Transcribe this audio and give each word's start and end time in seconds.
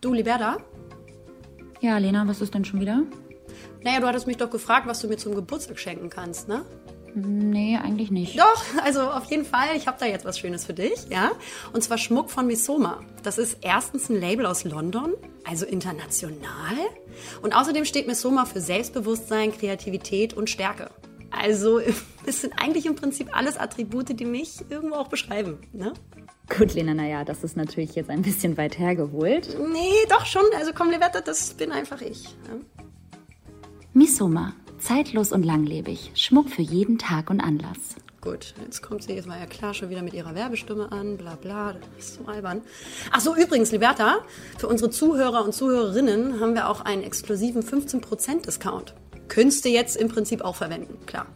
Du, 0.00 0.14
Liberta? 0.14 0.56
Ja, 1.82 1.98
Lena, 1.98 2.26
was 2.26 2.40
ist 2.40 2.54
denn 2.54 2.64
schon 2.64 2.80
wieder? 2.80 3.02
Naja, 3.82 4.00
du 4.00 4.06
hattest 4.06 4.26
mich 4.26 4.38
doch 4.38 4.48
gefragt, 4.48 4.86
was 4.86 5.00
du 5.00 5.08
mir 5.08 5.18
zum 5.18 5.34
Geburtstag 5.34 5.78
schenken 5.78 6.08
kannst, 6.08 6.48
ne? 6.48 6.64
Nee, 7.14 7.76
eigentlich 7.76 8.10
nicht. 8.10 8.38
Doch, 8.38 8.64
also 8.82 9.02
auf 9.02 9.24
jeden 9.24 9.44
Fall. 9.44 9.76
Ich 9.76 9.86
habe 9.86 9.98
da 10.00 10.06
jetzt 10.06 10.24
was 10.24 10.38
Schönes 10.38 10.64
für 10.64 10.72
dich, 10.72 11.08
ja. 11.10 11.32
Und 11.74 11.82
zwar 11.82 11.98
Schmuck 11.98 12.30
von 12.30 12.46
Misoma. 12.46 13.00
Das 13.22 13.36
ist 13.36 13.58
erstens 13.60 14.08
ein 14.08 14.18
Label 14.18 14.46
aus 14.46 14.64
London, 14.64 15.12
also 15.44 15.66
international. 15.66 16.76
Und 17.42 17.54
außerdem 17.54 17.84
steht 17.84 18.06
Misoma 18.06 18.46
für 18.46 18.62
Selbstbewusstsein, 18.62 19.52
Kreativität 19.52 20.32
und 20.32 20.48
Stärke. 20.48 20.90
Also 21.30 21.78
es 22.24 22.40
sind 22.40 22.54
eigentlich 22.58 22.86
im 22.86 22.96
Prinzip 22.96 23.36
alles 23.36 23.58
Attribute, 23.58 24.18
die 24.18 24.24
mich 24.24 24.64
irgendwo 24.70 24.94
auch 24.94 25.08
beschreiben, 25.08 25.58
ne? 25.74 25.92
Gut, 26.56 26.74
Lena, 26.74 26.94
naja, 26.94 27.24
das 27.24 27.44
ist 27.44 27.56
natürlich 27.56 27.94
jetzt 27.94 28.10
ein 28.10 28.22
bisschen 28.22 28.56
weit 28.56 28.78
hergeholt. 28.78 29.56
Nee, 29.72 30.06
doch 30.08 30.26
schon. 30.26 30.42
Also 30.58 30.72
komm, 30.74 30.90
Liberta, 30.90 31.20
das 31.20 31.54
bin 31.54 31.70
einfach 31.70 32.00
ich. 32.00 32.24
Ja? 32.24 32.84
Misoma, 33.92 34.52
zeitlos 34.78 35.32
und 35.32 35.44
langlebig. 35.44 36.10
Schmuck 36.14 36.50
für 36.50 36.62
jeden 36.62 36.98
Tag 36.98 37.30
und 37.30 37.40
Anlass. 37.40 37.96
Gut, 38.20 38.54
jetzt 38.62 38.82
kommt 38.82 39.02
sie, 39.04 39.16
es 39.16 39.26
war 39.26 39.38
ja 39.38 39.46
klar, 39.46 39.72
schon 39.72 39.88
wieder 39.88 40.02
mit 40.02 40.12
ihrer 40.12 40.34
Werbestimme 40.34 40.92
an, 40.92 41.16
bla 41.16 41.36
bla, 41.36 41.72
das 41.72 42.04
ist 42.04 42.14
so 42.16 42.26
albern. 42.26 42.60
Ach 43.12 43.20
so, 43.20 43.34
übrigens, 43.34 43.72
Liberta, 43.72 44.18
für 44.58 44.68
unsere 44.68 44.90
Zuhörer 44.90 45.42
und 45.42 45.54
Zuhörerinnen 45.54 46.38
haben 46.38 46.54
wir 46.54 46.68
auch 46.68 46.82
einen 46.82 47.02
exklusiven 47.02 47.62
15% 47.62 48.44
Discount. 48.44 48.94
Könntest 49.28 49.64
du 49.64 49.70
jetzt 49.70 49.96
im 49.96 50.08
Prinzip 50.08 50.42
auch 50.42 50.56
verwenden, 50.56 50.98
klar. 51.06 51.26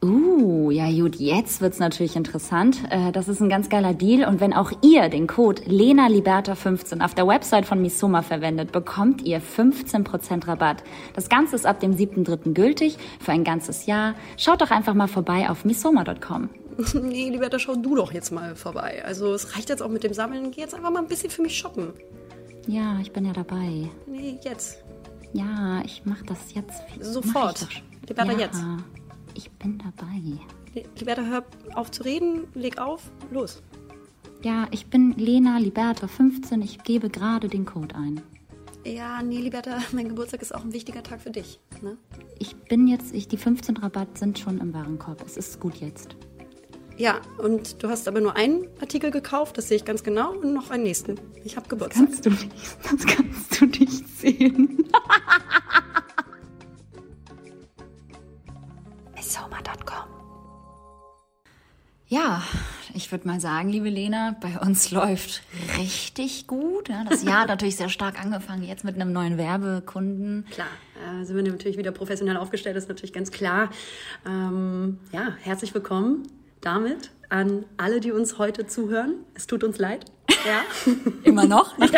Uh, 0.00 0.70
ja 0.70 0.88
gut, 0.90 1.16
jetzt 1.16 1.60
wird's 1.60 1.80
natürlich 1.80 2.14
interessant. 2.14 2.78
Äh, 2.90 3.10
Das 3.10 3.26
ist 3.26 3.40
ein 3.40 3.48
ganz 3.48 3.68
geiler 3.68 3.94
Deal 3.94 4.28
und 4.28 4.40
wenn 4.40 4.52
auch 4.52 4.70
ihr 4.80 5.08
den 5.08 5.26
Code 5.26 5.62
LenaLiberta15 5.62 7.04
auf 7.04 7.14
der 7.14 7.26
Website 7.26 7.66
von 7.66 7.82
Misoma 7.82 8.22
verwendet, 8.22 8.70
bekommt 8.70 9.22
ihr 9.22 9.42
15% 9.42 10.46
Rabatt. 10.46 10.84
Das 11.14 11.28
Ganze 11.28 11.56
ist 11.56 11.66
ab 11.66 11.80
dem 11.80 11.96
7.3. 11.96 12.52
gültig 12.52 12.96
für 13.18 13.32
ein 13.32 13.42
ganzes 13.42 13.86
Jahr. 13.86 14.14
Schaut 14.36 14.60
doch 14.60 14.70
einfach 14.70 14.94
mal 14.94 15.08
vorbei 15.08 15.50
auf 15.50 15.64
misoma.com. 15.64 16.48
nee, 17.02 17.28
Liberta, 17.30 17.58
schau 17.58 17.74
du 17.74 17.96
doch 17.96 18.12
jetzt 18.12 18.30
mal 18.30 18.54
vorbei. 18.54 19.02
Also 19.04 19.34
es 19.34 19.56
reicht 19.56 19.68
jetzt 19.68 19.82
auch 19.82 19.88
mit 19.88 20.04
dem 20.04 20.12
Sammeln. 20.12 20.52
Geh 20.52 20.60
jetzt 20.60 20.74
einfach 20.74 20.92
mal 20.92 21.00
ein 21.00 21.08
bisschen 21.08 21.30
für 21.30 21.42
mich 21.42 21.58
shoppen. 21.58 21.92
Ja, 22.68 22.98
ich 23.00 23.10
bin 23.10 23.24
ja 23.24 23.32
dabei. 23.32 23.88
Nee, 24.06 24.38
jetzt. 24.44 24.84
Ja, 25.32 25.82
ich 25.84 26.02
mach 26.04 26.22
das 26.22 26.54
jetzt. 26.54 26.82
Sofort. 27.00 27.66
Liberta, 28.08 28.32
ja, 28.32 28.38
jetzt. 28.38 28.62
Ich 29.38 29.52
bin 29.52 29.78
dabei. 29.78 30.84
Liberta, 30.98 31.22
hör 31.22 31.44
auf 31.74 31.92
zu 31.92 32.02
reden, 32.02 32.48
leg 32.54 32.78
auf, 32.78 33.12
los. 33.30 33.62
Ja, 34.42 34.66
ich 34.72 34.86
bin 34.86 35.12
Lena 35.12 35.58
Liberta 35.58 36.08
15. 36.08 36.60
Ich 36.60 36.82
gebe 36.82 37.08
gerade 37.08 37.46
den 37.46 37.64
Code 37.64 37.94
ein. 37.94 38.20
Ja, 38.84 39.22
nee, 39.22 39.38
Liberta, 39.38 39.78
mein 39.92 40.08
Geburtstag 40.08 40.42
ist 40.42 40.52
auch 40.52 40.64
ein 40.64 40.72
wichtiger 40.72 41.04
Tag 41.04 41.20
für 41.20 41.30
dich. 41.30 41.60
Ne? 41.82 41.96
Ich 42.40 42.56
bin 42.56 42.88
jetzt, 42.88 43.14
ich, 43.14 43.28
die 43.28 43.36
15 43.36 43.76
Rabatt 43.76 44.18
sind 44.18 44.40
schon 44.40 44.58
im 44.58 44.74
Warenkorb. 44.74 45.22
Es 45.24 45.36
ist 45.36 45.60
gut 45.60 45.76
jetzt. 45.76 46.16
Ja, 46.96 47.20
und 47.38 47.80
du 47.80 47.88
hast 47.88 48.08
aber 48.08 48.20
nur 48.20 48.34
einen 48.34 48.66
Artikel 48.80 49.12
gekauft, 49.12 49.56
das 49.56 49.68
sehe 49.68 49.76
ich 49.76 49.84
ganz 49.84 50.02
genau, 50.02 50.32
und 50.32 50.52
noch 50.52 50.70
einen 50.70 50.82
nächsten. 50.82 51.14
Ich 51.44 51.56
habe 51.56 51.68
Geburtstag. 51.68 52.06
Kannst 52.06 52.26
du 52.26 52.30
nicht, 52.30 52.50
das 52.82 53.06
kannst 53.06 53.60
du 53.60 53.66
nicht 53.66 54.08
sehen. 54.18 54.88
Ja, 62.10 62.42
ich 62.94 63.12
würde 63.12 63.28
mal 63.28 63.38
sagen, 63.38 63.68
liebe 63.68 63.90
Lena, 63.90 64.34
bei 64.40 64.58
uns 64.60 64.90
läuft 64.92 65.42
richtig 65.76 66.46
gut. 66.46 66.88
Ja, 66.88 67.04
das 67.04 67.22
Jahr 67.22 67.40
hat 67.40 67.48
natürlich 67.48 67.76
sehr 67.76 67.90
stark 67.90 68.18
angefangen, 68.18 68.62
jetzt 68.62 68.82
mit 68.82 68.94
einem 68.94 69.12
neuen 69.12 69.36
Werbekunden. 69.36 70.46
Klar, 70.50 70.68
äh, 70.96 71.24
sind 71.26 71.36
wir 71.36 71.42
natürlich 71.42 71.76
wieder 71.76 71.92
professionell 71.92 72.38
aufgestellt, 72.38 72.76
ist 72.76 72.88
natürlich 72.88 73.12
ganz 73.12 73.30
klar. 73.30 73.68
Ähm, 74.26 74.98
ja, 75.12 75.36
herzlich 75.42 75.74
willkommen 75.74 76.26
damit 76.62 77.10
an 77.28 77.66
alle, 77.76 78.00
die 78.00 78.10
uns 78.10 78.38
heute 78.38 78.66
zuhören. 78.66 79.16
Es 79.34 79.46
tut 79.46 79.62
uns 79.62 79.76
leid. 79.76 80.06
Ja. 80.46 80.92
Immer 81.24 81.44
noch. 81.44 81.76
Nach, 81.76 81.90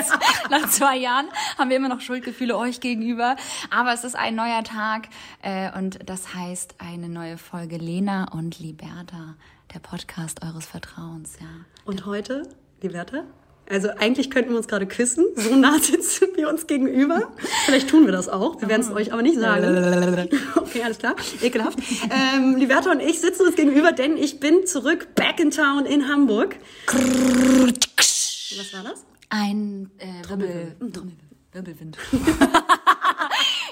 nach 0.50 0.68
zwei 0.70 0.96
Jahren 0.96 1.26
haben 1.56 1.70
wir 1.70 1.76
immer 1.76 1.88
noch 1.88 2.00
Schuldgefühle 2.00 2.56
euch 2.56 2.80
gegenüber. 2.80 3.36
Aber 3.70 3.92
es 3.92 4.02
ist 4.02 4.16
ein 4.16 4.34
neuer 4.34 4.64
Tag 4.64 5.08
äh, 5.42 5.76
und 5.78 5.98
das 6.08 6.34
heißt 6.34 6.76
eine 6.78 7.08
neue 7.08 7.38
Folge 7.38 7.76
Lena 7.76 8.32
und 8.32 8.58
Liberta, 8.58 9.36
der 9.74 9.78
Podcast 9.78 10.42
eures 10.42 10.66
Vertrauens. 10.66 11.34
Ja. 11.40 11.46
Und 11.84 12.06
heute, 12.06 12.42
Liberta? 12.82 13.24
Also 13.68 13.88
eigentlich 13.90 14.30
könnten 14.30 14.50
wir 14.50 14.56
uns 14.56 14.66
gerade 14.66 14.86
küssen, 14.86 15.26
so 15.36 15.54
nah 15.54 15.78
sitzen 15.80 16.28
wir 16.34 16.48
uns 16.48 16.66
gegenüber. 16.66 17.30
Vielleicht 17.66 17.88
tun 17.88 18.04
wir 18.04 18.12
das 18.12 18.28
auch, 18.28 18.60
wir 18.60 18.68
werden 18.68 18.82
es 18.82 18.90
euch 18.90 19.12
aber 19.12 19.22
nicht 19.22 19.38
sagen. 19.38 20.28
Okay, 20.56 20.82
alles 20.82 20.98
klar, 20.98 21.14
ekelhaft. 21.40 21.78
Ähm, 22.10 22.56
Liberta 22.56 22.90
und 22.90 23.00
ich 23.00 23.20
sitzen 23.20 23.46
uns 23.46 23.54
gegenüber, 23.54 23.92
denn 23.92 24.16
ich 24.16 24.40
bin 24.40 24.66
zurück, 24.66 25.14
back 25.14 25.38
in 25.38 25.52
town 25.52 25.86
in 25.86 26.08
Hamburg. 26.08 26.56
Was 26.86 28.72
war 28.72 28.82
das? 28.82 29.04
Ein 29.28 29.90
äh, 29.98 30.28
Wirbel, 30.28 30.74
Trommel, 30.92 31.12
Wirbelwind. 31.52 31.96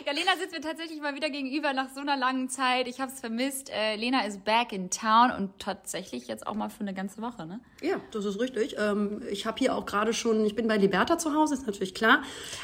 ja, 0.08 0.14
Lena 0.14 0.30
sitzt 0.40 0.54
mir 0.54 0.62
tatsächlich 0.62 1.02
mal 1.02 1.14
wieder 1.14 1.28
gegenüber 1.28 1.74
nach 1.74 1.88
so 1.94 2.00
einer 2.00 2.16
langen 2.16 2.48
Zeit. 2.48 2.88
Ich 2.88 2.98
habe 2.98 3.12
es 3.12 3.20
vermisst. 3.20 3.70
Äh, 3.70 3.96
Lena 3.96 4.24
ist 4.24 4.42
back 4.42 4.72
in 4.72 4.88
town 4.88 5.30
und 5.36 5.50
tatsächlich 5.58 6.28
jetzt 6.28 6.46
auch 6.46 6.54
mal 6.54 6.70
für 6.70 6.80
eine 6.80 6.94
ganze 6.94 7.20
Woche, 7.20 7.44
ne? 7.44 7.60
Ja, 7.82 7.96
das 8.12 8.24
ist 8.24 8.40
richtig. 8.40 8.76
Ähm, 8.78 9.20
ich 9.30 9.44
habe 9.44 9.58
hier 9.58 9.74
auch 9.74 9.84
gerade 9.84 10.14
schon, 10.14 10.46
ich 10.46 10.56
bin 10.56 10.66
bei 10.66 10.78
Liberta 10.78 11.18
zu 11.18 11.34
Hause, 11.34 11.54
ist 11.54 11.66
natürlich 11.66 11.94
klar. 11.94 12.22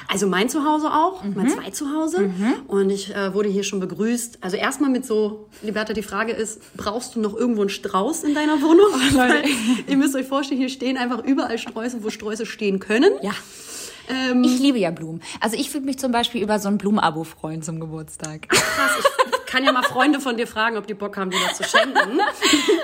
Also 0.09 0.27
mein 0.27 0.49
Zuhause 0.49 0.91
auch, 0.91 1.22
mein 1.22 1.50
zwei 1.50 1.71
Zuhause. 1.71 2.31
Und 2.66 2.88
ich 2.88 3.15
äh, 3.15 3.34
wurde 3.34 3.50
hier 3.50 3.62
schon 3.62 3.78
begrüßt. 3.78 4.38
Also 4.41 4.56
erstmal 4.56 4.88
mit 4.88 5.04
so, 5.04 5.50
Liberta, 5.62 5.93
die 5.93 6.03
Frage 6.03 6.33
ist, 6.33 6.62
brauchst 6.78 7.15
du 7.15 7.21
noch 7.21 7.37
irgendwo 7.37 7.60
einen 7.60 7.71
Strauß 7.71 8.25
in 8.25 8.34
deiner 8.34 8.62
Wohnung? 8.62 8.87
Weil, 9.12 9.44
ihr 9.87 9.97
müsst 9.99 10.16
euch 10.16 10.27
vorstellen, 10.27 10.60
hier 10.60 10.71
stehen 10.71 10.97
einfach 10.97 11.22
überall 11.22 11.59
Sträuße, 11.59 12.03
wo 12.03 12.09
Sträuße 12.09 12.47
stehen 12.47 12.78
können. 12.78 13.12
Ja. 13.21 13.33
Ähm, 14.09 14.44
Ich 14.44 14.59
liebe 14.60 14.78
ja 14.78 14.91
Blumen. 14.91 15.22
Also 15.41 15.56
ich 15.56 15.72
würde 15.72 15.87
mich 15.87 15.98
zum 15.98 16.12
Beispiel 16.12 16.42
über 16.42 16.59
so 16.59 16.69
ein 16.69 16.78
Blumenabo 16.78 17.25
freuen 17.25 17.62
zum 17.62 17.81
Geburtstag. 17.81 18.48
krass, 18.48 18.91
ich 18.98 19.34
kann 19.54 19.62
ja 19.62 19.70
mal 19.70 19.84
Freunde 19.84 20.19
von 20.19 20.37
dir 20.37 20.48
fragen, 20.48 20.76
ob 20.76 20.88
die 20.88 20.94
Bock 20.94 21.16
haben, 21.16 21.31
dir 21.31 21.38
das 21.47 21.59
zu 21.59 21.62
schenken. 21.62 22.19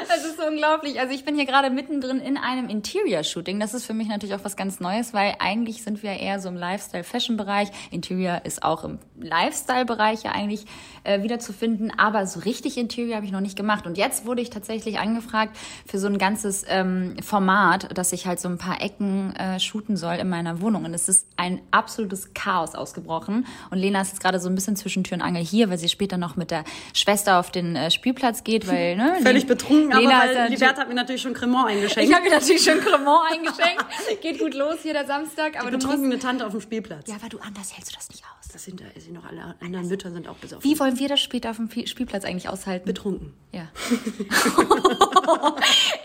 Das 0.06 0.24
ist 0.24 0.38
so 0.38 0.46
unglaublich. 0.46 1.00
Also 1.00 1.12
ich 1.12 1.24
bin 1.24 1.34
hier 1.34 1.46
gerade 1.46 1.70
mittendrin 1.70 2.20
in 2.20 2.36
einem 2.36 2.68
Interior-Shooting. 2.68 3.58
Das 3.58 3.74
ist 3.74 3.86
für 3.86 3.94
mich 3.94 4.06
natürlich 4.06 4.36
auch 4.36 4.44
was 4.44 4.56
ganz 4.56 4.78
Neues, 4.78 5.12
weil 5.12 5.34
eigentlich 5.40 5.82
sind 5.82 6.04
wir 6.04 6.12
eher 6.12 6.38
so 6.40 6.48
im 6.48 6.56
Lifestyle-Fashion-Bereich. 6.56 7.70
Interior 7.90 8.42
ist 8.44 8.62
auch 8.62 8.84
im 8.84 8.98
Lifestyle-Bereich 9.20 10.22
ja 10.22 10.30
eigentlich 10.30 10.64
äh, 11.02 11.22
wieder 11.22 11.40
zu 11.40 11.52
finden. 11.52 11.90
Aber 11.96 12.26
so 12.26 12.40
richtig 12.40 12.78
Interior 12.78 13.16
habe 13.16 13.26
ich 13.26 13.32
noch 13.32 13.40
nicht 13.40 13.56
gemacht. 13.56 13.86
Und 13.86 13.98
jetzt 13.98 14.24
wurde 14.24 14.40
ich 14.40 14.50
tatsächlich 14.50 15.00
angefragt 15.00 15.56
für 15.86 15.98
so 15.98 16.06
ein 16.06 16.18
ganzes 16.18 16.64
ähm, 16.68 17.16
Format, 17.20 17.96
dass 17.98 18.12
ich 18.12 18.26
halt 18.26 18.38
so 18.38 18.48
ein 18.48 18.58
paar 18.58 18.80
Ecken 18.80 19.34
äh, 19.34 19.58
shooten 19.58 19.96
soll 19.96 20.14
in 20.14 20.28
meiner 20.28 20.60
Wohnung. 20.60 20.84
Und 20.84 20.94
es 20.94 21.08
ist 21.08 21.26
ein 21.36 21.60
absolutes 21.72 22.32
Chaos 22.34 22.76
ausgebrochen. 22.76 23.46
Und 23.70 23.78
Lena 23.78 24.02
ist 24.02 24.08
jetzt 24.08 24.20
gerade 24.20 24.38
so 24.38 24.48
ein 24.48 24.54
bisschen 24.54 24.76
zwischen 24.76 25.02
Tür 25.02 25.16
und 25.16 25.22
Angel 25.22 25.42
hier, 25.42 25.68
weil 25.68 25.78
sie 25.78 25.88
später 25.88 26.16
noch 26.16 26.36
mit 26.36 26.50
der 26.50 26.59
Schwester 26.94 27.38
auf 27.38 27.50
den 27.50 27.76
äh, 27.76 27.90
Spielplatz 27.90 28.44
geht, 28.44 28.66
weil 28.66 28.96
ne, 28.96 29.16
Völlig 29.22 29.46
betrunken, 29.46 29.92
aber 29.92 30.00
Lena 30.00 30.22
ist 30.22 30.28
weil 30.28 30.36
ja 30.36 30.44
Liberta 30.46 30.80
hat 30.82 30.88
mir 30.88 30.94
natürlich 30.94 31.22
schon 31.22 31.34
Cremant 31.34 31.68
eingeschenkt. 31.70 32.08
ich 32.08 32.14
habe 32.14 32.24
mir 32.24 32.30
natürlich 32.30 32.62
schon 32.62 32.80
Cremant 32.80 33.32
eingeschenkt. 33.32 33.84
Geht 34.20 34.38
gut 34.38 34.54
los 34.54 34.78
hier 34.82 34.92
der 34.92 35.06
Samstag, 35.06 35.58
aber 35.60 35.70
musst. 35.70 35.86
Betrunkene 35.86 36.18
Tante 36.18 36.46
auf 36.46 36.52
dem 36.52 36.60
Spielplatz. 36.60 37.08
Ja, 37.08 37.16
aber 37.16 37.28
du 37.28 37.38
anders 37.38 37.74
hältst 37.76 37.92
du 37.92 37.96
das 37.96 38.08
nicht 38.10 38.22
aus. 38.24 38.48
Das 38.52 38.64
sind, 38.64 38.80
da 38.80 38.84
sind 38.96 39.14
noch 39.14 39.24
alle 39.24 39.54
anderen 39.60 39.86
Mütter 39.86 40.10
sind 40.10 40.26
auch 40.28 40.36
besoffen. 40.36 40.68
Wie 40.68 40.78
wollen 40.80 40.98
wir 40.98 41.08
das 41.08 41.20
später 41.20 41.50
auf 41.50 41.56
dem 41.56 41.70
Spielplatz 41.86 42.24
eigentlich 42.24 42.48
aushalten? 42.48 42.84
Betrunken. 42.84 43.32
Ja. 43.52 43.68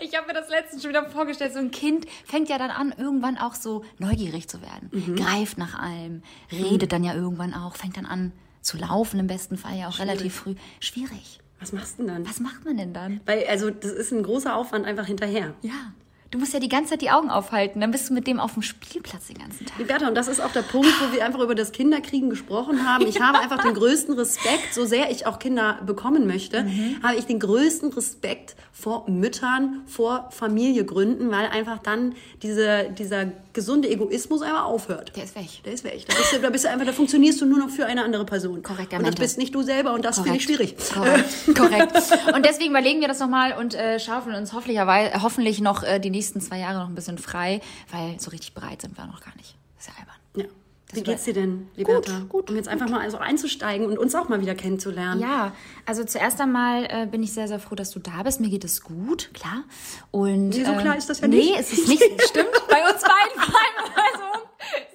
ich 0.00 0.16
habe 0.16 0.28
mir 0.28 0.34
das 0.34 0.48
letztens 0.48 0.82
schon 0.82 0.90
wieder 0.90 1.08
vorgestellt. 1.10 1.52
So 1.54 1.58
ein 1.58 1.72
Kind 1.72 2.06
fängt 2.24 2.48
ja 2.48 2.58
dann 2.58 2.70
an, 2.70 2.94
irgendwann 2.96 3.36
auch 3.36 3.54
so 3.54 3.84
neugierig 3.98 4.48
zu 4.48 4.60
werden. 4.62 5.16
Greift 5.16 5.58
nach 5.58 5.76
allem, 5.78 6.22
redet 6.52 6.92
dann 6.92 7.02
ja 7.02 7.14
irgendwann 7.14 7.52
auch, 7.52 7.74
fängt 7.74 7.96
dann 7.96 8.06
an 8.06 8.32
zu 8.66 8.76
laufen, 8.76 9.20
im 9.20 9.26
besten 9.26 9.56
Fall 9.56 9.78
ja 9.78 9.88
auch 9.88 9.98
relativ 9.98 10.34
früh. 10.34 10.54
Schwierig. 10.80 11.40
Was 11.60 11.72
machst 11.72 11.98
du 11.98 12.02
denn 12.04 12.14
dann? 12.14 12.28
Was 12.28 12.40
macht 12.40 12.64
man 12.64 12.76
denn 12.76 12.92
dann? 12.92 13.20
Weil, 13.24 13.46
also, 13.46 13.70
das 13.70 13.92
ist 13.92 14.12
ein 14.12 14.22
großer 14.22 14.54
Aufwand 14.54 14.84
einfach 14.84 15.06
hinterher. 15.06 15.54
Ja. 15.62 15.94
Du 16.30 16.38
musst 16.38 16.52
ja 16.52 16.60
die 16.60 16.68
ganze 16.68 16.90
Zeit 16.90 17.02
die 17.02 17.10
Augen 17.10 17.30
aufhalten, 17.30 17.80
dann 17.80 17.90
bist 17.90 18.10
du 18.10 18.14
mit 18.14 18.26
dem 18.26 18.40
auf 18.40 18.54
dem 18.54 18.62
Spielplatz 18.62 19.28
den 19.28 19.38
ganzen 19.38 19.66
Tag. 19.66 19.78
Liberta, 19.78 20.08
und 20.08 20.14
das 20.14 20.28
ist 20.28 20.40
auch 20.40 20.52
der 20.52 20.62
Punkt, 20.62 20.88
wo 21.00 21.14
wir 21.14 21.24
einfach 21.24 21.40
über 21.40 21.54
das 21.54 21.72
Kinderkriegen 21.72 22.30
gesprochen 22.30 22.86
haben. 22.86 23.06
Ich 23.06 23.20
habe 23.22 23.38
einfach 23.38 23.62
den 23.62 23.74
größten 23.74 24.14
Respekt, 24.18 24.74
so 24.74 24.84
sehr 24.86 25.10
ich 25.10 25.26
auch 25.26 25.38
Kinder 25.38 25.78
bekommen 25.86 26.26
möchte, 26.26 26.66
habe 27.02 27.16
ich 27.16 27.26
den 27.26 27.38
größten 27.38 27.92
Respekt 27.92 28.56
vor 28.72 29.08
Müttern, 29.08 29.82
vor 29.86 30.28
Familiegründen, 30.30 31.30
weil 31.30 31.46
einfach 31.46 31.78
dann 31.78 32.14
diese, 32.42 32.90
dieser 32.90 33.26
gesunde 33.52 33.88
Egoismus 33.88 34.42
einmal 34.42 34.64
aufhört. 34.64 35.12
Der 35.16 35.24
ist 35.24 35.34
weg. 35.34 35.48
Der 35.64 35.72
ist 35.72 35.84
weg. 35.84 36.04
Da 36.06 36.14
bist, 36.14 36.32
du, 36.32 36.38
da 36.40 36.50
bist 36.50 36.64
du 36.64 36.68
einfach, 36.68 36.84
da 36.86 36.92
funktionierst 36.92 37.40
du 37.40 37.46
nur 37.46 37.58
noch 37.58 37.70
für 37.70 37.86
eine 37.86 38.04
andere 38.04 38.26
Person. 38.26 38.62
Korrekt, 38.62 38.92
der 38.92 38.98
Und 38.98 39.06
das 39.06 39.12
Mentor. 39.12 39.22
bist 39.24 39.38
nicht 39.38 39.54
du 39.54 39.62
selber 39.62 39.94
und 39.94 40.04
das 40.04 40.18
finde 40.18 40.36
ich 40.36 40.44
schwierig. 40.44 40.76
Korrekt. 40.92 41.24
Korrekt. 41.56 41.92
Und 42.34 42.44
deswegen 42.44 42.70
überlegen 42.70 43.00
wir 43.00 43.08
das 43.08 43.18
nochmal 43.18 43.56
und 43.58 43.74
äh, 43.74 43.98
schaufeln 43.98 44.36
uns 44.36 44.52
hoffentlich, 44.52 44.78
hoffentlich 44.78 45.60
noch 45.60 45.82
äh, 45.82 46.00
die 46.00 46.10
nächsten 46.16 46.40
zwei 46.40 46.58
Jahre 46.58 46.78
noch 46.78 46.88
ein 46.88 46.94
bisschen 46.94 47.18
frei, 47.18 47.60
weil 47.90 48.18
so 48.18 48.30
richtig 48.30 48.54
bereit 48.54 48.82
sind 48.82 48.96
wir 48.96 49.06
noch 49.06 49.20
gar 49.20 49.36
nicht. 49.36 49.56
Das 49.76 49.86
ist 49.86 49.94
ja 49.94 50.00
albern. 50.00 50.16
Ja. 50.34 50.66
Wie 50.92 51.02
geht's 51.02 51.24
dir 51.24 51.34
denn, 51.34 51.68
Liberta? 51.74 52.20
Gut, 52.20 52.28
gut. 52.28 52.50
Um 52.50 52.56
jetzt 52.56 52.68
einfach 52.68 52.88
mal 52.88 53.00
also 53.00 53.18
einzusteigen 53.18 53.86
und 53.86 53.98
uns 53.98 54.14
auch 54.14 54.28
mal 54.28 54.40
wieder 54.40 54.54
kennenzulernen. 54.54 55.20
Ja, 55.20 55.52
also 55.84 56.04
zuerst 56.04 56.40
einmal 56.40 56.84
äh, 56.84 57.06
bin 57.06 57.24
ich 57.24 57.32
sehr, 57.32 57.48
sehr 57.48 57.58
froh, 57.58 57.74
dass 57.74 57.90
du 57.90 57.98
da 57.98 58.22
bist. 58.22 58.40
Mir 58.40 58.50
geht 58.50 58.64
es 58.64 58.82
gut, 58.82 59.30
klar. 59.34 59.64
Und, 60.12 60.50
nee, 60.50 60.64
so 60.64 60.72
ähm, 60.72 60.78
klar 60.78 60.96
ist 60.96 61.10
das 61.10 61.20
ja 61.20 61.26
nee, 61.26 61.36
nicht. 61.36 61.50
Nee, 61.50 61.58
es 61.58 61.72
ist 61.72 61.88
nicht. 61.88 62.02
Stimmt, 62.28 62.52
bei 62.68 62.82
uns 62.88 63.02
beiden 63.02 63.40
vor 63.40 63.54
allem. 63.60 63.92
Also, 63.96 64.46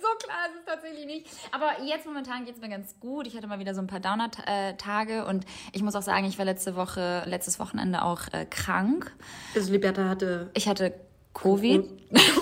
so 0.01 0.07
klar 0.25 0.47
ist 0.47 0.59
es 0.59 0.65
tatsächlich 0.65 1.05
nicht. 1.05 1.27
Aber 1.51 1.83
jetzt 1.83 2.05
momentan 2.05 2.45
geht 2.45 2.55
es 2.55 2.61
mir 2.61 2.69
ganz 2.69 2.97
gut. 3.01 3.27
Ich 3.27 3.35
hatte 3.35 3.47
mal 3.47 3.59
wieder 3.59 3.75
so 3.75 3.81
ein 3.81 3.87
paar 3.87 3.99
Downer-Tage 3.99 5.25
und 5.25 5.45
ich 5.73 5.83
muss 5.83 5.95
auch 5.95 6.01
sagen, 6.01 6.25
ich 6.25 6.37
war 6.37 6.45
letzte 6.45 6.77
Woche, 6.77 7.23
letztes 7.25 7.59
Wochenende 7.59 8.03
auch 8.03 8.21
äh, 8.31 8.45
krank. 8.45 9.11
Also 9.55 9.73
Liberta 9.73 10.07
hatte... 10.07 10.51
Ich 10.53 10.69
hatte 10.69 10.93
Covid. 11.33 11.83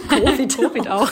Covid, 0.10 0.58
Covid 0.58 0.88
auch. 0.90 1.12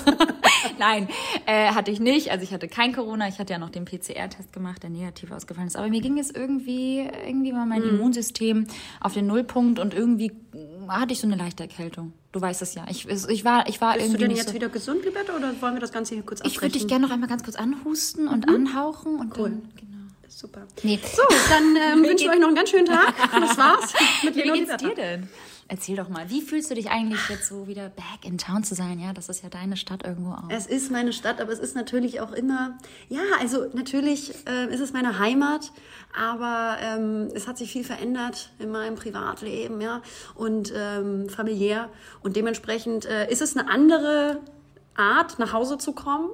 Nein, 0.80 1.08
äh, 1.46 1.70
hatte 1.70 1.92
ich 1.92 2.00
nicht. 2.00 2.32
Also 2.32 2.44
ich 2.44 2.54
hatte 2.54 2.68
kein 2.68 2.94
Corona. 2.94 3.28
Ich 3.28 3.40
hatte 3.40 3.54
ja 3.54 3.60
noch 3.60 3.70
den 3.70 3.86
PCR-Test 3.86 4.52
gemacht, 4.52 4.84
der 4.84 4.90
negativ 4.90 5.32
ausgefallen 5.32 5.68
ist. 5.68 5.76
Aber 5.76 5.88
mir 5.88 6.02
ging 6.02 6.18
es 6.18 6.32
irgendwie, 6.32 7.08
irgendwie 7.26 7.54
war 7.54 7.66
mein 7.66 7.84
mhm. 7.84 7.90
Immunsystem 7.90 8.68
auf 9.00 9.14
den 9.14 9.28
Nullpunkt 9.28 9.80
und 9.80 9.94
irgendwie 9.94 10.32
hatte 10.88 11.14
ich 11.14 11.20
so 11.20 11.28
eine 11.28 11.36
leichte 11.36 11.64
Erkältung. 11.64 12.14
Du 12.32 12.42
weißt 12.42 12.62
es 12.62 12.76
ja. 12.76 12.86
Ich, 12.90 13.08
ich 13.08 13.46
war, 13.46 13.68
ich 13.68 13.82
war 13.82 13.94
Bist 13.94 14.06
irgendwie. 14.06 14.22
du 14.22 14.28
denn 14.28 14.38
jetzt 14.38 14.50
so 14.50 14.56
wieder 14.56 14.70
gesund, 14.70 15.06
Libette, 15.06 15.34
oder 15.34 15.54
wollen 15.62 15.76
wir 15.76 15.82
das 15.82 15.92
Ganze 15.92 16.16
hier 16.16 16.24
kurz 16.24 16.42
abbrechen? 16.42 16.56
Ich 16.56 16.62
würde 16.62 16.74
dich 16.74 16.88
gerne 16.88 17.06
noch 17.06 17.14
einmal 17.14 17.30
ganz 17.30 17.44
kurz 17.44 17.56
anhusten 17.56 18.28
und 18.28 18.48
mhm. 18.48 18.56
anhauchen 18.56 19.20
und 19.20 19.38
cool. 19.38 19.50
dann, 19.50 19.62
genau. 19.76 19.98
Super. 20.30 20.68
Nee. 20.84 21.00
So, 21.04 21.24
dann 21.50 21.76
ähm, 21.76 22.04
wünsche 22.04 22.26
ich 22.26 22.30
euch 22.30 22.40
noch 22.40 22.48
einen 22.48 22.56
ganz 22.56 22.70
schönen 22.70 22.86
Tag. 22.86 23.14
Das 23.32 23.58
war's. 23.58 23.94
Mit 24.24 24.36
Wie 24.36 24.44
geht's 24.44 24.78
dir 24.78 24.94
denn? 24.94 25.30
Erzähl 25.70 25.98
doch 25.98 26.08
mal, 26.08 26.30
wie 26.30 26.42
fühlst 26.42 26.72
du 26.72 26.76
dich 26.76 26.90
eigentlich 26.90 27.20
jetzt 27.30 27.48
so 27.48 27.68
wieder 27.68 27.90
back 27.90 28.24
in 28.24 28.38
town 28.38 28.64
zu 28.64 28.74
sein? 28.74 29.00
Ja, 29.00 29.12
das 29.12 29.28
ist 29.28 29.44
ja 29.44 29.50
deine 29.50 29.76
Stadt 29.76 30.06
irgendwo 30.06 30.32
auch. 30.32 30.50
Es 30.50 30.66
ist 30.66 30.92
meine 30.92 31.12
Stadt, 31.12 31.42
aber 31.42 31.52
es 31.52 31.60
ist 31.60 31.76
natürlich 31.76 32.22
auch 32.22 32.32
immer, 32.32 32.78
ja, 33.10 33.22
also 33.40 33.66
natürlich 33.74 34.34
äh, 34.48 34.74
ist 34.74 34.80
es 34.80 34.94
meine 34.94 35.20
Heimat, 35.20 35.74
aber 36.18 36.78
ähm, 36.82 37.30
es 37.34 37.48
hat 37.48 37.58
sich 37.58 37.72
viel 37.72 37.84
verändert 37.84 38.52
in 38.60 38.72
meinem 38.72 38.96
Privatleben, 38.96 39.82
ja, 39.82 40.02
und 40.36 40.72
ähm, 40.76 41.28
familiär. 41.30 41.90
Und 42.22 42.38
dementsprechend 42.38 43.06
äh, 43.06 43.30
ist 43.30 43.42
es 43.42 43.58
eine 43.58 43.70
andere 43.70 44.40
Art, 44.96 45.38
nach 45.38 45.52
Hause 45.52 45.78
zu 45.78 45.92
kommen. 45.92 46.30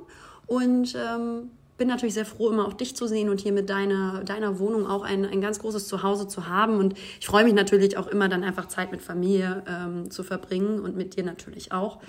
Und 0.45 0.95
ähm, 0.95 1.51
bin 1.77 1.87
natürlich 1.87 2.13
sehr 2.13 2.25
froh, 2.25 2.49
immer 2.49 2.67
auch 2.67 2.73
dich 2.73 2.95
zu 2.95 3.07
sehen 3.07 3.29
und 3.29 3.39
hier 3.39 3.51
mit 3.51 3.69
deiner, 3.69 4.23
deiner 4.23 4.59
Wohnung 4.59 4.87
auch 4.87 5.03
ein, 5.03 5.25
ein 5.25 5.41
ganz 5.41 5.59
großes 5.59 5.87
Zuhause 5.87 6.27
zu 6.27 6.47
haben. 6.47 6.77
Und 6.77 6.95
ich 7.19 7.25
freue 7.25 7.43
mich 7.43 7.53
natürlich 7.53 7.97
auch 7.97 8.07
immer 8.07 8.29
dann 8.29 8.43
einfach 8.43 8.67
Zeit 8.67 8.91
mit 8.91 9.01
Familie 9.01 9.63
ähm, 9.67 10.11
zu 10.11 10.23
verbringen 10.23 10.79
und 10.79 10.95
mit 10.95 11.15
dir 11.15 11.23
natürlich 11.23 11.71
auch. 11.71 11.99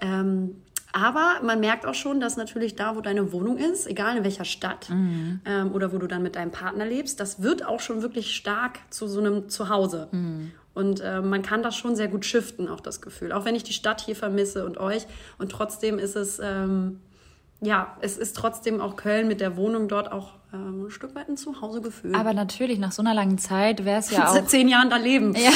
Ähm, 0.00 0.56
aber 0.92 1.40
man 1.42 1.58
merkt 1.58 1.86
auch 1.86 1.94
schon, 1.94 2.20
dass 2.20 2.36
natürlich 2.36 2.76
da, 2.76 2.94
wo 2.94 3.00
deine 3.00 3.32
Wohnung 3.32 3.56
ist, 3.56 3.88
egal 3.88 4.16
in 4.16 4.22
welcher 4.22 4.44
Stadt 4.44 4.90
mhm. 4.90 5.40
ähm, 5.44 5.72
oder 5.72 5.92
wo 5.92 5.98
du 5.98 6.06
dann 6.06 6.22
mit 6.22 6.36
deinem 6.36 6.52
Partner 6.52 6.86
lebst, 6.86 7.18
das 7.18 7.42
wird 7.42 7.66
auch 7.66 7.80
schon 7.80 8.00
wirklich 8.00 8.36
stark 8.36 8.78
zu 8.90 9.08
so 9.08 9.18
einem 9.18 9.48
Zuhause. 9.48 10.06
Mhm. 10.12 10.52
Und 10.72 11.00
äh, 11.00 11.20
man 11.20 11.42
kann 11.42 11.64
das 11.64 11.76
schon 11.76 11.96
sehr 11.96 12.06
gut 12.06 12.24
shiften, 12.24 12.68
auch 12.68 12.80
das 12.80 13.00
Gefühl. 13.00 13.32
Auch 13.32 13.44
wenn 13.44 13.56
ich 13.56 13.64
die 13.64 13.72
Stadt 13.72 14.02
hier 14.02 14.14
vermisse 14.14 14.66
und 14.66 14.78
euch. 14.78 15.06
Und 15.38 15.50
trotzdem 15.50 15.98
ist 15.98 16.14
es, 16.14 16.40
ähm, 16.42 17.00
ja, 17.64 17.96
es 18.00 18.16
ist 18.18 18.36
trotzdem 18.36 18.80
auch 18.80 18.96
Köln 18.96 19.28
mit 19.28 19.40
der 19.40 19.56
Wohnung 19.56 19.88
dort 19.88 20.12
auch 20.12 20.32
ähm, 20.54 20.86
ein 20.86 20.90
Stück 20.90 21.14
weit 21.14 21.28
ein 21.28 21.36
Zuhausegefühl. 21.36 22.14
Aber 22.14 22.32
natürlich, 22.32 22.78
nach 22.78 22.92
so 22.92 23.02
einer 23.02 23.14
langen 23.14 23.38
Zeit 23.38 23.84
wäre 23.84 23.98
es 23.98 24.10
ja 24.12 24.28
auch... 24.28 24.34
Seit 24.34 24.48
zehn 24.48 24.68
Jahren 24.68 24.90
da 24.90 24.96
leben. 24.96 25.34
Ja, 25.34 25.50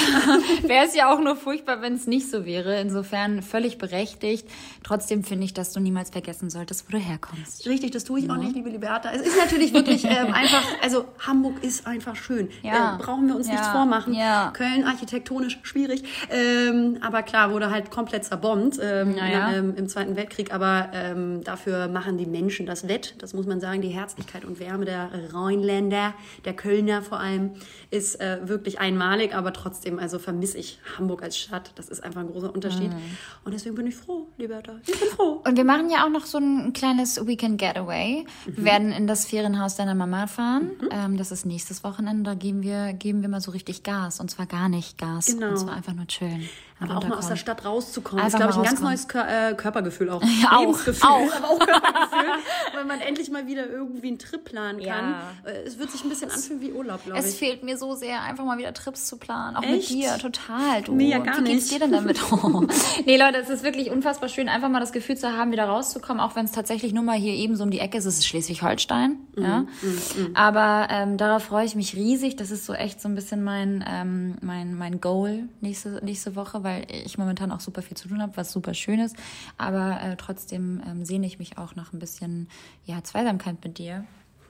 wäre 0.68 0.84
es 0.84 0.94
ja 0.94 1.12
auch 1.12 1.20
nur 1.20 1.36
furchtbar, 1.36 1.80
wenn 1.82 1.94
es 1.94 2.06
nicht 2.06 2.30
so 2.30 2.44
wäre. 2.44 2.80
Insofern 2.80 3.42
völlig 3.42 3.78
berechtigt. 3.78 4.48
Trotzdem 4.82 5.22
finde 5.22 5.44
ich, 5.44 5.54
dass 5.54 5.72
du 5.72 5.80
niemals 5.80 6.10
vergessen 6.10 6.50
solltest, 6.50 6.86
wo 6.88 6.96
du 6.96 6.98
herkommst. 6.98 7.66
Richtig, 7.66 7.92
das 7.92 8.04
tue 8.04 8.20
ich 8.20 8.26
ja. 8.26 8.32
auch 8.32 8.36
nicht, 8.36 8.54
liebe 8.54 8.70
Liberta. 8.70 9.10
Es 9.12 9.22
ist 9.22 9.36
natürlich 9.36 9.72
wirklich 9.72 10.04
ähm, 10.04 10.10
einfach, 10.32 10.64
also 10.82 11.04
Hamburg 11.20 11.62
ist 11.62 11.86
einfach 11.86 12.16
schön. 12.16 12.48
Ja. 12.62 12.96
Äh, 12.96 13.02
brauchen 13.02 13.28
wir 13.28 13.36
uns 13.36 13.46
ja. 13.46 13.52
nichts 13.52 13.68
vormachen. 13.68 14.14
Ja. 14.14 14.50
Köln 14.52 14.84
architektonisch 14.84 15.60
schwierig. 15.62 16.02
Ähm, 16.30 16.98
aber 17.00 17.22
klar, 17.22 17.52
wurde 17.52 17.70
halt 17.70 17.90
komplett 17.90 18.24
zerbombt 18.24 18.78
ähm, 18.82 19.14
naja. 19.14 19.52
ähm, 19.52 19.74
im 19.76 19.88
Zweiten 19.88 20.16
Weltkrieg. 20.16 20.52
Aber 20.52 20.88
ähm, 20.92 21.44
dafür 21.44 21.88
machen 21.88 22.18
die 22.18 22.26
Menschen 22.26 22.66
das 22.66 22.88
wett. 22.88 23.14
Das 23.18 23.32
muss 23.34 23.46
man 23.46 23.60
sagen, 23.60 23.80
die 23.80 23.88
Herzlichkeit 23.88 24.44
und 24.44 24.58
Wärme 24.58 24.88
der 24.88 25.11
Rheinländer, 25.32 26.14
der 26.44 26.55
Kölner 26.55 27.02
vor 27.02 27.20
allem, 27.20 27.52
ist 27.90 28.20
äh, 28.20 28.40
wirklich 28.49 28.81
einmalig, 28.81 29.35
aber 29.35 29.52
trotzdem, 29.52 29.99
also 29.99 30.19
vermisse 30.19 30.58
ich 30.58 30.81
Hamburg 30.96 31.23
als 31.23 31.38
Stadt. 31.38 31.73
Das 31.76 31.88
ist 31.88 32.02
einfach 32.02 32.20
ein 32.20 32.29
großer 32.29 32.52
Unterschied. 32.52 32.90
Mhm. 32.90 33.17
Und 33.44 33.52
deswegen 33.52 33.75
bin 33.75 33.87
ich 33.87 33.94
froh, 33.94 34.26
Liberta. 34.37 34.76
Ich 34.87 34.99
bin 34.99 35.08
froh. 35.11 35.43
Und 35.46 35.56
wir 35.56 35.64
machen 35.64 35.90
ja 35.90 36.05
auch 36.05 36.11
noch 36.11 36.26
so 36.26 36.38
ein 36.38 36.73
kleines 36.73 37.26
Weekend 37.26 37.58
Getaway. 37.58 38.25
Mhm. 38.46 38.56
Wir 38.56 38.64
werden 38.64 38.93
in 38.93 39.06
das 39.06 39.26
Ferienhaus 39.26 39.76
deiner 39.76 39.94
Mama 39.94 40.26
fahren. 40.26 40.73
Mhm. 40.81 40.88
Ähm, 40.90 41.17
das 41.17 41.31
ist 41.31 41.46
nächstes 41.46 41.85
Wochenende. 41.85 42.31
Da 42.31 42.35
geben 42.35 42.62
wir, 42.62 42.93
geben 42.94 43.23
wir 43.23 43.29
mal 43.29 43.40
so 43.40 43.50
richtig 43.50 43.82
Gas. 43.82 44.20
Und 44.20 44.31
zwar 44.31 44.46
gar 44.46 44.69
nicht 44.69 44.99
Gas. 44.99 45.26
Genau. 45.26 45.50
Und 45.50 45.58
zwar 45.58 45.75
einfach 45.75 45.94
nur 45.94 46.06
chillen. 46.06 46.49
Aber 46.80 46.96
auch 46.96 47.08
mal 47.08 47.19
aus 47.19 47.28
der 47.28 47.36
Stadt 47.36 47.64
rauszukommen, 47.64 48.25
Einfach 48.25 48.38
ist, 48.38 48.44
glaube 48.44 48.52
ich, 48.52 48.58
ein 48.58 48.75
ganz 48.75 48.80
neues 48.80 49.08
Kör 49.08 49.26
äh, 49.28 49.54
Körpergefühl 49.54 50.10
auch. 50.10 50.22
Ja, 50.42 50.60
Lebensgefühl, 50.60 51.08
auch. 51.08 51.32
aber 51.36 51.48
auch 51.48 51.58
Körpergefühl, 51.58 52.30
weil 52.75 52.84
man 52.84 53.00
endlich 53.00 53.30
mal 53.30 53.46
wieder 53.46 53.66
irgendwie 53.69 54.08
einen 54.08 54.19
Trip 54.19 54.44
planen 54.44 54.78
kann. 54.80 55.10
Ja. 55.10 55.50
Äh, 55.50 55.62
es 55.66 55.78
wird 55.78 55.90
sich 55.90 56.04
ein 56.04 56.08
bisschen 56.08 56.30
anfühlen 56.30 56.60
wie 56.60 56.72
Urlaub, 56.72 57.04
glaube 57.04 57.19
ich. 57.19 57.25
Es 57.25 57.34
fehlt 57.34 57.64
mir 57.64 57.76
so 57.76 57.94
sehr, 57.94 58.22
einfach 58.22 58.44
mal 58.44 58.58
wieder 58.58 58.72
Trips 58.72 59.06
zu 59.06 59.16
planen. 59.16 59.56
Auch 59.56 59.62
Echt? 59.62 59.90
mit 59.90 60.02
dir, 60.02 60.19
total. 60.19 60.82
Du. 60.82 60.94
Mir 60.94 61.08
ja 61.08 61.19
gar 61.19 61.38
Wie 61.38 61.44
geht's 61.44 61.69
dir 61.69 61.80
denn 61.80 61.92
damit? 61.92 62.20
Oh. 62.30 62.64
nee, 63.04 63.16
Leute, 63.16 63.38
es 63.38 63.48
ist 63.48 63.64
wirklich 63.64 63.90
unfassbar 63.90 64.28
schön, 64.28 64.48
einfach 64.48 64.69
mal 64.69 64.80
das 64.80 64.92
Gefühl 64.92 65.16
zu 65.16 65.36
haben, 65.36 65.50
wieder 65.50 65.64
rauszukommen, 65.64 66.20
auch 66.20 66.36
wenn 66.36 66.44
es 66.44 66.52
tatsächlich 66.52 66.92
nur 66.92 67.02
mal 67.02 67.16
hier 67.16 67.34
eben 67.34 67.56
so 67.56 67.64
um 67.64 67.70
die 67.70 67.80
Ecke 67.80 67.98
ist. 67.98 68.04
Es 68.04 68.19
ist 68.19 68.26
Schleswig-Holstein. 68.26 69.16
Mhm. 69.34 69.42
Ja? 69.42 69.58
Mhm. 69.60 69.69
mhm. 69.82 70.36
Aber 70.36 70.88
ähm, 70.90 71.16
darauf 71.16 71.44
freue 71.44 71.64
ich 71.64 71.75
mich 71.75 71.96
riesig. 71.96 72.36
Das 72.36 72.50
ist 72.50 72.66
so 72.66 72.75
echt 72.75 73.00
so 73.00 73.08
ein 73.08 73.14
bisschen 73.14 73.42
mein, 73.42 73.84
ähm, 73.88 74.36
mein, 74.40 74.75
mein 74.75 75.00
Goal 75.00 75.48
nächste, 75.60 76.00
nächste 76.04 76.36
Woche, 76.36 76.62
weil 76.68 76.86
ich 76.90 77.18
momentan 77.18 77.50
auch 77.50 77.60
super 77.60 77.82
viel 77.82 77.96
zu 77.96 78.08
tun 78.08 78.20
habe, 78.20 78.36
was 78.36 78.52
super 78.52 78.74
schön 78.74 79.00
ist. 79.00 79.16
Aber 79.56 80.00
äh, 80.02 80.16
trotzdem 80.16 80.82
ähm, 80.86 81.04
sehne 81.04 81.26
ich 81.26 81.38
mich 81.38 81.58
auch 81.58 81.74
nach 81.74 81.92
ein 81.92 81.98
bisschen 81.98 82.48
ja, 82.84 83.02
Zweisamkeit 83.02 83.56
mit 83.64 83.78
dir. 83.78 84.04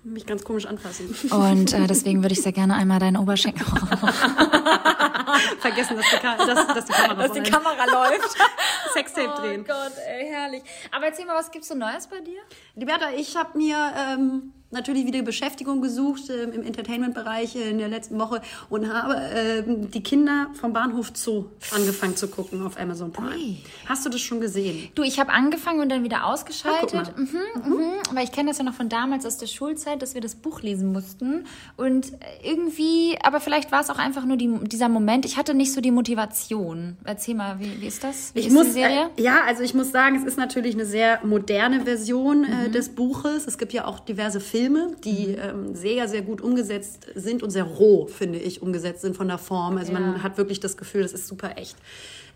Mich 0.05 0.27
ganz 0.27 0.45
komisch 0.45 0.67
anfassen. 0.67 1.15
Und 1.31 1.73
äh, 1.73 1.87
deswegen 1.87 2.23
würde 2.23 2.33
ich 2.33 2.43
sehr 2.43 2.53
gerne 2.53 2.75
einmal 2.75 2.99
deinen 2.99 3.17
Oberschenkel. 3.17 3.67
Vergessen, 5.59 5.97
dass 5.97 6.07
die, 6.11 6.17
Ka 6.17 6.37
dass, 6.37 6.67
dass 6.69 6.85
die 6.87 6.93
Kamera, 6.93 7.15
dass 7.27 7.33
die 7.33 7.43
Kamera 7.43 7.85
läuft. 7.85 8.37
Sextape 8.95 9.35
oh 9.37 9.41
drehen. 9.41 9.65
Oh 9.65 9.67
Gott, 9.67 9.93
ey, 10.07 10.29
herrlich. 10.29 10.63
Aber 10.93 11.07
erzähl 11.07 11.27
mal, 11.27 11.37
was 11.37 11.51
gibt's 11.51 11.69
so 11.69 11.75
Neues 11.75 12.07
bei 12.07 12.21
dir? 12.21 12.41
Liberta, 12.75 13.11
ich 13.17 13.37
habe 13.37 13.59
mir 13.59 13.93
ähm, 13.97 14.53
natürlich 14.71 15.07
wieder 15.07 15.23
Beschäftigung 15.23 15.81
gesucht 15.81 16.29
äh, 16.29 16.43
im 16.43 16.63
Entertainment-Bereich 16.63 17.57
in 17.57 17.79
der 17.79 17.89
letzten 17.89 18.19
Woche 18.19 18.43
und 18.69 18.93
habe 18.93 19.15
äh, 19.17 19.63
die 19.67 20.03
Kinder 20.03 20.49
vom 20.61 20.73
Bahnhof 20.73 21.11
Zoo 21.15 21.47
angefangen 21.75 22.17
zu 22.17 22.29
gucken 22.29 22.65
auf 22.65 22.79
Amazon 22.79 23.13
Prime. 23.13 23.35
Ui. 23.35 23.57
Hast 23.87 24.05
du 24.05 24.11
das 24.11 24.21
schon 24.21 24.41
gesehen? 24.41 24.89
Du, 24.95 25.03
ich 25.03 25.19
habe 25.19 25.33
angefangen 25.33 25.81
und 25.81 25.89
dann 25.89 26.05
wieder 26.05 26.27
ausgeschaltet. 26.27 27.13
Ah, 27.17 27.19
mhm, 27.19 27.73
mhm. 27.73 27.93
Weil 28.13 28.25
ich 28.25 28.33
kenne 28.33 28.51
das 28.51 28.59
ja 28.59 28.65
noch 28.65 28.75
von 28.75 28.91
damals 28.91 29.25
aus 29.25 29.39
der 29.39 29.47
Schulzeit, 29.47 30.03
dass 30.03 30.15
wir 30.15 30.21
das 30.21 30.35
Buch 30.35 30.61
lesen 30.61 30.93
mussten. 30.93 31.47
Und 31.77 32.13
irgendwie, 32.45 33.17
aber 33.23 33.41
vielleicht 33.41 33.73
war 33.73 33.81
es 33.81 33.89
auch 33.89 33.99
einfach 33.99 34.27
nur 34.27 34.37
die, 34.37 34.51
dieser 34.65 34.91
Moment. 34.91 35.25
Ich 35.25 35.39
hatte 35.39 35.55
nicht 35.55 35.73
so 35.73 35.81
die 35.81 35.91
Motivation. 35.91 36.99
Erzähl 37.05 37.35
mal, 37.35 37.59
wie, 37.59 37.81
wie 37.81 37.87
ist 37.87 38.05
das? 38.05 38.35
Wie 38.35 38.41
ich 38.41 38.47
ist 38.49 38.53
muss, 38.53 38.67
die 38.67 38.73
Serie? 38.73 39.09
Äh, 39.17 39.23
ja, 39.23 39.41
also 39.47 39.63
ich 39.63 39.73
muss 39.73 39.93
sagen, 39.93 40.17
es 40.17 40.25
ist 40.25 40.37
natürlich 40.37 40.75
eine 40.75 40.85
sehr 40.85 41.21
moderne 41.25 41.85
Version 41.85 42.45
äh, 42.45 42.69
mhm. 42.69 42.73
des 42.73 42.91
Buches. 42.91 43.47
Es 43.47 43.57
gibt 43.57 43.73
ja 43.73 43.87
auch 43.87 44.01
diverse 44.01 44.41
Filme 44.41 44.58
Filme, 44.59 44.97
die 45.05 45.29
mhm. 45.29 45.39
ähm, 45.41 45.75
sehr, 45.75 46.09
sehr 46.09 46.23
gut 46.23 46.41
umgesetzt 46.41 47.07
sind 47.15 47.43
und 47.43 47.51
sehr 47.51 47.65
roh, 47.65 48.07
finde 48.07 48.39
ich, 48.39 48.61
umgesetzt 48.61 49.03
sind 49.03 49.17
von 49.17 49.29
der 49.29 49.39
Form. 49.39 49.79
Also 49.79 49.93
ja. 49.93 50.01
man 50.01 50.23
hat 50.23 50.37
wirklich 50.37 50.59
das 50.59 50.77
Gefühl, 50.77 51.03
das 51.03 51.13
ist 51.13 51.29
super 51.29 51.57
echt. 51.57 51.77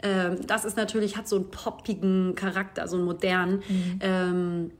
Ähm, 0.02 0.38
das 0.46 0.64
ist 0.64 0.76
natürlich, 0.76 1.16
hat 1.16 1.26
so 1.28 1.36
einen 1.36 1.50
poppigen 1.50 2.34
Charakter, 2.36 2.86
so 2.86 2.96
einen 2.96 3.04
modernen. 3.04 3.62
Mhm. 3.68 3.98
Ähm, 4.00 4.70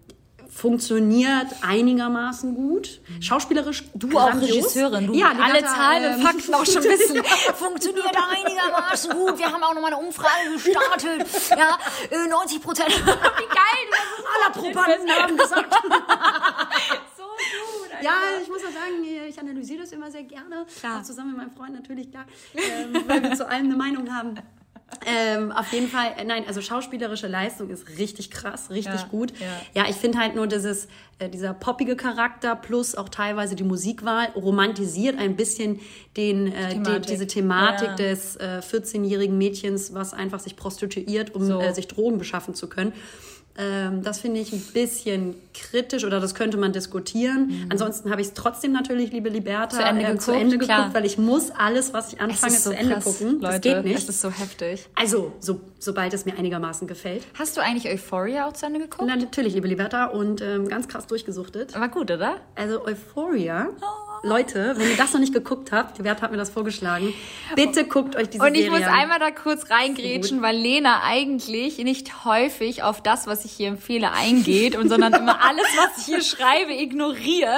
funktioniert 0.53 1.47
einigermaßen 1.63 2.55
gut. 2.55 3.01
Mhm. 3.09 3.23
Schauspielerisch 3.23 3.85
Du 3.95 4.09
grandios. 4.09 4.51
auch 4.51 4.57
Regisseurin, 4.57 5.07
du 5.07 5.15
ja, 5.15 5.33
alle 5.41 5.65
Zahlen 5.65 6.15
und 6.15 6.21
ähm, 6.21 6.27
Fakten 6.27 6.55
auch 6.55 6.67
schon 6.67 6.85
wissen. 6.85 7.23
funktioniert 7.55 8.15
einigermaßen 8.15 9.13
gut. 9.15 9.39
Wir 9.39 9.47
haben 9.47 9.63
auch 9.63 9.75
noch 9.75 9.81
mal 9.81 9.95
eine 9.95 9.97
Umfrage 9.97 10.53
gestartet. 10.53 11.27
Ja, 11.59 11.79
90 12.29 12.57
äh, 12.57 12.61
Prozent. 12.61 12.91
Wie 12.91 13.05
geil, 13.05 13.83
Aller 14.35 14.53
Probanden 14.53 15.11
haben 15.11 15.37
gesagt. 15.37 15.75
Ja, 18.03 18.21
ich 18.43 18.49
muss 18.49 18.61
auch 18.61 18.73
sagen, 18.73 19.05
ich 19.29 19.39
analysiere 19.39 19.81
das 19.81 19.93
immer 19.93 20.11
sehr 20.11 20.25
gerne. 20.25 20.67
Klar. 20.79 21.01
Auch 21.01 21.03
zusammen 21.03 21.31
mit 21.31 21.39
meinem 21.39 21.53
Freund 21.53 21.75
natürlich, 21.75 22.11
klar. 22.11 22.27
Ähm, 22.55 23.05
weil 23.07 23.23
wir 23.23 23.35
zu 23.35 23.49
allem 23.49 23.67
eine 23.67 23.77
Meinung 23.77 24.15
haben. 24.15 24.37
Ähm, 25.07 25.53
auf 25.53 25.73
jeden 25.73 25.89
Fall, 25.89 26.13
äh, 26.19 26.25
nein, 26.25 26.45
also 26.47 26.61
schauspielerische 26.61 27.27
Leistung 27.27 27.71
ist 27.71 27.99
richtig 27.99 28.31
krass, 28.31 28.71
richtig 28.71 29.01
ja, 29.01 29.09
gut. 29.11 29.33
Ja, 29.41 29.83
ja 29.83 29.91
ich 29.91 29.97
finde 29.97 30.19
halt 30.19 30.35
nur 30.35 30.47
dieses, 30.47 30.87
äh, 31.19 31.29
dieser 31.29 31.55
poppige 31.55 31.97
Charakter 31.97 32.55
plus 32.55 32.95
auch 32.95 33.09
teilweise 33.09 33.57
die 33.57 33.65
Musikwahl 33.65 34.29
romantisiert 34.37 35.19
ein 35.19 35.35
bisschen 35.35 35.81
den, 36.17 36.53
äh, 36.53 36.71
Thematik. 36.71 37.03
Die, 37.03 37.13
diese 37.13 37.27
Thematik 37.27 37.89
ja. 37.89 37.95
des 37.97 38.37
äh, 38.37 38.61
14-jährigen 38.61 39.37
Mädchens, 39.37 39.95
was 39.95 40.13
einfach 40.13 40.41
sich 40.41 40.57
prostituiert, 40.57 41.35
um 41.35 41.45
so. 41.45 41.61
äh, 41.61 41.73
sich 41.75 41.89
Drogen 41.89 42.19
beschaffen 42.19 42.55
zu 42.55 42.69
können. 42.69 42.93
Ähm, 43.59 44.03
das 44.03 44.19
finde 44.21 44.41
ich 44.41 44.53
ein 44.53 44.61
bisschen 44.73 45.35
kritisch 45.53 46.05
oder 46.05 46.21
das 46.21 46.35
könnte 46.35 46.57
man 46.57 46.73
diskutieren. 46.73 47.67
Ansonsten 47.69 48.11
habe 48.11 48.23
ich 48.23 48.29
es 48.29 48.35
trotzdem 48.35 48.73
natürlich, 48.73 49.13
liebe 49.13 49.29
Liberta, 49.29 49.77
Mhm. 49.77 49.81
Zu 49.81 49.87
Ende 49.87 50.03
äh, 50.03 50.17
zu 50.19 50.27
geguckt, 50.33 50.43
Ende 50.43 50.59
klar. 50.59 50.79
geguckt, 50.79 50.95
weil 50.95 51.05
ich 51.05 51.19
muss 51.19 51.51
alles, 51.51 51.93
was 51.93 52.13
ich 52.13 52.21
anfange, 52.21 52.55
zu 52.55 52.75
Ende 52.75 52.99
gucken. 53.01 53.41
Leute. 53.41 53.47
das 53.47 53.61
geht 53.61 53.85
nicht. 53.85 53.99
Es 53.99 54.09
ist 54.09 54.21
so 54.23 54.31
heftig. 54.31 54.89
Also, 54.95 55.33
so, 55.41 55.61
sobald 55.79 56.15
es 56.15 56.25
mir 56.25 56.39
einigermaßen 56.39 56.89
gefällt. 56.89 57.25
Hast 57.39 57.57
du 57.57 57.61
eigentlich 57.61 57.93
Euphoria 57.93 58.49
auch 58.49 58.55
zu 58.55 58.65
Ende 58.67 58.81
geguckt? 58.81 59.05
Na, 59.07 59.17
natürlich, 59.17 59.53
liebe 59.55 59.69
Liberta, 59.69 60.07
und 60.07 60.41
ähm, 60.41 60.69
ganz 60.69 60.89
krass 60.89 61.07
durchgesuchtet. 61.07 61.75
War 61.79 61.89
gut, 61.89 62.11
oder? 62.11 62.37
Also 62.55 62.85
Euphoria, 62.87 63.69
Leute, 64.25 64.75
wenn 64.77 64.89
ihr 64.89 64.97
das 64.97 65.13
noch 65.13 65.21
nicht 65.21 65.35
geguckt 65.35 65.73
habt, 65.73 65.99
Liberta 65.99 66.23
hat 66.23 66.31
mir 66.31 66.37
das 66.37 66.51
vorgeschlagen, 66.51 67.13
bitte 67.57 67.85
guckt 67.85 68.15
euch 68.15 68.31
diese 68.31 68.45
Und 68.45 68.55
ich 68.55 68.67
Serie 68.67 68.79
muss 68.79 68.89
an. 68.89 68.95
einmal 68.95 69.19
da 69.19 69.33
kurz 69.33 69.69
reingrätschen, 69.69 70.43
weil 70.43 70.57
Lena 70.57 71.03
eigentlich 71.05 71.79
nicht 71.79 72.25
häufig 72.25 72.85
auf 72.85 73.03
das, 73.03 73.27
was 73.27 73.45
ich 73.45 73.51
hier 73.51 73.67
empfehle, 73.67 74.13
eingeht 74.13 74.77
und 74.77 74.89
sondern 74.89 75.13
immer 75.13 75.43
alles, 75.49 75.67
was 75.77 75.99
ich 75.99 76.05
hier 76.05 76.23
schreibe, 76.23 76.73
ignoriert. 76.73 77.51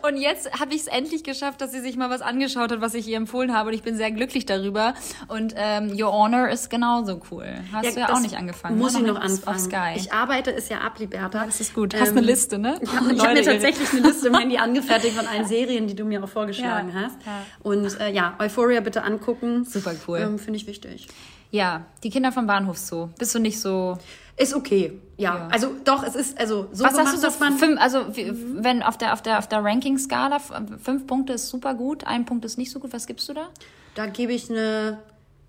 Und 0.00 0.16
jetzt 0.16 0.58
habe 0.58 0.74
ich 0.74 0.82
es 0.82 0.86
endlich 0.86 1.24
geschafft, 1.24 1.60
dass 1.60 1.72
sie 1.72 1.80
sich 1.80 1.96
mal 1.96 2.08
was 2.08 2.22
angeschaut 2.22 2.72
hat, 2.72 2.80
was 2.80 2.94
ich 2.94 3.06
ihr 3.06 3.18
empfohlen 3.18 3.54
habe. 3.54 3.68
Und 3.68 3.74
ich 3.74 3.82
bin 3.82 3.96
sehr 3.96 4.10
glücklich 4.10 4.46
darüber. 4.46 4.94
Und 5.28 5.54
ähm, 5.56 5.92
Your 5.94 6.12
Honor 6.12 6.48
ist 6.48 6.70
genauso 6.70 7.20
cool. 7.30 7.46
Hast 7.70 7.96
du 7.96 8.00
ja 8.00 8.14
auch 8.14 8.20
nicht 8.20 8.36
angefangen. 8.36 8.78
Muss 8.78 8.94
ne? 8.94 9.00
ich 9.00 9.06
noch 9.06 9.20
anfangen. 9.20 9.56
Auf 9.56 9.62
Sky. 9.62 9.92
Ich 9.96 10.10
arbeite 10.10 10.54
es 10.54 10.70
ja 10.70 10.78
ab, 10.78 10.98
Liberta. 10.98 11.44
das 11.44 11.60
ist 11.60 11.74
gut. 11.74 11.94
Hast 11.94 12.12
eine 12.12 12.22
Liste, 12.22 12.58
ne? 12.58 12.78
Ich 12.88 12.94
habe 12.94 13.10
hab 13.18 13.34
mir 13.34 13.42
tatsächlich 13.42 13.90
eine 13.92 14.08
Liste 14.08 14.28
im 14.28 14.34
Handy 14.34 14.56
angefertigt 14.56 15.14
von 15.14 15.26
allen 15.26 15.44
Serien, 15.46 15.86
die 15.86 15.97
du 15.98 16.04
mir 16.04 16.22
auch 16.22 16.28
vorgeschlagen 16.28 16.90
Ja, 16.94 17.02
hast. 17.02 17.16
ja. 17.26 17.42
Und 17.62 18.00
äh, 18.00 18.10
ja, 18.10 18.34
Euphoria 18.38 18.80
bitte 18.80 19.02
angucken. 19.02 19.64
Super 19.64 19.94
cool. 20.06 20.18
Ähm, 20.18 20.38
Finde 20.38 20.56
ich 20.58 20.66
wichtig. 20.66 21.08
Ja, 21.50 21.84
die 22.02 22.10
Kinder 22.10 22.30
vom 22.32 22.46
Bahnhof 22.46 22.76
so. 22.78 23.10
Bist 23.18 23.34
du 23.34 23.38
nicht 23.38 23.60
so. 23.60 23.96
Ist 24.36 24.54
okay. 24.54 25.00
Ja, 25.16 25.34
Ja. 25.36 25.48
also 25.50 25.72
doch, 25.84 26.04
es 26.04 26.14
ist 26.14 26.38
also 26.38 26.68
so 26.72 26.84
Was 26.84 26.92
gemacht, 26.92 27.06
sagst 27.08 27.22
du 27.22 27.26
dass 27.26 27.40
man 27.40 27.54
Fünf, 27.58 27.80
also 27.80 28.14
wie- 28.16 28.32
wenn 28.32 28.82
auf 28.82 28.96
der 28.98 29.12
auf 29.12 29.22
der 29.22 29.38
auf 29.38 29.48
der 29.48 29.64
Ranking-Skala 29.64 30.36
f- 30.36 30.52
fünf 30.82 31.06
Punkte 31.06 31.32
ist 31.32 31.48
super 31.48 31.74
gut, 31.74 32.06
ein 32.06 32.24
Punkt 32.24 32.44
ist 32.44 32.56
nicht 32.58 32.70
so 32.70 32.78
gut. 32.78 32.92
Was 32.92 33.06
gibst 33.06 33.28
du 33.28 33.34
da? 33.34 33.48
da 33.94 34.06
gebe 34.06 34.32
ich 34.32 34.48
eine 34.50 34.98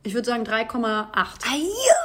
ich 0.01 0.13
würde 0.13 0.25
sagen 0.27 0.43
3,8. 0.43 1.45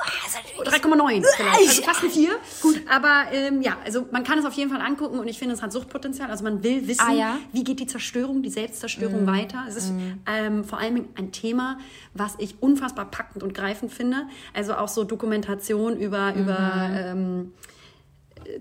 Ah, 0.06 0.64
ja, 0.64 0.70
3,9 0.70 1.24
vielleicht. 1.36 1.58
Also 1.68 1.82
fast 1.82 2.02
ein 2.04 2.10
4. 2.10 2.30
Gut. 2.62 2.80
Aber 2.90 3.24
ähm, 3.32 3.62
ja, 3.62 3.76
also 3.84 4.06
man 4.10 4.22
kann 4.24 4.38
es 4.38 4.44
auf 4.44 4.52
jeden 4.54 4.70
Fall 4.70 4.80
angucken 4.80 5.18
und 5.18 5.26
ich 5.28 5.38
finde, 5.38 5.54
es 5.54 5.62
hat 5.62 5.72
Suchtpotenzial. 5.72 6.30
Also 6.30 6.44
man 6.44 6.62
will 6.62 6.86
wissen, 6.86 7.04
Ah, 7.08 7.12
ja? 7.12 7.38
wie 7.52 7.64
geht 7.64 7.80
die 7.80 7.86
Zerstörung, 7.86 8.42
die 8.42 8.50
Selbstzerstörung 8.50 9.26
weiter. 9.26 9.64
Es 9.68 9.76
ist 9.76 9.92
ähm, 10.26 10.64
vor 10.64 10.78
allem 10.78 11.06
ein 11.16 11.32
Thema, 11.32 11.78
was 12.12 12.34
ich 12.38 12.56
unfassbar 12.60 13.06
packend 13.10 13.42
und 13.42 13.54
greifend 13.54 13.92
finde. 13.92 14.26
Also 14.52 14.74
auch 14.74 14.88
so 14.88 15.04
Dokumentation 15.04 15.96
über, 15.96 16.34
über 16.34 16.90
ähm, 16.92 17.52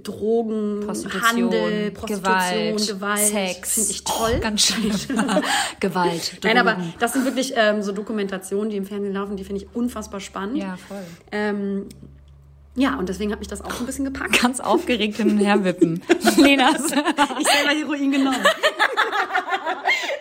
Drogen, 0.01 0.81
Prostitution, 0.85 1.21
Handel, 1.29 1.91
Prostitution, 1.91 2.23
Gewalt, 2.77 2.87
Gewalt. 2.87 3.19
Sex. 3.27 3.73
Finde 3.73 3.91
ich 3.91 4.03
toll. 4.03 4.33
Oh, 4.37 4.41
ganz 4.41 4.61
schön. 4.61 4.91
Gewalt. 5.79 6.39
Nein, 6.43 6.57
aber 6.57 6.73
Drogen. 6.73 6.93
das 6.99 7.13
sind 7.13 7.25
wirklich 7.25 7.53
ähm, 7.55 7.81
so 7.83 7.91
Dokumentationen, 7.91 8.69
die 8.69 8.77
im 8.77 8.85
Fernsehen 8.85 9.13
laufen, 9.13 9.35
die 9.37 9.43
finde 9.43 9.61
ich 9.63 9.75
unfassbar 9.75 10.19
spannend. 10.19 10.57
Ja, 10.57 10.77
voll. 10.87 11.03
Ähm, 11.31 11.87
ja, 12.75 12.95
und 12.97 13.07
deswegen 13.07 13.31
hat 13.31 13.39
mich 13.39 13.47
das 13.47 13.61
auch 13.61 13.79
ein 13.79 13.85
bisschen 13.85 14.05
gepackt. 14.05 14.41
Ganz 14.41 14.59
aufgeregt 14.59 15.17
hin 15.17 15.29
und 15.31 15.37
her 15.37 15.63
wippen. 15.63 16.01
Lena, 16.37 16.71
Ich 16.71 16.77
selber 16.81 17.71
Heroin 17.71 18.11
genommen. 18.11 18.43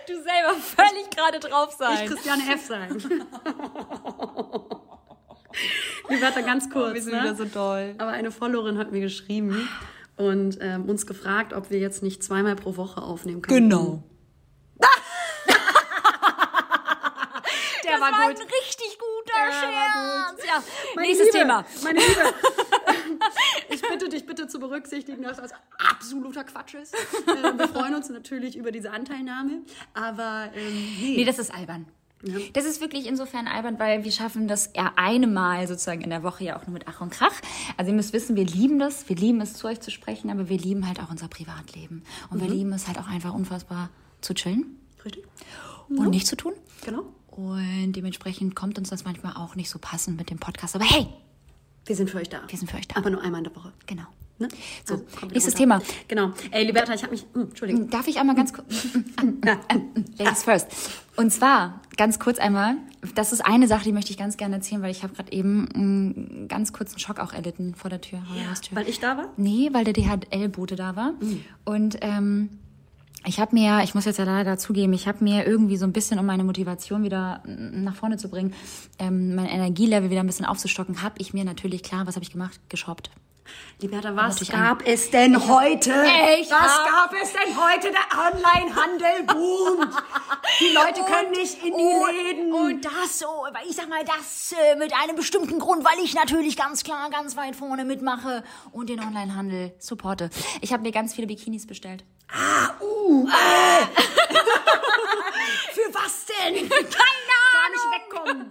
du 0.06 0.12
selber 0.14 0.54
völlig 0.60 1.08
gerade 1.16 1.40
drauf 1.40 1.68
Ich 1.72 1.76
sein. 1.78 2.08
Christiane 2.08 2.42
F. 2.54 2.66
sein. 2.66 3.02
Die 6.10 6.20
Wörter 6.20 6.42
ganz 6.42 6.68
kurz. 6.70 6.94
Wir 6.94 7.02
sind 7.02 7.14
ne? 7.14 7.22
wieder 7.22 7.34
so 7.34 7.44
doll. 7.44 7.94
Aber 7.98 8.10
eine 8.10 8.30
Followerin 8.30 8.78
hat 8.78 8.92
mir 8.92 9.00
geschrieben 9.00 9.68
und 10.16 10.58
ähm, 10.60 10.88
uns 10.88 11.06
gefragt, 11.06 11.52
ob 11.52 11.70
wir 11.70 11.78
jetzt 11.78 12.02
nicht 12.02 12.22
zweimal 12.22 12.56
pro 12.56 12.76
Woche 12.76 13.02
aufnehmen 13.02 13.42
können. 13.42 13.68
Genau. 13.70 14.02
Der 17.84 18.00
war, 18.00 18.12
war 18.12 18.28
ein 18.28 18.34
gut. 18.34 18.40
richtig 18.44 18.98
guter 18.98 19.38
war 19.38 19.52
Scherz. 19.52 20.46
Ja, 20.46 20.62
Meine 20.94 21.08
nächstes 21.08 21.26
Liebe, 21.26 21.38
Thema. 21.38 21.64
Meine 21.82 21.98
Liebe. 22.00 22.20
Ich 23.68 23.80
bitte 23.80 24.08
dich 24.08 24.26
bitte 24.26 24.48
zu 24.48 24.58
berücksichtigen, 24.58 25.22
dass 25.22 25.36
das 25.38 25.52
absoluter 25.78 26.44
Quatsch 26.44 26.74
ist. 26.74 26.94
Äh, 26.94 27.58
Wir 27.58 27.68
freuen 27.68 27.94
uns 27.94 28.08
natürlich 28.10 28.56
über 28.56 28.70
diese 28.72 28.90
Anteilnahme, 28.90 29.62
aber 29.94 30.50
ähm, 30.54 30.96
nee. 31.00 31.14
Nee, 31.16 31.24
das 31.24 31.38
ist 31.38 31.54
albern. 31.54 31.86
Das 32.52 32.64
ist 32.64 32.80
wirklich 32.80 33.06
insofern 33.06 33.48
albern, 33.48 33.78
weil 33.80 34.04
wir 34.04 34.12
schaffen 34.12 34.46
das 34.46 34.68
eher 34.68 34.92
eine 34.96 35.26
Mal 35.26 35.66
sozusagen 35.66 36.02
in 36.02 36.10
der 36.10 36.22
Woche 36.22 36.44
ja 36.44 36.56
auch 36.56 36.66
nur 36.66 36.72
mit 36.74 36.86
Ach 36.86 37.00
und 37.00 37.10
Krach. 37.10 37.32
Also 37.76 37.90
ihr 37.90 37.96
müsst 37.96 38.12
wissen, 38.12 38.36
wir 38.36 38.44
lieben 38.46 38.78
das, 38.78 39.08
wir 39.08 39.16
lieben 39.16 39.40
es 39.40 39.54
zu 39.54 39.66
euch 39.66 39.80
zu 39.80 39.90
sprechen, 39.90 40.30
aber 40.30 40.48
wir 40.48 40.58
lieben 40.58 40.86
halt 40.86 41.00
auch 41.00 41.10
unser 41.10 41.26
Privatleben. 41.28 42.04
Und 42.30 42.40
wir 42.40 42.48
lieben 42.48 42.72
es 42.72 42.86
halt 42.86 42.98
auch 42.98 43.08
einfach 43.08 43.34
unfassbar 43.34 43.90
zu 44.20 44.34
chillen 44.34 44.76
Richtig? 45.04 45.24
und 45.88 46.10
nichts 46.10 46.28
zu 46.28 46.36
tun. 46.36 46.52
Genau. 46.84 47.02
Und 47.32 47.92
dementsprechend 47.94 48.54
kommt 48.54 48.78
uns 48.78 48.90
das 48.90 49.04
manchmal 49.04 49.34
auch 49.36 49.54
nicht 49.56 49.70
so 49.70 49.78
passend 49.80 50.16
mit 50.16 50.30
dem 50.30 50.38
Podcast. 50.38 50.76
Aber 50.76 50.84
hey, 50.84 51.08
Wir 51.86 51.96
sind 51.96 52.08
für 52.10 52.18
euch 52.18 52.28
da. 52.28 52.42
wir 52.46 52.58
sind 52.58 52.70
für 52.70 52.76
euch 52.76 52.86
da. 52.86 52.96
Aber 52.96 53.10
nur 53.10 53.20
einmal 53.22 53.38
in 53.40 53.44
der 53.44 53.56
Woche. 53.56 53.72
Genau. 53.86 54.04
Ne? 54.42 54.48
So, 54.84 54.94
Also, 54.94 55.04
nächstes 55.32 55.54
runter. 55.54 55.78
Thema. 55.80 55.82
Genau. 56.08 56.32
Ey, 56.50 56.64
Liberta, 56.64 56.92
ich 56.94 57.02
habe 57.02 57.12
mich. 57.12 57.24
Hm, 57.32 57.42
Entschuldigung. 57.48 57.90
Darf 57.90 58.06
ich 58.08 58.18
einmal 58.18 58.34
ganz 58.36 58.52
kurz. 58.52 58.66
Ladies 60.18 60.42
first. 60.44 60.68
Und 61.16 61.30
zwar, 61.32 61.80
ganz 61.96 62.18
kurz 62.18 62.38
einmal, 62.38 62.76
das 63.14 63.32
ist 63.32 63.44
eine 63.44 63.68
Sache, 63.68 63.84
die 63.84 63.92
möchte 63.92 64.10
ich 64.10 64.16
ganz 64.18 64.36
gerne 64.36 64.56
erzählen, 64.56 64.82
weil 64.82 64.90
ich 64.90 65.02
habe 65.02 65.14
gerade 65.14 65.32
eben 65.32 65.68
einen 65.74 66.48
ganz 66.48 66.72
kurzen 66.72 66.98
Schock 66.98 67.18
auch 67.18 67.32
erlitten 67.32 67.74
vor 67.74 67.90
der 67.90 68.00
Tür, 68.00 68.20
der 68.34 68.50
Haustür. 68.50 68.76
Weil 68.76 68.88
ich 68.88 69.00
da 69.00 69.16
war? 69.16 69.28
Nee, 69.36 69.70
weil 69.72 69.84
der 69.84 69.92
DHL-Bote 69.92 70.76
da 70.76 70.96
war. 70.96 71.12
Und 71.64 71.98
ähm, 72.00 72.48
ich 73.26 73.38
habe 73.40 73.54
mir, 73.54 73.82
ich 73.84 73.94
muss 73.94 74.04
jetzt 74.04 74.18
ja 74.18 74.24
leider 74.24 74.56
zugeben, 74.58 74.92
ich 74.94 75.06
habe 75.06 75.22
mir 75.22 75.46
irgendwie 75.46 75.76
so 75.76 75.84
ein 75.84 75.92
bisschen, 75.92 76.18
um 76.18 76.26
meine 76.26 76.44
Motivation 76.44 77.02
wieder 77.04 77.42
nach 77.46 77.94
vorne 77.94 78.16
zu 78.16 78.28
bringen, 78.28 78.52
ähm, 78.98 79.34
mein 79.34 79.46
Energielevel 79.46 80.10
wieder 80.10 80.20
ein 80.20 80.26
bisschen 80.26 80.46
aufzustocken, 80.46 81.02
habe 81.02 81.14
ich 81.18 81.34
mir 81.34 81.44
natürlich, 81.44 81.82
klar, 81.82 82.06
was 82.06 82.14
habe 82.16 82.24
ich 82.24 82.32
gemacht? 82.32 82.58
Geshoppt. 82.68 83.10
Liberta, 83.80 84.14
was 84.14 84.48
gab 84.48 84.86
es 84.86 85.10
denn 85.10 85.48
heute? 85.48 85.90
Ich 86.40 86.50
was 86.50 86.78
hab- 86.78 86.86
gab 87.10 87.14
es 87.20 87.32
denn 87.32 87.56
heute? 87.56 87.90
Der 87.90 88.06
Onlinehandel 88.18 89.22
boomt. 89.24 89.94
Die 90.60 90.68
Leute 90.72 91.02
können 91.04 91.30
nicht 91.32 91.62
in 91.64 91.76
die 91.76 91.82
Läden. 92.12 92.52
Und 92.52 92.84
das 92.84 93.18
so, 93.18 93.26
ich 93.68 93.74
sag 93.74 93.88
mal, 93.88 94.04
das 94.04 94.52
äh, 94.52 94.76
mit 94.76 94.92
einem 94.94 95.16
bestimmten 95.16 95.58
Grund, 95.58 95.84
weil 95.84 95.98
ich 96.04 96.14
natürlich 96.14 96.56
ganz 96.56 96.84
klar 96.84 97.10
ganz 97.10 97.36
weit 97.36 97.56
vorne 97.56 97.84
mitmache 97.84 98.44
Und 98.70 98.88
den 98.88 99.00
Onlinehandel 99.00 99.74
supporte. 99.78 100.30
Ich 100.60 100.72
habe 100.72 100.82
mir 100.82 100.92
ganz 100.92 101.14
viele 101.14 101.26
Bikinis 101.26 101.66
bestellt. 101.66 102.04
Für 105.72 105.94
was 105.94 106.26
denn? 106.26 106.68
Keine 106.68 106.90
Gar 107.52 107.70
nicht 107.70 107.86
wegkommen. 107.92 108.48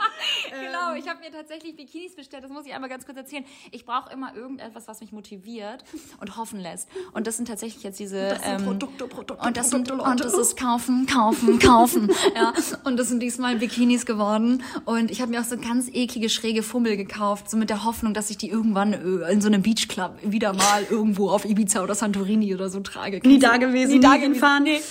Genau, 0.62 0.94
ich 0.96 1.08
habe 1.08 1.20
mir 1.20 1.32
tatsächlich 1.32 1.76
Bikinis 1.76 2.16
bestellt. 2.16 2.44
Das 2.44 2.52
muss 2.52 2.66
ich 2.66 2.74
einmal 2.74 2.90
ganz 2.90 3.06
kurz 3.06 3.18
erzählen. 3.18 3.46
Ich 3.72 3.86
brauche 3.86 4.12
immer 4.12 4.36
irgendetwas, 4.36 4.88
was 4.88 5.02
mich 5.02 5.12
motiviert 5.12 5.84
und 6.20 6.38
hoffen 6.38 6.60
lässt. 6.60 6.90
Und 7.14 7.28
das 7.28 7.38
sind 7.38 7.48
tatsächlich 7.48 7.84
jetzt 7.84 8.00
diese 8.00 8.30
Das 8.30 8.44
sind 8.44 8.60
ähm, 8.60 8.66
Produkte, 8.66 9.08
Produkte, 9.08 9.48
und 9.48 9.58
das 9.58 9.70
sind 9.70 9.88
Produkte, 9.88 10.10
und 10.10 10.20
das 10.24 10.34
ist 10.34 10.58
kaufen, 10.58 11.06
kaufen, 11.08 11.60
kaufen. 11.60 12.12
ja, 12.36 12.54
und 12.84 12.98
das 12.98 13.10
sind 13.10 13.22
diesmal 13.22 13.58
Bikinis 13.58 14.06
geworden. 14.06 14.64
Und 14.86 15.12
ich 15.12 15.22
habe 15.22 15.32
mir 15.32 15.42
auch 15.42 15.46
so 15.46 15.58
ganz 15.58 15.90
eklige 15.92 16.30
schräge 16.30 16.64
Fummel 16.64 16.98
gekauft, 16.98 17.50
so 17.50 17.58
mit 17.58 17.70
der 17.70 17.84
Hoffnung, 17.84 18.14
dass 18.14 18.30
ich 18.30 18.38
die 18.38 18.50
irgendwann 18.50 18.94
äh, 18.94 19.32
in 19.32 19.42
so 19.42 19.48
einem 19.48 19.62
Beachclub 19.62 20.12
wieder 20.24 20.54
mal 20.54 20.86
irgendwo 20.90 21.30
auf 21.30 21.46
Ibiza 21.46 21.84
oder 21.84 21.96
Santorini 21.96 22.54
oder 22.54 22.70
so 22.70 22.80
trage. 22.82 23.20
Nie 23.24 23.40
da 23.40 23.58
gewesen, 23.58 23.94
nie 23.94 24.00
da 24.00 24.14
hinfahren. 24.14 24.64
Nee. 24.64 24.78
Äh, 24.78 24.82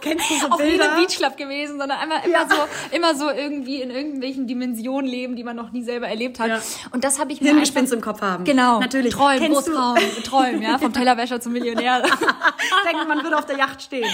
kennst 0.00 0.30
du 0.30 0.34
so 0.38 0.46
Auch 0.50 0.58
nie 0.58 0.70
Bilder? 0.70 0.96
im 0.96 1.02
Beachclub 1.02 1.36
gewesen, 1.36 1.78
sondern 1.78 1.98
einmal 1.98 2.20
immer 2.24 2.48
so, 2.48 2.56
immer 2.96 3.14
so 3.14 3.30
irgendwie 3.30 3.80
in 3.80 3.90
irgendwelchen 3.90 4.46
Dimensionen 4.46 5.08
leben, 5.16 5.36
die 5.36 5.44
man 5.44 5.56
noch 5.56 5.72
nie 5.72 5.82
selber 5.82 6.08
erlebt 6.08 6.38
hat. 6.38 6.48
Ja. 6.48 6.60
Und 6.92 7.04
das 7.04 7.18
habe 7.18 7.32
ich 7.32 7.40
mir 7.40 7.48
Hirngespinst 7.50 7.92
im 7.92 8.00
Kopf 8.00 8.20
haben. 8.20 8.44
Genau. 8.44 8.80
Natürlich. 8.80 9.14
Träumen, 9.14 9.38
Kennst 9.38 9.68
du- 9.68 10.22
träumen, 10.24 10.62
ja, 10.62 10.78
vom 10.78 10.92
Tellerwäscher 10.92 11.40
zum 11.40 11.52
Millionär. 11.52 12.02
denken, 12.86 13.08
man 13.08 13.22
würde 13.22 13.36
auf 13.38 13.46
der 13.46 13.56
Yacht 13.58 13.82
stehen, 13.82 14.08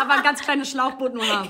aber 0.00 0.14
ein 0.14 0.22
ganz 0.22 0.40
kleines 0.40 0.70
Schlauchboot 0.70 1.14
nur 1.14 1.26
haben. 1.26 1.48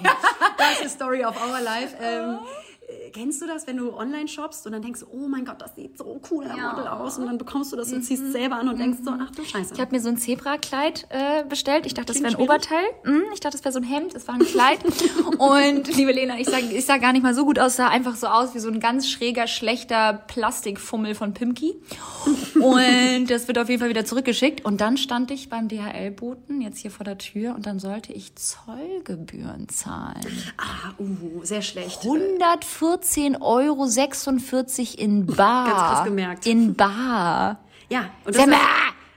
Das 0.56 0.80
ist 0.87 0.94
Story 0.94 1.25
of 1.25 1.35
our 1.37 1.61
life. 1.61 1.94
Ähm, 2.00 2.35
äh, 2.35 2.72
kennst 3.12 3.42
du 3.42 3.47
das, 3.47 3.66
wenn 3.66 3.76
du 3.76 3.95
online 3.95 4.28
shoppst 4.28 4.66
und 4.66 4.73
dann 4.73 4.83
denkst, 4.83 5.00
du, 5.00 5.07
oh 5.12 5.28
mein 5.28 5.45
Gott, 5.45 5.61
das 5.61 5.75
sieht 5.75 5.99
so 5.99 6.21
cool, 6.31 6.45
der 6.45 6.57
Model 6.57 6.87
aus 6.88 7.19
und 7.19 7.26
dann 7.26 7.38
bekommst 7.38 7.73
du 7.73 7.76
das 7.76 7.92
und 7.92 8.02
ziehst 8.02 8.23
es 8.23 8.33
selber 8.33 8.57
an 8.57 8.69
und 8.69 8.78
denkst 8.78 8.99
so, 9.04 9.11
ach 9.11 9.31
du 9.31 9.45
Scheiße. 9.45 9.75
Ich 9.75 9.81
habe 9.81 9.95
mir 9.95 10.00
so 10.00 10.09
ein 10.09 10.16
Zebra-Kleid 10.16 11.07
äh, 11.11 11.45
bestellt. 11.45 11.87
Ich 11.87 11.95
dachte, 11.95 12.12
das 12.12 12.23
wäre 12.23 12.35
ein 12.35 12.40
Oberteil. 12.40 12.85
Hm, 13.04 13.25
ich 13.33 13.40
dachte, 13.40 13.57
das 13.57 13.64
wäre 13.64 13.73
so 13.73 13.81
ein 13.81 13.85
Hemd. 13.85 14.14
Es 14.14 14.26
war 14.28 14.35
ein 14.35 14.40
Kleid. 14.40 14.81
und 15.38 15.95
liebe 15.97 16.12
Lena, 16.12 16.38
ich 16.38 16.49
sah, 16.49 16.59
ich 16.59 16.85
sah 16.85 16.99
gar 16.99 17.12
nicht 17.12 17.23
mal 17.23 17.35
so 17.35 17.45
gut 17.45 17.59
aus. 17.59 17.76
Sah 17.76 17.88
einfach 17.88 18.16
so 18.16 18.26
aus 18.26 18.54
wie 18.54 18.59
so 18.59 18.69
ein 18.69 18.81
ganz 18.81 19.09
schräger, 19.09 19.47
schlechter 19.47 20.25
Plastikfummel 20.26 21.14
von 21.14 21.35
Pimki. 21.35 21.75
Und 22.54 23.31
das 23.31 23.49
wird 23.49 23.59
auf 23.59 23.69
jeden 23.69 23.81
Fall 23.81 23.88
wieder 23.88 24.04
zurückgeschickt. 24.04 24.64
Und 24.64 24.81
dann 24.81 24.97
stand 24.97 25.31
ich 25.31 25.49
beim 25.49 25.69
DHL-Boten 25.69 26.61
jetzt 26.61 26.78
hier 26.78 26.90
vor 26.90 27.04
der 27.04 27.19
Tür 27.19 27.54
und 27.54 27.66
dann 27.66 27.78
sollte 27.78 28.12
ich 28.12 28.35
Zollgebühren 28.37 29.69
zahlen. 29.69 30.21
ah, 30.59 30.92
uh, 30.99 31.45
sehr 31.45 31.62
schlecht. 31.62 32.04
114,46 33.04 33.40
Euro 33.40 35.02
in 35.02 35.26
Bar. 35.37 35.66
Ganz 35.66 35.78
krass 35.78 36.04
gemerkt. 36.04 36.47
In 36.47 36.75
Bar. 36.75 37.59
Ja, 37.88 38.11
und 38.25 38.35
das 38.35 38.47
ist, 38.47 38.54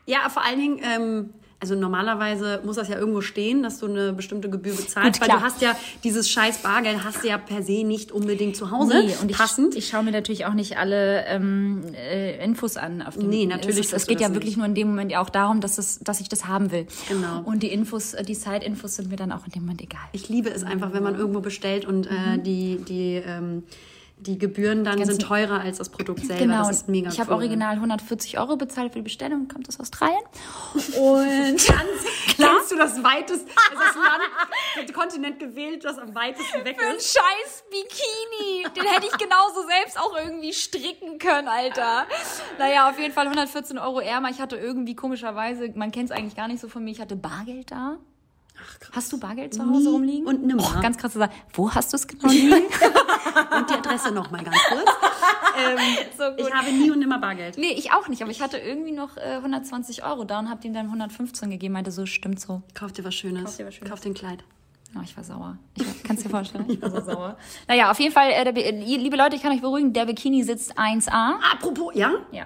ja, 0.05 0.29
vor 0.29 0.43
allen 0.43 0.59
Dingen, 0.59 0.79
ähm, 0.83 1.33
also 1.59 1.73
normalerweise 1.73 2.59
muss 2.65 2.75
das 2.75 2.89
ja 2.89 2.97
irgendwo 2.97 3.21
stehen, 3.21 3.63
dass 3.63 3.79
du 3.79 3.87
eine 3.87 4.13
bestimmte 4.13 4.49
Gebühr 4.49 4.73
bezahlst, 4.75 5.13
Gut, 5.13 5.21
weil 5.21 5.27
klar. 5.29 5.39
du 5.39 5.43
hast 5.45 5.61
ja 5.61 5.75
dieses 6.03 6.29
scheiß 6.29 6.59
Bargeld 6.59 7.03
hast 7.03 7.23
du 7.23 7.27
ja 7.29 7.37
per 7.37 7.63
se 7.63 7.83
nicht 7.83 8.11
unbedingt 8.11 8.55
zu 8.55 8.71
Hause 8.71 9.03
Nee, 9.05 9.15
und 9.21 9.31
ich, 9.31 9.37
passend. 9.37 9.73
ich 9.75 9.87
schaue 9.87 10.03
mir 10.03 10.11
natürlich 10.11 10.45
auch 10.45 10.53
nicht 10.53 10.77
alle 10.77 11.25
ähm, 11.27 11.83
äh, 11.95 12.43
Infos 12.43 12.77
an. 12.77 13.01
Auf 13.01 13.15
dem, 13.17 13.29
Nee, 13.29 13.45
natürlich 13.45 13.91
Es, 13.93 14.05
geht 14.05 14.19
ja 14.21 14.29
wirklich 14.33 14.51
nicht. 14.51 14.57
nur 14.57 14.65
in 14.65 14.75
dem 14.75 14.89
Moment 14.89 15.15
auch 15.15 15.29
darum, 15.29 15.61
dass, 15.61 15.77
es, 15.77 15.99
dass 15.99 16.19
ich 16.19 16.29
das 16.29 16.45
haben 16.45 16.71
will. 16.71 16.87
Genau. 17.07 17.41
Und 17.45 17.63
die 17.63 17.71
Infos, 17.71 18.13
äh, 18.13 18.23
die 18.23 18.35
Side-Infos 18.35 18.97
sind 18.97 19.09
mir 19.09 19.15
dann 19.15 19.31
auch 19.31 19.45
in 19.45 19.51
dem 19.53 19.61
Moment 19.63 19.81
egal. 19.81 20.01
Ich 20.11 20.29
liebe 20.29 20.49
es 20.49 20.63
einfach, 20.63 20.93
wenn 20.93 21.03
man 21.03 21.15
irgendwo 21.15 21.39
bestellt 21.39 21.85
und 21.85 22.07
äh, 22.07 22.37
die, 22.37 22.77
die, 22.87 23.21
ähm, 23.25 23.63
die 24.25 24.37
Gebühren 24.37 24.83
dann 24.83 25.03
sind 25.05 25.21
teurer 25.21 25.61
als 25.61 25.77
das 25.77 25.89
Produkt 25.89 26.25
selber. 26.25 26.43
Genau, 26.43 26.67
Das 26.67 26.77
ist 26.77 26.89
mega 26.89 27.09
ich 27.09 27.19
habe 27.19 27.31
original 27.33 27.73
140 27.75 28.37
Euro 28.39 28.55
bezahlt 28.55 28.91
für 28.93 28.99
die 28.99 29.03
Bestellung, 29.03 29.47
kommt 29.47 29.67
aus 29.69 29.79
Australien. 29.79 30.21
Und 30.73 31.57
Kennst 32.35 32.71
du 32.71 32.75
das 32.77 33.01
weitest, 33.03 33.45
also 33.71 33.83
das 33.83 33.95
Land, 33.95 34.87
den 34.87 34.93
Kontinent 34.93 35.39
gewählt, 35.39 35.85
das 35.85 35.97
am 35.97 36.13
weitesten 36.15 36.65
weg 36.65 36.77
Für 36.79 36.87
einen 36.87 36.97
ist? 36.97 37.13
scheiß 37.13 37.63
Bikini. 37.69 38.63
Den 38.75 38.83
hätte 38.85 39.05
ich 39.05 39.17
genauso 39.17 39.65
selbst 39.67 39.99
auch 39.99 40.15
irgendwie 40.17 40.53
stricken 40.53 41.17
können, 41.17 41.47
Alter. 41.47 42.05
Naja, 42.59 42.89
auf 42.89 42.99
jeden 42.99 43.13
Fall 43.13 43.25
114 43.25 43.77
Euro 43.77 43.99
ärmer. 43.99 44.29
Ich 44.29 44.39
hatte 44.41 44.57
irgendwie 44.57 44.95
komischerweise, 44.95 45.71
man 45.75 45.91
kennt 45.91 46.09
es 46.09 46.15
eigentlich 46.15 46.35
gar 46.35 46.47
nicht 46.47 46.59
so 46.59 46.67
von 46.67 46.83
mir, 46.83 46.91
ich 46.91 46.99
hatte 47.01 47.15
Bargeld 47.15 47.71
da. 47.71 47.97
Hast 48.91 49.11
du 49.11 49.19
Bargeld 49.19 49.53
zu 49.53 49.65
Hause 49.65 49.87
Nie 49.89 49.93
rumliegen? 49.93 50.27
und 50.27 50.43
nimmer. 50.45 50.63
Oh, 50.77 50.81
ganz 50.81 50.97
krass 50.97 51.13
zu 51.13 51.19
sagen. 51.19 51.33
Wo 51.53 51.71
hast 51.73 51.91
du 51.93 51.97
es 51.97 52.07
genau 52.07 52.29
liegen? 52.29 52.53
Und 53.57 53.69
die 53.69 53.73
Adresse 53.73 54.11
noch 54.13 54.31
mal 54.31 54.41
ganz 54.43 54.55
kurz. 54.69 54.89
ähm, 55.57 55.77
So 56.17 56.23
ich 56.37 56.53
habe 56.53 56.71
nie 56.71 56.89
und 56.89 56.99
nimmer 56.99 57.19
Bargeld. 57.19 57.57
nee, 57.57 57.73
ich 57.73 57.91
auch 57.91 58.07
nicht, 58.07 58.21
aber 58.21 58.31
ich 58.31 58.41
hatte 58.41 58.57
irgendwie 58.57 58.91
noch 58.93 59.17
äh, 59.17 59.35
120 59.37 60.05
Euro 60.05 60.23
da 60.23 60.39
und 60.39 60.49
hab 60.49 60.63
ihm 60.63 60.73
dann 60.73 60.85
115 60.85 61.49
gegeben, 61.49 61.73
meinte 61.73 61.91
so, 61.91 62.05
stimmt 62.05 62.39
so. 62.39 62.61
Kauf 62.73 62.93
dir 62.93 63.03
was 63.03 63.13
Schönes. 63.15 63.43
Kauf 63.43 63.57
dir 63.57 63.65
was 63.67 63.75
Schönes. 63.75 63.89
Kauf 63.89 63.99
dir 63.99 64.09
ein 64.11 64.13
Kleid. 64.13 64.43
Oh, 64.97 65.01
ich 65.03 65.17
war 65.17 65.23
sauer. 65.25 65.57
Ich 65.75 65.85
war, 65.85 65.93
kannst 66.03 66.23
dir 66.23 66.29
vorstellen? 66.29 66.65
Ich 66.69 66.81
war 66.81 66.89
so 66.91 67.01
sauer. 67.01 67.37
Naja, 67.67 67.91
auf 67.91 67.99
jeden 67.99 68.13
Fall, 68.13 68.31
äh, 68.31 68.53
der, 68.53 68.65
äh, 68.65 68.71
liebe 68.97 69.17
Leute, 69.17 69.35
ich 69.35 69.41
kann 69.41 69.51
euch 69.51 69.61
beruhigen, 69.61 69.91
der 69.91 70.05
Bikini 70.05 70.43
sitzt 70.43 70.77
1A. 70.79 71.33
Apropos, 71.51 71.91
ja? 71.93 72.11
Ja. 72.31 72.45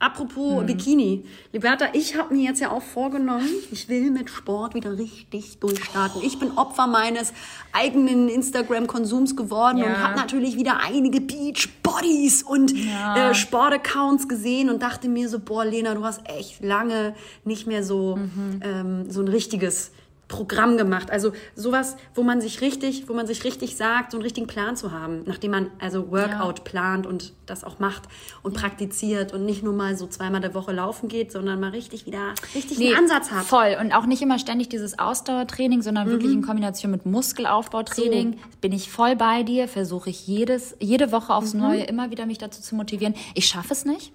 Apropos 0.00 0.64
Bikini. 0.64 1.24
Liberta, 1.52 1.86
ich 1.92 2.16
habe 2.16 2.32
mir 2.32 2.44
jetzt 2.44 2.60
ja 2.60 2.70
auch 2.70 2.82
vorgenommen, 2.82 3.48
ich 3.72 3.88
will 3.88 4.12
mit 4.12 4.30
Sport 4.30 4.74
wieder 4.74 4.96
richtig 4.96 5.58
durchstarten. 5.58 6.22
Ich 6.22 6.38
bin 6.38 6.52
Opfer 6.56 6.86
meines 6.86 7.32
eigenen 7.72 8.28
Instagram-Konsums 8.28 9.34
geworden 9.34 9.78
Ja. 9.78 9.86
und 9.86 9.98
habe 10.02 10.14
natürlich 10.16 10.56
wieder 10.56 10.78
einige 10.84 11.20
Beach-Bodies 11.20 12.44
und 12.44 12.72
äh, 13.16 13.34
Sportaccounts 13.34 14.28
gesehen 14.28 14.70
und 14.70 14.82
dachte 14.82 15.08
mir 15.08 15.28
so, 15.28 15.40
boah, 15.40 15.64
Lena, 15.64 15.94
du 15.94 16.04
hast 16.04 16.20
echt 16.30 16.62
lange 16.62 17.14
nicht 17.44 17.66
mehr 17.66 17.82
so, 17.82 18.18
ähm, 18.62 19.10
so 19.10 19.20
ein 19.20 19.26
richtiges 19.28 19.90
Programm 20.28 20.76
gemacht. 20.76 21.10
Also 21.10 21.32
sowas, 21.54 21.96
wo 22.14 22.22
man 22.22 22.40
sich 22.42 22.60
richtig, 22.60 23.08
wo 23.08 23.14
man 23.14 23.26
sich 23.26 23.44
richtig 23.44 23.76
sagt, 23.76 24.12
so 24.12 24.18
einen 24.18 24.22
richtigen 24.22 24.46
Plan 24.46 24.76
zu 24.76 24.92
haben, 24.92 25.22
nachdem 25.24 25.52
man 25.52 25.70
also 25.78 26.10
Workout 26.10 26.64
plant 26.64 27.06
und 27.06 27.32
das 27.46 27.64
auch 27.64 27.78
macht 27.78 28.02
und 28.42 28.54
praktiziert 28.54 29.32
und 29.32 29.46
nicht 29.46 29.62
nur 29.62 29.72
mal 29.72 29.96
so 29.96 30.06
zweimal 30.06 30.42
der 30.42 30.52
Woche 30.54 30.72
laufen 30.72 31.08
geht, 31.08 31.32
sondern 31.32 31.58
mal 31.60 31.70
richtig 31.70 32.04
wieder 32.04 32.34
richtig 32.54 32.78
einen 32.78 32.94
Ansatz 32.94 33.30
hat. 33.30 33.44
Voll. 33.46 33.76
Und 33.80 33.92
auch 33.92 34.04
nicht 34.04 34.20
immer 34.20 34.38
ständig 34.38 34.68
dieses 34.68 34.98
Ausdauertraining, 34.98 35.80
sondern 35.80 36.08
wirklich 36.08 36.30
Mhm. 36.32 36.38
in 36.40 36.42
Kombination 36.46 36.90
mit 36.90 37.06
Muskelaufbautraining. 37.06 38.38
Bin 38.60 38.72
ich 38.72 38.90
voll 38.90 39.16
bei 39.16 39.42
dir, 39.42 39.66
versuche 39.66 40.10
ich 40.10 40.26
jedes, 40.26 40.76
jede 40.78 41.10
Woche 41.10 41.32
aufs 41.34 41.54
Mhm. 41.54 41.60
Neue 41.60 41.82
immer 41.84 42.10
wieder 42.10 42.26
mich 42.26 42.38
dazu 42.38 42.60
zu 42.60 42.74
motivieren. 42.74 43.14
Ich 43.34 43.46
schaffe 43.46 43.72
es 43.72 43.84
nicht. 43.84 44.12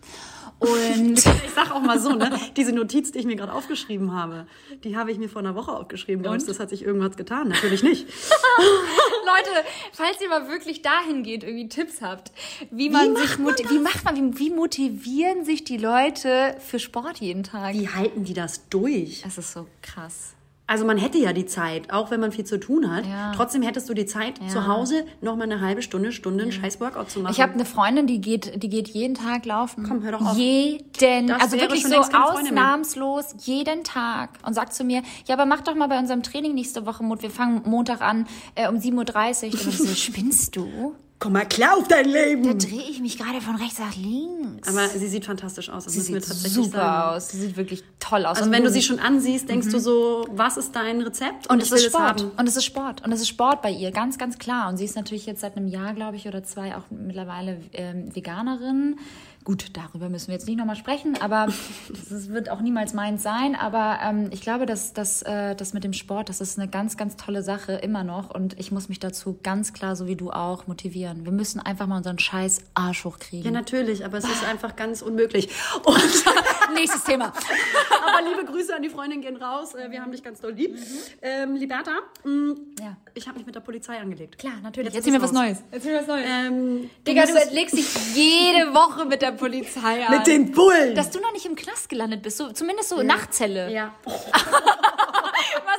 Und 0.64 1.18
Ich 1.46 1.52
sag 1.56 1.72
auch 1.72 1.82
mal 1.82 2.00
so, 2.00 2.12
ne, 2.14 2.32
diese 2.56 2.72
Notiz, 2.72 3.12
die 3.12 3.20
ich 3.20 3.26
mir 3.26 3.36
gerade 3.36 3.54
aufgeschrieben 3.54 4.14
habe, 4.14 4.48
die 4.84 4.96
habe 4.98 5.12
ich 5.12 5.18
mir 5.18 5.30
vor 5.30 5.40
einer 5.42 5.56
Woche 5.56 5.72
aufgeschrieben. 5.72 6.24
Glaubst 6.24 6.48
du, 6.48 6.52
das 6.52 6.60
hat 6.60 6.70
sich 6.70 6.84
irgendwas 6.84 7.16
getan? 7.18 7.50
Natürlich 7.50 7.84
nicht. 7.84 8.08
Leute, 9.26 9.68
falls 9.92 10.20
ihr 10.22 10.30
mal 10.30 10.48
wirklich 10.50 10.82
dahin 10.82 11.24
geht, 11.24 11.44
irgendwie 11.44 11.68
Tipps 11.70 12.02
habt, 12.02 12.32
wie 12.72 12.90
man 12.90 13.16
sich 13.16 13.38
moti- 13.38 13.70
wie 13.70 13.80
macht 13.80 14.04
man, 14.06 14.16
wie, 14.16 14.40
wie 14.40 14.50
motivieren 14.52 15.46
sich 15.46 15.64
die 15.64 15.78
Leute 15.78 16.56
für 16.60 16.80
Sport 16.80 17.20
jeden 17.20 17.44
Tag? 17.44 17.74
Wie 17.74 17.90
halten 17.90 18.24
die 18.24 18.34
das 18.34 18.68
durch? 18.70 19.22
Das 19.24 19.38
ist 19.38 19.54
so 19.54 19.68
krass. 19.82 20.34
Also 20.66 20.86
man 20.86 20.98
hätte 20.98 21.18
ja 21.18 21.34
die 21.34 21.46
Zeit, 21.46 21.92
auch 21.92 22.10
wenn 22.10 22.22
man 22.22 22.32
viel 22.32 22.46
zu 22.46 22.58
tun 22.58 22.90
hat. 22.94 23.06
Ja. 23.06 23.34
Trotzdem 23.36 23.62
hättest 23.62 23.90
du 23.90 23.94
die 23.94 24.06
Zeit, 24.06 24.40
zu 24.50 24.66
Hause 24.66 25.06
noch 25.20 25.36
mal 25.36 25.44
eine 25.44 25.60
halbe 25.60 25.82
Stunde, 25.82 26.14
Stunde 26.14 26.44
einen 26.44 26.52
scheiß 26.54 26.80
Workout 26.80 27.12
zu 27.12 27.20
machen. 27.20 27.34
Ich 27.34 27.42
habe 27.42 27.54
eine 27.54 27.66
Freundin, 27.66 28.08
die 28.08 28.22
geht, 28.22 28.64
die 28.64 28.70
geht 28.70 28.88
jeden 28.88 29.14
Tag 29.14 29.46
laufen. 29.46 29.86
Komm, 29.88 30.04
hör 30.04 30.14
doch 30.14 30.22
auf. 30.22 30.38
Jeden, 30.38 31.28
Das 31.28 31.42
also 31.42 31.60
wirklich 31.60 31.86
so 31.86 31.96
ausnahmslos 31.96 33.36
jeden 33.42 33.84
Tag 33.84 34.30
und 34.46 34.54
sagt 34.54 34.74
zu 34.74 34.86
mir, 34.86 35.04
ja, 35.26 35.36
aber 35.36 35.46
mach 35.46 35.62
doch 35.62 35.76
mal 35.76 35.88
bei 35.88 36.00
unserem 36.00 36.24
Training 36.24 36.54
nächste 36.54 36.86
Woche 36.86 37.04
Mut. 37.04 37.22
Wir 37.22 37.32
fangen 37.32 37.62
Montag 37.66 38.02
an 38.02 38.26
äh, 38.56 38.70
um 38.70 38.78
7.30 38.78 39.48
Uhr. 39.48 39.54
Und 39.54 39.68
ich 39.68 39.78
so, 39.78 39.88
spinnst 39.96 40.56
du? 40.56 40.96
Komm 41.24 41.32
mal 41.32 41.46
klar 41.48 41.78
auf 41.78 41.88
dein 41.88 42.10
Leben. 42.10 42.44
Da 42.44 42.54
drehe 42.54 42.82
ich 42.82 43.00
mich 43.00 43.18
gerade 43.18 43.40
von 43.40 43.56
rechts 43.56 43.80
nach 43.80 43.96
links. 43.96 44.68
Aber 44.68 44.90
sie 44.90 45.08
sieht 45.08 45.24
fantastisch 45.24 45.70
aus. 45.70 45.86
Das 45.86 45.94
Sie 45.94 46.02
sieht 46.02 46.16
tatsächlich 46.16 46.52
super 46.52 46.70
sagen. 46.72 47.16
aus. 47.16 47.30
Sie 47.30 47.40
sieht 47.40 47.56
wirklich 47.56 47.82
toll 48.02 48.26
aus. 48.26 48.36
Also 48.40 48.50
Und 48.50 48.52
wenn 48.52 48.66
du 48.66 48.70
sie 48.70 48.82
schon 48.82 49.00
ansiehst, 49.00 49.48
denkst 49.48 49.70
du 49.70 49.80
so, 49.80 50.28
was 50.32 50.58
ist 50.58 50.76
dein 50.76 51.00
Rezept? 51.00 51.50
Und 51.50 51.60
ich 51.64 51.72
es 51.72 51.80
ist 51.80 51.86
Sport. 51.86 52.26
Und 52.38 52.46
es 52.46 52.58
ist 52.58 52.66
Sport. 52.66 53.06
Und 53.06 53.14
es 53.14 53.22
ist 53.22 53.30
Sport 53.30 53.62
bei 53.62 53.72
ihr, 53.72 53.92
ganz, 53.92 54.18
ganz 54.18 54.38
klar. 54.38 54.68
Und 54.68 54.76
sie 54.76 54.84
ist 54.84 54.98
natürlich 54.98 55.26
jetzt 55.26 55.40
seit 55.40 55.56
einem 55.56 55.70
Jahr, 55.70 55.94
glaube 55.94 56.18
ich, 56.18 56.28
oder 56.28 56.44
zwei 56.44 56.76
auch 56.76 56.84
mittlerweile 56.90 57.58
ähm, 57.72 58.14
Veganerin. 58.14 58.98
Gut, 59.44 59.66
darüber 59.74 60.08
müssen 60.10 60.28
wir 60.28 60.36
jetzt 60.36 60.48
nicht 60.48 60.58
nochmal 60.58 60.76
sprechen, 60.78 61.18
aber 61.22 61.48
es 62.10 62.30
wird 62.30 62.50
auch 62.50 62.62
niemals 62.62 62.94
meins 62.94 63.24
sein. 63.24 63.56
Aber 63.56 64.00
ähm, 64.02 64.30
ich 64.32 64.40
glaube, 64.42 64.66
dass 64.66 64.94
dass, 64.94 65.22
äh, 65.24 65.54
das 65.56 65.74
mit 65.74 65.84
dem 65.84 65.92
Sport, 65.94 66.30
das 66.30 66.40
ist 66.40 66.58
eine 66.58 66.70
ganz, 66.70 66.96
ganz 66.96 67.18
tolle 67.18 67.44
Sache 67.44 67.74
immer 67.74 68.04
noch. 68.04 68.30
Und 68.34 68.58
ich 68.60 68.72
muss 68.72 68.88
mich 68.90 69.00
dazu 69.00 69.38
ganz 69.44 69.74
klar, 69.74 69.96
so 69.98 70.08
wie 70.08 70.16
du 70.16 70.32
auch, 70.32 70.68
motivieren. 70.68 71.26
Wir 71.26 71.32
müssen 71.34 71.60
einfach 71.60 71.88
mal 71.88 71.98
unseren 71.98 72.20
scheiß 72.20 72.62
Arsch 72.74 73.04
hochkriegen. 73.04 73.44
Ja, 73.46 73.52
natürlich, 73.52 74.06
aber 74.06 74.18
es 74.18 74.24
ist 74.26 74.46
einfach 74.50 74.76
ganz 74.78 75.02
unmöglich. 75.02 75.50
Und, 75.84 75.98
Nächstes 76.74 77.04
Thema. 77.04 77.26
aber 77.28 78.28
liebe 78.30 78.46
Grüße 78.50 78.74
an 78.76 78.82
die 78.82 78.90
Freundin 78.90 79.22
gehen 79.22 79.36
raus. 79.36 79.76
Äh, 79.76 79.92
Wir 79.92 80.02
haben 80.02 80.12
dich 80.12 80.24
ganz 80.24 80.40
doll 80.40 80.54
lieb. 80.54 80.78
Ähm, 81.22 81.56
Liberta, 81.56 81.92
mh, 82.24 82.56
Ja. 82.80 82.98
ich 83.14 83.28
habe 83.28 83.38
mich 83.38 83.46
mit 83.46 83.56
der 83.56 83.60
Polizei 83.60 84.00
angelegt. 84.00 84.40
Klar, 84.40 84.54
natürlich. 84.64 84.94
Jetzt 84.94 85.06
Erzähl 85.06 85.14
mir 85.20 85.22
was. 85.22 85.32
Neues. 85.34 85.58
Erzähl 85.72 85.94
mir 85.94 86.00
was 86.00 86.08
Neues. 86.08 86.26
Ähm, 86.28 86.90
Digga, 87.06 87.24
du 87.24 87.28
musstest- 87.34 87.48
entlegst 87.48 87.78
dich 87.78 88.16
jede 88.16 88.74
Woche 88.74 89.06
mit 89.06 89.22
der 89.22 89.33
Polizei 89.34 90.06
an. 90.06 90.18
mit 90.18 90.28
den 90.28 90.52
Bullen. 90.52 90.96
Dass 90.96 91.10
du 91.12 91.20
noch 91.20 91.32
nicht 91.32 91.46
im 91.46 91.56
Knast 91.56 91.90
gelandet 91.90 92.22
bist, 92.22 92.38
so, 92.38 92.52
zumindest 92.52 92.90
so 92.90 93.02
Nachtzelle. 93.02 93.72
ja. 93.72 93.94
Mal 94.06 94.16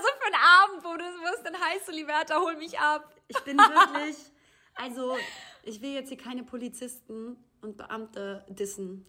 so 0.00 0.08
für 0.18 0.26
einen 0.26 0.36
Abend, 0.62 0.84
wo 0.84 0.96
du 0.96 1.04
wirst, 1.04 1.44
dann 1.44 1.54
heißt 1.54 1.88
du, 1.88 1.92
Liberta, 1.92 2.38
hol 2.38 2.56
mich 2.56 2.78
ab. 2.78 3.12
Ich 3.28 3.38
bin 3.40 3.56
wirklich, 3.56 4.16
also 4.74 5.16
ich 5.62 5.80
will 5.82 5.92
jetzt 5.92 6.08
hier 6.08 6.18
keine 6.18 6.42
Polizisten 6.44 7.36
und 7.60 7.76
Beamte 7.76 8.44
dissen. 8.48 9.06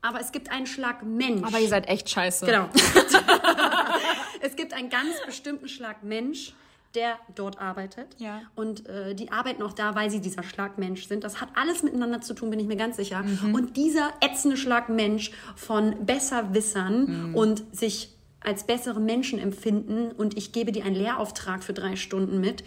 Aber 0.00 0.20
es 0.20 0.32
gibt 0.32 0.50
einen 0.50 0.66
Schlag 0.66 1.02
Mensch. 1.02 1.46
Aber 1.46 1.58
ihr 1.58 1.68
seid 1.68 1.88
echt 1.88 2.08
scheiße. 2.08 2.46
Genau. 2.46 2.68
es 4.40 4.54
gibt 4.56 4.72
einen 4.72 4.90
ganz 4.90 5.20
bestimmten 5.26 5.68
Schlag 5.68 6.02
Mensch, 6.04 6.54
der 6.94 7.18
dort 7.34 7.60
arbeitet. 7.60 8.06
Ja. 8.18 8.42
Und 8.54 8.86
äh, 8.88 9.14
die 9.14 9.30
arbeiten 9.30 9.62
auch 9.62 9.72
da, 9.72 9.94
weil 9.94 10.10
sie 10.10 10.20
dieser 10.20 10.42
Schlagmensch 10.42 11.06
sind. 11.06 11.24
Das 11.24 11.40
hat 11.40 11.48
alles 11.54 11.82
miteinander 11.82 12.20
zu 12.20 12.34
tun, 12.34 12.50
bin 12.50 12.60
ich 12.60 12.66
mir 12.66 12.76
ganz 12.76 12.96
sicher. 12.96 13.24
Und 13.52 13.76
dieser 13.76 14.12
ätzende 14.20 14.56
Schlagmensch 14.56 15.30
von 15.54 16.06
Besserwissern 16.06 17.34
und 17.34 17.62
sich 17.72 18.14
als 18.40 18.64
bessere 18.64 19.00
Menschen 19.00 19.38
empfinden 19.38 20.12
und 20.12 20.36
ich 20.36 20.52
gebe 20.52 20.72
dir 20.72 20.84
einen 20.84 20.94
Lehrauftrag 20.94 21.62
für 21.62 21.72
drei 21.72 21.96
Stunden 21.96 22.40
mit, 22.40 22.62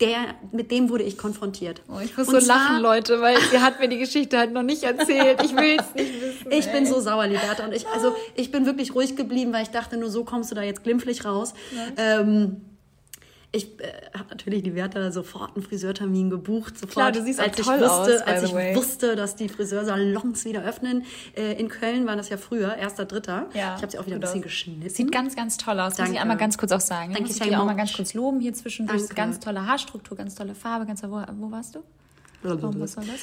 der, 0.00 0.34
mit 0.52 0.70
dem 0.70 0.90
wurde 0.90 1.04
ich 1.04 1.16
konfrontiert. 1.16 1.82
Oh, 1.88 2.00
ich 2.02 2.16
muss 2.16 2.28
Und 2.28 2.40
so 2.40 2.46
lachen, 2.46 2.80
Leute, 2.80 3.20
weil 3.20 3.36
sie 3.50 3.60
hat 3.60 3.78
mir 3.80 3.88
die 3.88 3.98
Geschichte 3.98 4.36
halt 4.36 4.52
noch 4.52 4.62
nicht 4.62 4.82
erzählt. 4.82 5.42
Ich 5.42 5.54
will 5.54 5.76
es 5.78 5.94
nicht 5.94 6.20
wissen. 6.20 6.50
Ich 6.50 6.70
bin 6.72 6.84
so 6.84 7.00
sauer, 7.00 7.26
Liberta. 7.26 7.64
Und 7.64 7.72
ich, 7.72 7.86
also, 7.88 8.14
ich 8.34 8.50
bin 8.50 8.66
wirklich 8.66 8.94
ruhig 8.94 9.14
geblieben, 9.14 9.52
weil 9.52 9.62
ich 9.62 9.70
dachte, 9.70 9.96
nur 9.96 10.10
so 10.10 10.24
kommst 10.24 10.50
du 10.50 10.56
da 10.56 10.62
jetzt 10.62 10.82
glimpflich 10.82 11.24
raus. 11.24 11.54
Ähm, 11.96 12.60
ich 13.54 13.80
äh, 13.80 13.86
habe 14.18 14.30
natürlich 14.30 14.62
die 14.62 14.74
Werte 14.74 15.12
sofort 15.12 15.54
einen 15.56 15.64
Friseurtermin 15.64 16.28
gebucht. 16.30 16.74
Sofort, 16.78 16.92
Klar, 16.92 17.12
du 17.12 17.22
siehst 17.22 17.40
als 17.40 17.58
ich 17.58 17.66
wusste, 17.66 17.90
aus, 17.90 18.08
Als 18.22 18.42
ich 18.42 18.54
way. 18.54 18.74
wusste, 18.76 19.16
dass 19.16 19.36
die 19.36 19.48
Friseursalons 19.48 20.44
wieder 20.44 20.62
öffnen. 20.64 21.04
Äh, 21.36 21.52
in 21.60 21.68
Köln 21.68 22.06
war 22.06 22.16
das 22.16 22.28
ja 22.28 22.36
früher, 22.36 22.74
erster, 22.76 23.04
dritter. 23.04 23.46
Ja, 23.54 23.76
ich 23.76 23.82
habe 23.82 23.90
sie 23.92 23.98
auch 23.98 24.06
wieder 24.06 24.16
ein 24.16 24.20
bisschen 24.20 24.38
aus. 24.40 24.44
geschnitten. 24.44 24.88
Sieht 24.90 25.12
ganz, 25.12 25.36
ganz 25.36 25.56
toll 25.56 25.78
aus. 25.80 25.90
Muss 25.92 25.96
Danke. 25.98 26.12
ich 26.14 26.20
einmal 26.20 26.36
ganz 26.36 26.58
kurz 26.58 26.72
auch 26.72 26.80
sagen. 26.80 27.12
Danke, 27.12 27.28
muss 27.28 27.36
ich 27.40 27.42
dir 27.48 27.60
auch 27.60 27.64
mal 27.64 27.74
ganz 27.76 27.92
kurz 27.92 28.12
loben 28.14 28.40
hier 28.40 28.52
zwischendurch. 28.54 29.00
Danke. 29.00 29.14
Ganz 29.14 29.40
tolle 29.40 29.66
Haarstruktur, 29.66 30.16
ganz 30.16 30.34
tolle 30.34 30.54
Farbe. 30.54 30.86
Ganz, 30.86 31.02
wo, 31.04 31.22
wo 31.38 31.50
warst 31.50 31.76
du? 31.76 31.80
Warum, 32.42 32.78
was 32.78 32.92
soll 32.92 33.04
das? 33.06 33.20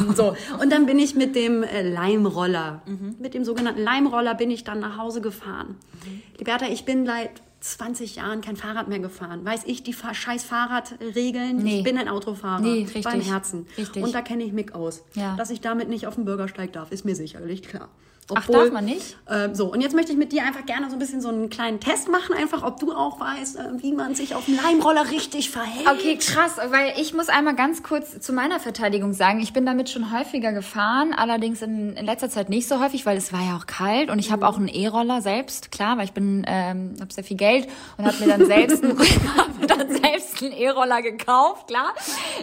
Ähm, 0.00 0.14
so. 0.14 0.34
Und 0.62 0.72
dann 0.72 0.86
bin 0.86 0.98
ich 0.98 1.14
mit 1.14 1.36
dem 1.36 1.62
äh, 1.62 1.82
Leimroller, 1.82 2.80
Mhm. 2.86 3.16
mit 3.18 3.34
dem 3.34 3.44
sogenannten 3.44 3.82
Leimroller 3.82 4.34
bin 4.34 4.50
ich 4.50 4.64
dann 4.64 4.80
nach 4.80 4.96
Hause 4.96 5.20
gefahren. 5.20 5.76
Mhm. 6.06 6.22
Liberta, 6.38 6.66
ich 6.66 6.84
bin 6.86 7.04
seit 7.04 7.42
20 7.62 8.16
Jahren 8.16 8.40
kein 8.40 8.56
Fahrrad 8.56 8.88
mehr 8.88 8.98
gefahren. 8.98 9.44
Weiß 9.44 9.62
ich 9.66 9.82
die 9.84 9.94
scheiß 9.94 10.44
Fahrradregeln? 10.44 11.58
Nee. 11.58 11.78
Ich 11.78 11.84
bin 11.84 11.96
ein 11.96 12.08
Autofahrer. 12.08 12.60
Nee, 12.60 12.82
richtig. 12.82 13.04
Beim 13.04 13.20
Herzen. 13.20 13.66
Richtig. 13.78 14.02
Und 14.02 14.14
da 14.14 14.20
kenne 14.20 14.42
ich 14.42 14.52
Mick 14.52 14.74
aus. 14.74 15.04
Ja. 15.14 15.36
Dass 15.36 15.50
ich 15.50 15.60
damit 15.60 15.88
nicht 15.88 16.06
auf 16.06 16.16
den 16.16 16.24
Bürgersteig 16.24 16.72
darf, 16.72 16.90
ist 16.90 17.04
mir 17.04 17.14
sicherlich 17.14 17.62
klar. 17.62 17.88
Ach, 18.34 18.46
darf 18.46 18.70
man 18.70 18.84
nicht? 18.84 19.16
Ähm, 19.28 19.54
so, 19.54 19.72
und 19.72 19.80
jetzt 19.80 19.94
möchte 19.94 20.12
ich 20.12 20.18
mit 20.18 20.32
dir 20.32 20.44
einfach 20.44 20.64
gerne 20.64 20.88
so 20.88 20.96
ein 20.96 20.98
bisschen 20.98 21.20
so 21.20 21.28
einen 21.28 21.50
kleinen 21.50 21.80
Test 21.80 22.08
machen, 22.08 22.34
einfach, 22.34 22.62
ob 22.62 22.78
du 22.78 22.92
auch 22.92 23.18
weißt, 23.18 23.58
äh, 23.58 23.82
wie 23.82 23.92
man 23.92 24.14
sich 24.14 24.34
auf 24.34 24.44
dem 24.46 24.56
Leimroller 24.56 25.10
richtig 25.10 25.50
verhält. 25.50 25.88
Okay, 25.88 26.16
krass, 26.16 26.56
weil 26.70 26.94
ich 27.00 27.14
muss 27.14 27.28
einmal 27.28 27.56
ganz 27.56 27.82
kurz 27.82 28.20
zu 28.20 28.32
meiner 28.32 28.60
Verteidigung 28.60 29.12
sagen, 29.12 29.40
ich 29.40 29.52
bin 29.52 29.66
damit 29.66 29.90
schon 29.90 30.16
häufiger 30.16 30.52
gefahren, 30.52 31.12
allerdings 31.12 31.62
in, 31.62 31.96
in 31.96 32.06
letzter 32.06 32.30
Zeit 32.30 32.48
nicht 32.48 32.68
so 32.68 32.80
häufig, 32.80 33.04
weil 33.06 33.16
es 33.16 33.32
war 33.32 33.40
ja 33.40 33.56
auch 33.56 33.66
kalt 33.66 34.08
und 34.08 34.20
ich 34.20 34.30
habe 34.30 34.46
auch 34.46 34.56
einen 34.56 34.68
E-Roller 34.68 35.20
selbst, 35.20 35.72
klar, 35.72 35.98
weil 35.98 36.04
ich 36.04 36.12
bin, 36.12 36.44
ähm, 36.46 36.94
habe 37.00 37.12
sehr 37.12 37.24
viel 37.24 37.36
Geld 37.36 37.68
und 37.98 38.06
habe 38.06 38.16
mir 38.18 38.28
dann 38.28 38.46
selbst 38.46 38.84
einen, 38.84 38.96
dann 39.66 39.90
selbst 39.90 40.42
einen 40.42 40.52
E-Roller 40.52 41.02
gekauft, 41.02 41.66
klar. 41.66 41.92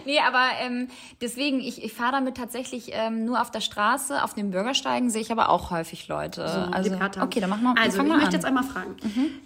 Nee, 0.05 0.19
aber 0.19 0.45
ähm, 0.61 0.89
deswegen, 1.21 1.61
ich, 1.61 1.83
ich 1.83 1.93
fahre 1.93 2.11
damit 2.11 2.35
tatsächlich 2.35 2.91
ähm, 2.91 3.23
nur 3.25 3.41
auf 3.41 3.49
der 3.49 3.61
Straße, 3.61 4.23
auf 4.23 4.33
den 4.33 4.51
Bürgersteigen 4.51 5.09
sehe 5.09 5.21
ich 5.21 5.31
aber 5.31 5.49
auch 5.49 5.68
häufig 5.69 6.07
Leute. 6.07 6.43
also, 6.71 6.91
Liberta. 6.91 7.23
okay, 7.23 7.39
dann 7.39 7.49
machen 7.49 7.63
wir 7.63 7.75
Also, 7.81 8.01
ich 8.01 8.07
möchte 8.07 8.25
an. 8.27 8.31
jetzt 8.31 8.45
einmal 8.45 8.63
fragen. 8.63 8.95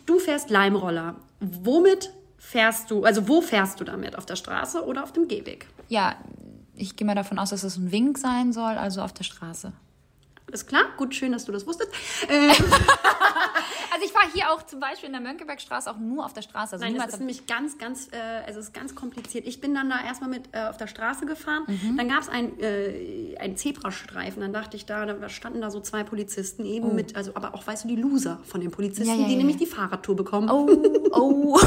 Du 0.05 0.19
fährst 0.19 0.49
Leimroller. 0.49 1.15
Womit 1.39 2.11
fährst 2.37 2.91
du, 2.91 3.03
also 3.03 3.27
wo 3.27 3.41
fährst 3.41 3.79
du 3.79 3.83
damit? 3.83 4.17
Auf 4.17 4.25
der 4.25 4.35
Straße 4.35 4.85
oder 4.85 5.03
auf 5.03 5.11
dem 5.13 5.27
Gehweg? 5.27 5.67
Ja, 5.89 6.15
ich 6.75 6.95
gehe 6.95 7.05
mal 7.05 7.15
davon 7.15 7.39
aus, 7.39 7.51
dass 7.51 7.63
es 7.63 7.77
ein 7.77 7.91
Wink 7.91 8.17
sein 8.17 8.51
soll, 8.53 8.73
also 8.77 9.01
auf 9.01 9.13
der 9.13 9.23
Straße. 9.23 9.73
Ist 10.53 10.67
klar? 10.67 10.83
Gut, 10.97 11.15
schön, 11.15 11.31
dass 11.31 11.45
du 11.45 11.51
das 11.51 11.65
wusstest. 11.67 11.91
Äh, 12.29 12.53
Also 13.93 14.05
ich 14.07 14.11
fahre 14.11 14.25
hier 14.33 14.51
auch 14.51 14.63
zum 14.63 14.79
Beispiel 14.79 15.05
in 15.05 15.13
der 15.13 15.21
Mönckebergstraße 15.21 15.91
auch 15.91 15.99
nur 15.99 16.25
auf 16.25 16.33
der 16.33 16.41
Straße. 16.41 16.73
Also 16.73 16.83
Nein, 16.83 16.95
das 16.95 17.13
ist 17.13 17.19
nämlich 17.19 17.45
ganz, 17.45 17.77
ganz, 17.77 18.07
äh, 18.07 18.17
also 18.47 18.59
es 18.59 18.67
ist 18.67 18.73
ganz 18.73 18.95
kompliziert. 18.95 19.45
Ich 19.45 19.61
bin 19.61 19.75
dann 19.75 19.87
da 19.87 20.03
erstmal 20.03 20.31
mit 20.31 20.49
äh, 20.51 20.63
auf 20.63 20.77
der 20.77 20.87
Straße 20.87 21.27
gefahren. 21.27 21.63
Mhm. 21.67 21.97
Dann 21.97 22.09
gab 22.09 22.21
es 22.21 22.29
ein, 22.29 22.59
äh, 22.59 23.37
einen 23.39 23.55
Zebrastreifen. 23.55 24.41
Dann 24.41 24.51
dachte 24.51 24.77
ich 24.77 24.87
da, 24.87 25.05
da 25.05 25.29
standen 25.29 25.61
da 25.61 25.69
so 25.69 25.79
zwei 25.79 26.03
Polizisten 26.03 26.65
eben 26.65 26.95
mit, 26.95 27.15
also 27.15 27.33
aber 27.35 27.53
auch, 27.53 27.67
weißt 27.67 27.83
du, 27.83 27.87
die 27.87 27.95
Loser 27.95 28.39
von 28.43 28.61
den 28.61 28.71
Polizisten, 28.71 29.03
Oh. 29.03 29.15
Ja, 29.15 29.21
ja, 29.21 29.25
die 29.27 29.33
ja, 29.33 29.37
nämlich 29.37 29.59
ja. 29.59 29.65
die 29.65 29.71
Fahrradtour 29.71 30.15
bekommen. 30.15 30.49
Oh, 30.49 30.67
oh. 31.11 31.59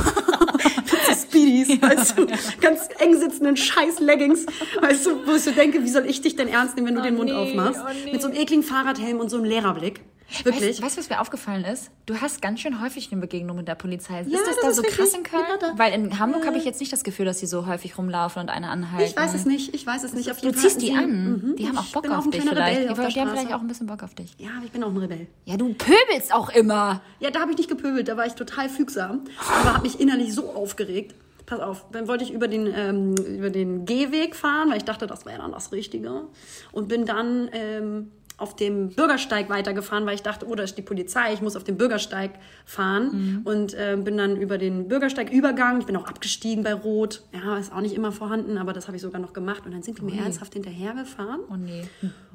Speedies, 1.14 1.80
weißt 1.80 2.18
du, 2.18 2.26
ganz 2.60 2.88
eng 2.98 3.14
sitzenden 3.14 3.56
scheiß 3.56 4.00
Leggings, 4.00 4.46
weißt 4.80 5.06
du, 5.06 5.26
wo 5.26 5.32
ich 5.32 5.42
so 5.42 5.50
denke, 5.50 5.82
wie 5.82 5.88
soll 5.88 6.06
ich 6.06 6.20
dich 6.22 6.36
denn 6.36 6.48
ernst 6.48 6.76
nehmen, 6.76 6.88
wenn 6.88 6.94
du 6.96 7.02
den 7.02 7.16
Mund 7.16 7.30
nee, 7.30 7.36
aufmachst? 7.36 7.80
oh 7.84 7.92
nee. 8.04 8.12
Mit 8.12 8.22
so 8.22 8.28
einem 8.28 8.36
ekligen 8.36 8.62
Fahrradhelm 8.76 9.20
und 9.20 9.30
so 9.30 9.36
einem 9.36 9.46
Lehrerblick. 9.46 10.00
Wirklich. 10.42 10.70
Weißt, 10.70 10.82
weißt 10.82 10.96
du, 10.96 11.00
was 11.02 11.08
mir 11.08 11.20
aufgefallen 11.20 11.64
ist? 11.64 11.90
Du 12.04 12.20
hast 12.20 12.42
ganz 12.42 12.58
schön 12.60 12.82
häufig 12.82 13.12
eine 13.12 13.20
Begegnung 13.20 13.56
mit 13.56 13.68
der 13.68 13.76
Polizei. 13.76 14.22
Ist 14.22 14.30
Ja, 14.32 14.40
das, 14.44 14.56
das 14.56 14.60
da 14.60 14.68
ist 14.70 14.76
so 14.76 14.82
krass 14.82 15.14
in 15.14 15.22
Köln? 15.22 15.44
Ja, 15.62 15.72
Weil 15.76 15.92
in 15.94 16.18
Hamburg 16.18 16.44
habe 16.44 16.58
ich 16.58 16.64
jetzt 16.64 16.80
nicht 16.80 16.92
das 16.92 17.04
Gefühl, 17.04 17.26
dass 17.26 17.38
sie 17.38 17.46
so 17.46 17.66
häufig 17.66 17.96
rumlaufen 17.96 18.42
und 18.42 18.48
eine 18.48 18.68
anhalten. 18.68 19.06
ich 19.08 19.16
weiß 19.16 19.34
es 19.34 19.46
nicht, 19.46 19.72
ich 19.72 19.86
weiß 19.86 20.02
es 20.02 20.14
nicht. 20.14 20.28
Auf 20.32 20.40
Du 20.40 20.46
jeden 20.46 20.58
Fall 20.58 20.68
ziehst 20.68 20.82
die 20.82 20.92
an. 20.92 21.42
Mhm. 21.52 21.56
Die 21.56 21.68
haben 21.68 21.78
auch 21.78 21.86
Bock 21.86 22.10
auf 22.10 22.24
ein 22.24 22.30
dich 22.32 22.42
vielleicht. 22.42 22.80
Rebell 22.80 22.88
auf 22.90 23.14
die 23.14 23.20
haben 23.20 23.30
vielleicht 23.30 23.54
auch 23.54 23.60
ein 23.60 23.68
bisschen 23.68 23.86
Bock 23.86 24.02
auf 24.02 24.14
dich. 24.16 24.34
Ja, 24.38 24.50
ich 24.64 24.72
bin 24.72 24.82
auch 24.82 24.90
ein 24.90 24.96
Rebell. 24.96 25.28
Ja, 25.44 25.56
du 25.56 25.72
pöbelst 25.74 26.34
auch 26.34 26.50
immer. 26.50 27.00
Ja, 27.20 27.30
da 27.30 27.40
habe 27.40 27.52
ich 27.52 27.56
nicht 27.58 27.70
gepöbelt, 27.70 28.08
da 28.08 28.16
war 28.16 28.26
ich 28.26 28.32
total 28.34 28.68
fügsam, 28.68 29.22
aber 29.60 29.74
habe 29.74 29.82
mich 29.84 30.00
innerlich 30.00 30.34
so 30.34 30.50
aufgeregt. 30.52 31.14
Pass 31.46 31.60
auf, 31.60 31.86
dann 31.92 32.08
wollte 32.08 32.24
ich 32.24 32.32
über 32.32 32.48
den, 32.48 32.66
ähm, 32.66 33.14
über 33.28 33.50
den 33.50 33.86
Gehweg 33.86 34.34
fahren, 34.34 34.70
weil 34.70 34.78
ich 34.78 34.84
dachte, 34.84 35.06
das 35.06 35.24
wäre 35.24 35.38
dann 35.38 35.52
das 35.52 35.70
Richtige. 35.70 36.24
Und 36.72 36.88
bin 36.88 37.06
dann 37.06 37.48
ähm, 37.52 38.10
auf 38.38 38.54
dem 38.54 38.90
Bürgersteig 38.90 39.48
weitergefahren, 39.48 40.04
weil 40.04 40.14
ich 40.14 40.22
dachte, 40.22 40.46
oh, 40.46 40.54
da 40.54 40.62
ist 40.62 40.76
die 40.76 40.82
Polizei, 40.82 41.32
ich 41.32 41.40
muss 41.40 41.56
auf 41.56 41.64
den 41.64 41.78
Bürgersteig 41.78 42.32
fahren. 42.66 43.42
Und 43.44 43.74
ähm, 43.78 44.04
bin 44.04 44.18
dann 44.18 44.36
über 44.36 44.58
den 44.58 44.88
Bürgersteig 44.88 45.32
übergangen. 45.32 45.80
Ich 45.80 45.86
bin 45.86 45.96
auch 45.96 46.06
abgestiegen 46.06 46.62
bei 46.62 46.74
Rot. 46.74 47.22
Ja, 47.32 47.56
ist 47.56 47.72
auch 47.72 47.80
nicht 47.80 47.94
immer 47.94 48.12
vorhanden, 48.12 48.58
aber 48.58 48.74
das 48.74 48.88
habe 48.88 48.96
ich 48.96 49.02
sogar 49.02 49.20
noch 49.20 49.32
gemacht. 49.32 49.62
Und 49.64 49.72
dann 49.72 49.82
sind 49.82 49.98
die 49.98 50.02
mir 50.02 50.20
ernsthaft 50.20 50.52
hinterhergefahren. 50.52 51.40
Oh 51.50 51.56
nee. 51.56 51.84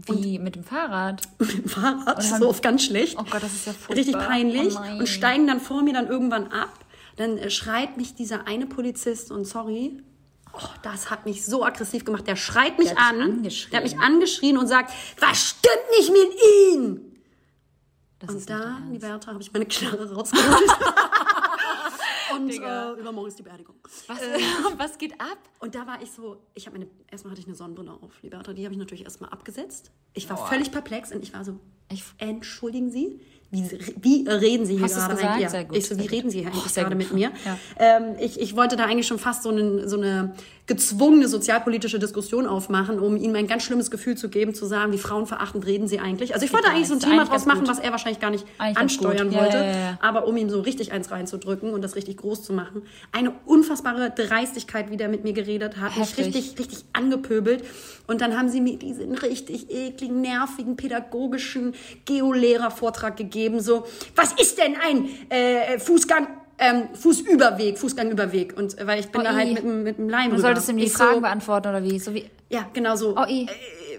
Wie 0.07 0.39
mit 0.39 0.55
dem 0.55 0.63
Fahrrad? 0.63 1.21
mit 1.39 1.53
dem 1.53 1.69
Fahrrad, 1.69 2.23
so 2.23 2.49
auf 2.49 2.61
ganz 2.61 2.83
schlecht. 2.83 3.17
Oh 3.19 3.25
Gott, 3.29 3.43
das 3.43 3.53
ist 3.53 3.67
ja 3.67 3.73
furchtbar. 3.73 3.97
Richtig 3.97 4.17
peinlich. 4.17 4.75
Oh 4.75 4.99
und 4.99 5.07
steigen 5.07 5.45
dann 5.45 5.59
vor 5.59 5.83
mir 5.83 5.93
dann 5.93 6.07
irgendwann 6.07 6.47
ab. 6.47 6.73
Dann 7.17 7.37
äh, 7.37 7.51
schreit 7.51 7.97
mich 7.97 8.15
dieser 8.15 8.47
eine 8.47 8.65
Polizist 8.65 9.31
und 9.31 9.45
sorry, 9.45 10.01
oh, 10.53 10.69
das 10.81 11.09
hat 11.09 11.25
mich 11.25 11.45
so 11.45 11.63
aggressiv 11.63 12.05
gemacht. 12.05 12.27
Der 12.27 12.35
schreit 12.35 12.77
mich 12.77 12.89
Der 12.89 12.99
an. 12.99 13.43
Der 13.43 13.77
hat 13.77 13.83
mich 13.83 13.97
angeschrien 13.99 14.57
und 14.57 14.67
sagt, 14.67 14.91
was 15.19 15.49
stimmt 15.49 15.85
nicht 15.97 16.11
mit 16.11 16.31
ihm? 16.73 17.11
Das 18.19 18.29
Und 18.29 18.49
da, 18.49 18.77
Ernst. 18.77 18.91
Liberta, 18.91 19.31
habe 19.31 19.41
ich 19.41 19.51
meine 19.51 19.65
Knarre 19.65 20.13
rausgeholt. 20.13 20.69
und 22.35 22.49
äh, 22.51 22.91
übermorgen 22.99 23.29
ist 23.29 23.39
die 23.39 23.43
Beerdigung. 23.43 23.75
Was, 24.07 24.19
was 24.77 24.97
geht 24.97 25.19
ab? 25.19 25.39
Und 25.59 25.73
da 25.73 25.87
war 25.87 26.01
ich 26.01 26.11
so, 26.11 26.37
ich 26.53 26.67
habe 26.67 26.77
meine, 26.77 26.91
erstmal 27.09 27.31
hatte 27.31 27.41
ich 27.41 27.47
eine 27.47 27.55
Sonnenbrille 27.55 27.91
auf, 27.91 28.21
Liberta, 28.21 28.53
die 28.53 28.63
habe 28.63 28.73
ich 28.73 28.79
natürlich 28.79 29.03
erstmal 29.03 29.31
abgesetzt. 29.31 29.91
Ich 30.13 30.29
war 30.29 30.37
völlig 30.47 30.71
perplex 30.71 31.11
und 31.11 31.23
ich 31.23 31.33
war 31.33 31.43
so, 31.43 31.59
Ich- 31.93 32.03
entschuldigen 32.17 32.91
Sie, 32.91 33.19
wie, 33.53 33.65
wie 34.01 34.29
reden 34.29 34.65
Sie 34.65 34.75
hier 34.77 34.83
Hast 34.83 34.95
gerade 34.95 35.13
gesagt? 35.15 35.33
eigentlich? 35.33 35.49
Sehr 35.49 35.63
gut, 35.65 35.77
ich 35.77 35.87
so, 35.87 35.97
wie 35.99 36.05
reden 36.07 36.29
Sie 36.29 36.39
hier 36.39 36.47
eigentlich 36.47 36.63
Sehr 36.71 36.83
gerade 36.85 36.95
gut. 36.95 37.05
mit 37.05 37.13
mir? 37.13 37.31
Ja. 37.45 37.57
Ähm, 37.79 38.15
ich, 38.21 38.39
ich 38.39 38.55
wollte 38.55 38.77
da 38.77 38.85
eigentlich 38.85 39.07
schon 39.07 39.19
fast 39.19 39.43
so, 39.43 39.49
einen, 39.49 39.89
so 39.89 39.97
eine 39.97 40.33
gezwungene 40.67 41.27
sozialpolitische 41.27 41.99
Diskussion 41.99 42.45
aufmachen, 42.47 42.97
um 42.97 43.17
Ihnen 43.17 43.35
ein 43.35 43.47
ganz 43.47 43.63
schlimmes 43.63 43.91
Gefühl 43.91 44.15
zu 44.15 44.29
geben, 44.29 44.53
zu 44.53 44.65
sagen, 44.65 44.93
wie 44.93 44.97
frauenverachtend 44.97 45.65
reden 45.65 45.85
Sie 45.89 45.99
eigentlich? 45.99 46.33
Also 46.33 46.45
ich 46.45 46.53
wollte 46.53 46.67
gar 46.67 46.75
eigentlich 46.75 46.87
so 46.87 46.93
ein. 46.93 47.01
Thema 47.01 47.13
Eigentlich 47.13 47.29
draus 47.29 47.45
machen, 47.45 47.59
gut. 47.61 47.67
was 47.67 47.79
er 47.79 47.91
wahrscheinlich 47.91 48.21
gar 48.21 48.29
nicht 48.31 48.45
Eigentlich 48.57 48.77
ansteuern 48.77 49.31
Ja, 49.33 49.41
wollte, 49.41 49.57
ja, 49.57 49.97
aber 50.01 50.27
um 50.27 50.37
ihm 50.37 50.49
so 50.49 50.61
richtig 50.61 50.93
eins 50.93 51.11
reinzudrücken 51.11 51.73
und 51.73 51.81
das 51.81 51.97
richtig 51.97 52.15
groß 52.17 52.43
zu 52.43 52.53
machen. 52.53 52.83
Eine 53.11 53.33
unfassbare 53.45 54.11
Dreistigkeit, 54.15 54.89
wie 54.91 54.95
der 54.97 55.09
mit 55.09 55.25
mir 55.25 55.33
geredet 55.33 55.75
hat. 55.75 55.97
Mich 55.97 56.15
Heftig. 56.15 56.35
richtig, 56.35 56.59
richtig 56.59 56.85
angepöbelt. 56.93 57.65
Und 58.07 58.21
dann 58.21 58.37
haben 58.37 58.47
sie 58.47 58.61
mir 58.61 58.77
diesen 58.77 59.13
richtig 59.15 59.69
ekligen, 59.71 60.21
nervigen, 60.21 60.77
pädagogischen 60.77 61.73
Geolehrer-Vortrag 62.05 63.17
gegeben. 63.17 63.59
So, 63.61 63.85
was 64.15 64.33
ist 64.33 64.57
denn 64.57 64.75
ein 64.75 65.09
äh, 65.29 65.79
Fußgang? 65.79 66.27
Ähm, 66.63 66.89
Fußüberweg, 66.93 67.79
Fußgangüberweg. 67.79 68.55
Und 68.55 68.77
äh, 68.77 68.85
weil 68.85 68.99
ich 68.99 69.07
bin 69.09 69.21
Oh, 69.21 69.23
da 69.23 69.33
halt 69.33 69.51
mit, 69.53 69.63
dem- 69.63 69.81
mit 69.83 69.97
dem 69.97 70.09
Leim 70.09 70.29
Du 70.29 70.37
solltest 70.39 70.69
ihm 70.69 70.77
die 70.77 70.83
Ich 70.85 70.93
Fragen 70.93 71.15
so, 71.15 71.21
beantworten 71.21 71.69
oder 71.69 71.83
wie? 71.83 71.97
So 71.97 72.13
wie 72.13 72.25
Ja, 72.49 72.69
genau 72.71 72.95
so. 72.95 73.15
Oh. 73.17 73.23
Äh, 73.23 73.47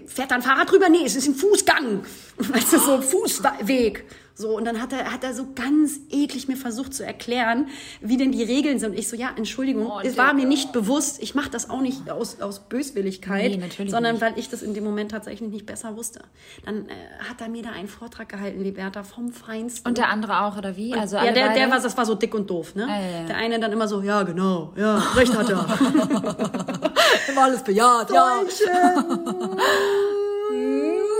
fährt 0.07 0.31
da 0.31 0.35
ein 0.35 0.41
Fahrrad 0.41 0.71
drüber? 0.71 0.87
Nee, 0.87 1.03
es 1.05 1.15
ist 1.17 1.27
ein 1.27 1.35
Fußgang. 1.35 2.03
Weißt 2.37 2.71
du, 2.73 2.77
so 2.79 3.01
Fußweg. 3.01 4.05
So, 4.35 4.57
und 4.57 4.65
dann 4.65 4.81
hat 4.81 4.91
er, 4.91 5.11
hat 5.13 5.23
er 5.23 5.33
so 5.35 5.45
ganz 5.53 5.99
eklig 6.09 6.47
mir 6.47 6.57
versucht 6.57 6.93
zu 6.95 7.05
erklären, 7.05 7.67
wie 8.01 8.17
denn 8.17 8.31
die 8.31 8.41
Regeln 8.41 8.79
sind. 8.79 8.91
Und 8.91 8.97
ich 8.97 9.07
so, 9.07 9.15
ja, 9.15 9.29
Entschuldigung, 9.35 9.85
Oh, 9.87 9.99
es 10.03 10.17
war 10.17 10.33
mir 10.33 10.45
nicht 10.47 10.71
bewusst. 10.71 11.21
Ich 11.21 11.35
mache 11.35 11.51
das 11.51 11.69
auch 11.69 11.81
nicht 11.81 12.09
aus, 12.09 12.41
aus 12.41 12.61
Böswilligkeit, 12.67 13.51
Nee, 13.59 13.87
sondern 13.89 14.13
nicht. 14.15 14.21
weil 14.21 14.33
ich 14.39 14.49
das 14.49 14.63
in 14.63 14.73
dem 14.73 14.83
Moment 14.83 15.11
tatsächlich 15.11 15.49
nicht 15.51 15.65
besser 15.67 15.95
wusste. 15.95 16.21
Dann 16.65 16.89
äh, 16.89 16.93
hat 17.29 17.41
er 17.41 17.49
mir 17.49 17.61
da 17.61 17.69
einen 17.71 17.87
Vortrag 17.87 18.27
gehalten, 18.29 18.61
Liberta, 18.63 19.03
vom 19.03 19.31
Feinsten. 19.31 19.87
und 19.87 19.99
der 19.99 20.09
andere 20.09 20.41
auch 20.41 20.57
oder 20.57 20.75
wie? 20.77 20.93
Also 20.95 21.17
ja, 21.17 21.31
der, 21.31 21.53
der 21.53 21.69
war, 21.69 21.79
das 21.79 21.95
war 21.95 22.05
so 22.05 22.15
dick 22.15 22.33
und 22.33 22.49
doof, 22.49 22.73
ne? 22.73 22.87
ja, 22.87 23.19
ja. 23.19 23.25
Der 23.27 23.37
eine 23.37 23.59
dann 23.59 23.71
immer 23.71 23.87
so, 23.87 24.01
ja, 24.01 24.23
genau, 24.23 24.73
ja, 24.75 24.97
recht 25.15 25.37
hat 25.37 25.49
er. 25.49 25.67
immer 27.29 27.43
alles 27.43 27.63
bejaht, 27.63 28.09
ja. 28.11 28.41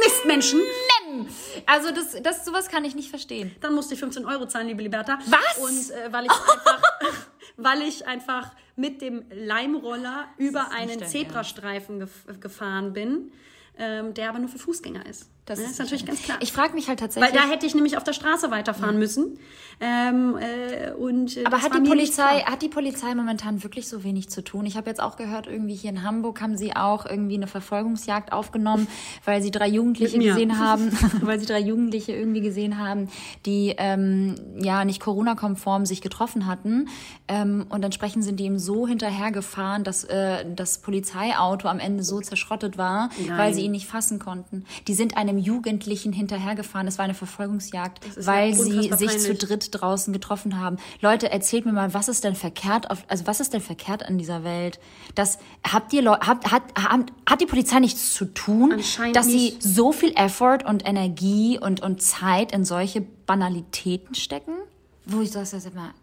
Mistmenschen. 0.03 0.59
Also 1.65 1.91
das, 1.91 2.21
das 2.21 2.45
sowas 2.45 2.67
kann 2.67 2.85
ich 2.85 2.95
nicht 2.95 3.09
verstehen. 3.09 3.55
Dann 3.61 3.73
musste 3.73 3.93
ich 3.93 3.99
15 3.99 4.25
Euro 4.25 4.47
zahlen, 4.47 4.67
liebe 4.67 4.81
Liberta. 4.83 5.19
Was? 5.27 5.57
Und 5.57 5.95
äh, 5.95 6.11
weil, 6.11 6.25
ich 6.25 6.31
einfach, 6.31 6.81
weil 7.57 7.81
ich 7.81 8.07
einfach 8.07 8.51
mit 8.75 9.01
dem 9.01 9.25
Leimroller 9.31 10.27
über 10.37 10.71
einen 10.71 11.05
Zebrastreifen 11.05 11.99
gef 11.99 12.25
gefahren 12.39 12.93
bin, 12.93 13.31
ähm, 13.77 14.13
der 14.13 14.29
aber 14.29 14.39
nur 14.39 14.49
für 14.49 14.59
Fußgänger 14.59 15.05
ist. 15.05 15.29
Das 15.45 15.59
Ne, 15.59 15.65
ist 15.65 15.77
natürlich 15.79 16.05
ganz 16.05 16.21
klar. 16.21 16.37
Ich 16.41 16.53
frage 16.53 16.73
mich 16.73 16.87
halt 16.87 17.01
weil 17.01 17.09
tatsächlich. 17.09 17.41
da 17.41 17.49
hätte 17.49 17.65
ich 17.65 17.75
nämlich 17.75 17.97
auf 17.97 18.03
der 18.03 18.13
Straße 18.13 18.49
weiterfahren 18.49 18.97
müssen. 18.97 19.37
Ähm, 19.81 20.37
äh, 20.37 20.91
und, 20.93 21.35
äh, 21.35 21.43
aber 21.45 21.57
das 21.57 21.65
hat 21.65 21.75
die 21.75 21.81
Polizei, 21.89 22.39
hat 22.45 22.61
die 22.61 22.69
Polizei 22.69 23.13
momentan 23.13 23.61
wirklich 23.63 23.89
so 23.89 24.03
wenig 24.05 24.29
zu 24.29 24.41
tun? 24.43 24.65
Ich 24.65 24.77
habe 24.77 24.89
jetzt 24.89 25.01
auch 25.01 25.17
gehört, 25.17 25.47
irgendwie 25.47 25.75
hier 25.75 25.89
in 25.89 26.03
Hamburg 26.03 26.39
haben 26.41 26.55
sie 26.55 26.75
auch 26.75 27.05
irgendwie 27.05 27.35
eine 27.35 27.47
Verfolgungsjagd 27.47 28.31
aufgenommen, 28.31 28.87
weil 29.25 29.41
sie 29.41 29.51
drei 29.51 29.67
Jugendliche 29.67 30.17
gesehen 30.17 30.59
haben, 30.65 30.91
weil 31.21 31.39
sie 31.39 31.45
drei 31.45 31.59
Jugendliche 31.59 32.13
irgendwie 32.13 32.41
gesehen 32.41 32.77
haben, 32.79 33.09
die 33.45 33.75
ähm, 33.77 34.35
ja 34.59 34.85
nicht 34.85 35.01
Corona-konform 35.01 35.85
sich 35.85 36.01
getroffen 36.01 36.45
hatten. 36.45 36.87
Ähm, 37.27 37.65
und 37.69 37.83
entsprechend 37.83 38.23
sind 38.23 38.39
die 38.39 38.45
ihm 38.45 38.59
so 38.59 38.87
hinterhergefahren, 38.87 39.83
dass 39.83 40.05
äh, 40.05 40.45
das 40.55 40.77
Polizeiauto 40.77 41.67
am 41.67 41.79
Ende 41.79 42.03
so 42.03 42.21
zerschrottet 42.21 42.77
war, 42.77 43.09
Nein. 43.27 43.37
weil 43.37 43.53
sie 43.53 43.61
ihn 43.61 43.71
nicht 43.71 43.87
fassen 43.87 44.19
konnten. 44.19 44.65
Die 44.87 44.93
sind 44.93 45.17
einem 45.33 45.43
Jugendlichen 45.43 46.13
hinterhergefahren. 46.13 46.87
Es 46.87 46.97
war 46.97 47.05
eine 47.05 47.13
Verfolgungsjagd, 47.13 47.99
weil 48.25 48.53
sie 48.53 48.71
sich 48.71 48.91
zu 48.91 49.05
peinlich. 49.05 49.37
dritt 49.39 49.67
draußen 49.71 50.13
getroffen 50.13 50.59
haben. 50.59 50.77
Leute, 51.01 51.31
erzählt 51.31 51.65
mir 51.65 51.73
mal, 51.73 51.93
was 51.93 52.07
ist 52.07 52.23
denn 52.23 52.35
verkehrt 52.35 52.89
auf, 52.89 53.03
also 53.07 53.27
was 53.27 53.39
ist 53.39 53.53
denn 53.53 53.61
verkehrt 53.61 54.05
an 54.05 54.17
dieser 54.17 54.43
Welt? 54.43 54.79
Das 55.15 55.39
habt 55.69 55.93
ihr 55.93 56.01
Leu- 56.01 56.19
habt, 56.19 56.51
hat, 56.51 56.63
hat, 56.77 57.11
hat 57.29 57.41
die 57.41 57.45
Polizei 57.45 57.79
nichts 57.79 58.13
zu 58.13 58.25
tun, 58.25 58.81
dass 59.13 59.27
nicht. 59.27 59.61
sie 59.63 59.69
so 59.73 59.91
viel 59.91 60.13
Effort 60.15 60.59
und 60.65 60.87
Energie 60.87 61.59
und, 61.59 61.81
und 61.81 62.01
Zeit 62.01 62.51
in 62.51 62.65
solche 62.65 63.01
Banalitäten 63.01 64.15
stecken? 64.15 64.53
Wo 65.05 65.21
ich 65.21 65.31
das 65.31 65.51
jetzt 65.51 65.67
immer, 65.67 65.93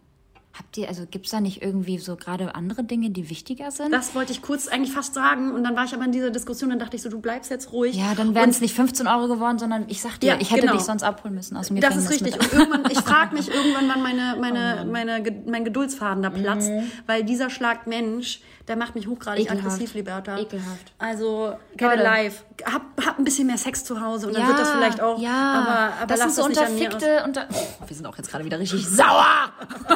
Habt 0.57 0.77
ihr, 0.77 0.89
also 0.89 1.03
gibt's 1.09 1.31
da 1.31 1.39
nicht 1.39 1.61
irgendwie 1.61 1.97
so 1.97 2.17
gerade 2.17 2.55
andere 2.55 2.83
Dinge, 2.83 3.09
die 3.09 3.29
wichtiger 3.29 3.71
sind? 3.71 3.91
Das 3.93 4.13
wollte 4.15 4.33
ich 4.33 4.41
kurz 4.41 4.67
eigentlich 4.67 4.91
fast 4.91 5.13
sagen 5.13 5.51
und 5.53 5.63
dann 5.63 5.77
war 5.77 5.85
ich 5.85 5.93
aber 5.93 6.03
in 6.03 6.11
dieser 6.11 6.29
Diskussion, 6.29 6.69
dann 6.71 6.79
dachte 6.79 6.97
ich 6.97 7.01
so, 7.01 7.09
du 7.09 7.19
bleibst 7.21 7.49
jetzt 7.49 7.71
ruhig. 7.71 7.95
ja, 7.95 8.13
dann 8.15 8.35
wären 8.35 8.49
es 8.49 8.59
nicht 8.59 8.75
15 8.75 9.07
Euro 9.07 9.27
geworden, 9.29 9.59
sondern 9.59 9.85
ich 9.87 10.01
sag 10.01 10.19
dir, 10.19 10.27
Ja, 10.33 10.37
ich 10.41 10.51
hätte 10.51 10.61
genau. 10.63 10.73
dich 10.73 10.81
sonst 10.83 11.03
abholen 11.03 11.35
müssen 11.35 11.55
aus 11.55 11.67
dem 11.67 11.79
Das 11.79 11.95
Gefängnis. 11.95 12.11
ist 12.15 12.25
richtig. 12.25 12.41
Und 12.41 12.53
irgendwann, 12.59 12.91
ich 12.91 12.99
frage 12.99 13.33
mich 13.33 13.47
irgendwann, 13.53 13.87
wann 13.87 14.03
meine, 14.03 14.35
meine, 14.41 14.85
meine, 14.91 15.23
Ge- 15.23 15.41
mein 15.47 15.63
Geduldsfaden 15.63 16.21
da 16.21 16.29
platzt, 16.29 16.69
weil 17.07 17.23
dieser 17.23 17.49
Schlag 17.49 17.87
Mensch, 17.87 18.41
der 18.71 18.77
macht 18.77 18.95
mich 18.95 19.05
hochgradig 19.05 19.43
Ekelhaft. 19.43 19.65
aggressiv, 19.65 19.93
Liberta. 19.95 20.39
Ekelhaft. 20.39 20.93
Also, 20.97 21.53
get 21.75 21.89
Leute. 21.89 22.09
alive. 22.09 22.35
Hab, 22.63 23.05
hab 23.05 23.19
ein 23.19 23.25
bisschen 23.25 23.47
mehr 23.47 23.57
Sex 23.57 23.83
zu 23.83 23.99
Hause 23.99 24.27
und 24.27 24.33
dann 24.33 24.47
wird 24.47 24.57
das 24.57 24.71
vielleicht 24.71 25.01
auch. 25.01 25.19
Ja, 25.19 25.53
aber, 25.59 25.93
aber 25.97 26.07
das 26.07 26.19
lass 26.19 26.35
sind 26.35 26.55
so 26.55 26.61
das 26.61 26.71
nicht 26.71 26.85
unterfickte, 26.85 27.23
unter, 27.25 27.47
oh, 27.51 27.67
wir 27.85 27.95
sind 27.97 28.05
auch 28.05 28.17
jetzt 28.17 28.31
gerade 28.31 28.45
wieder 28.45 28.59
richtig 28.59 28.87
sauer. 28.87 29.51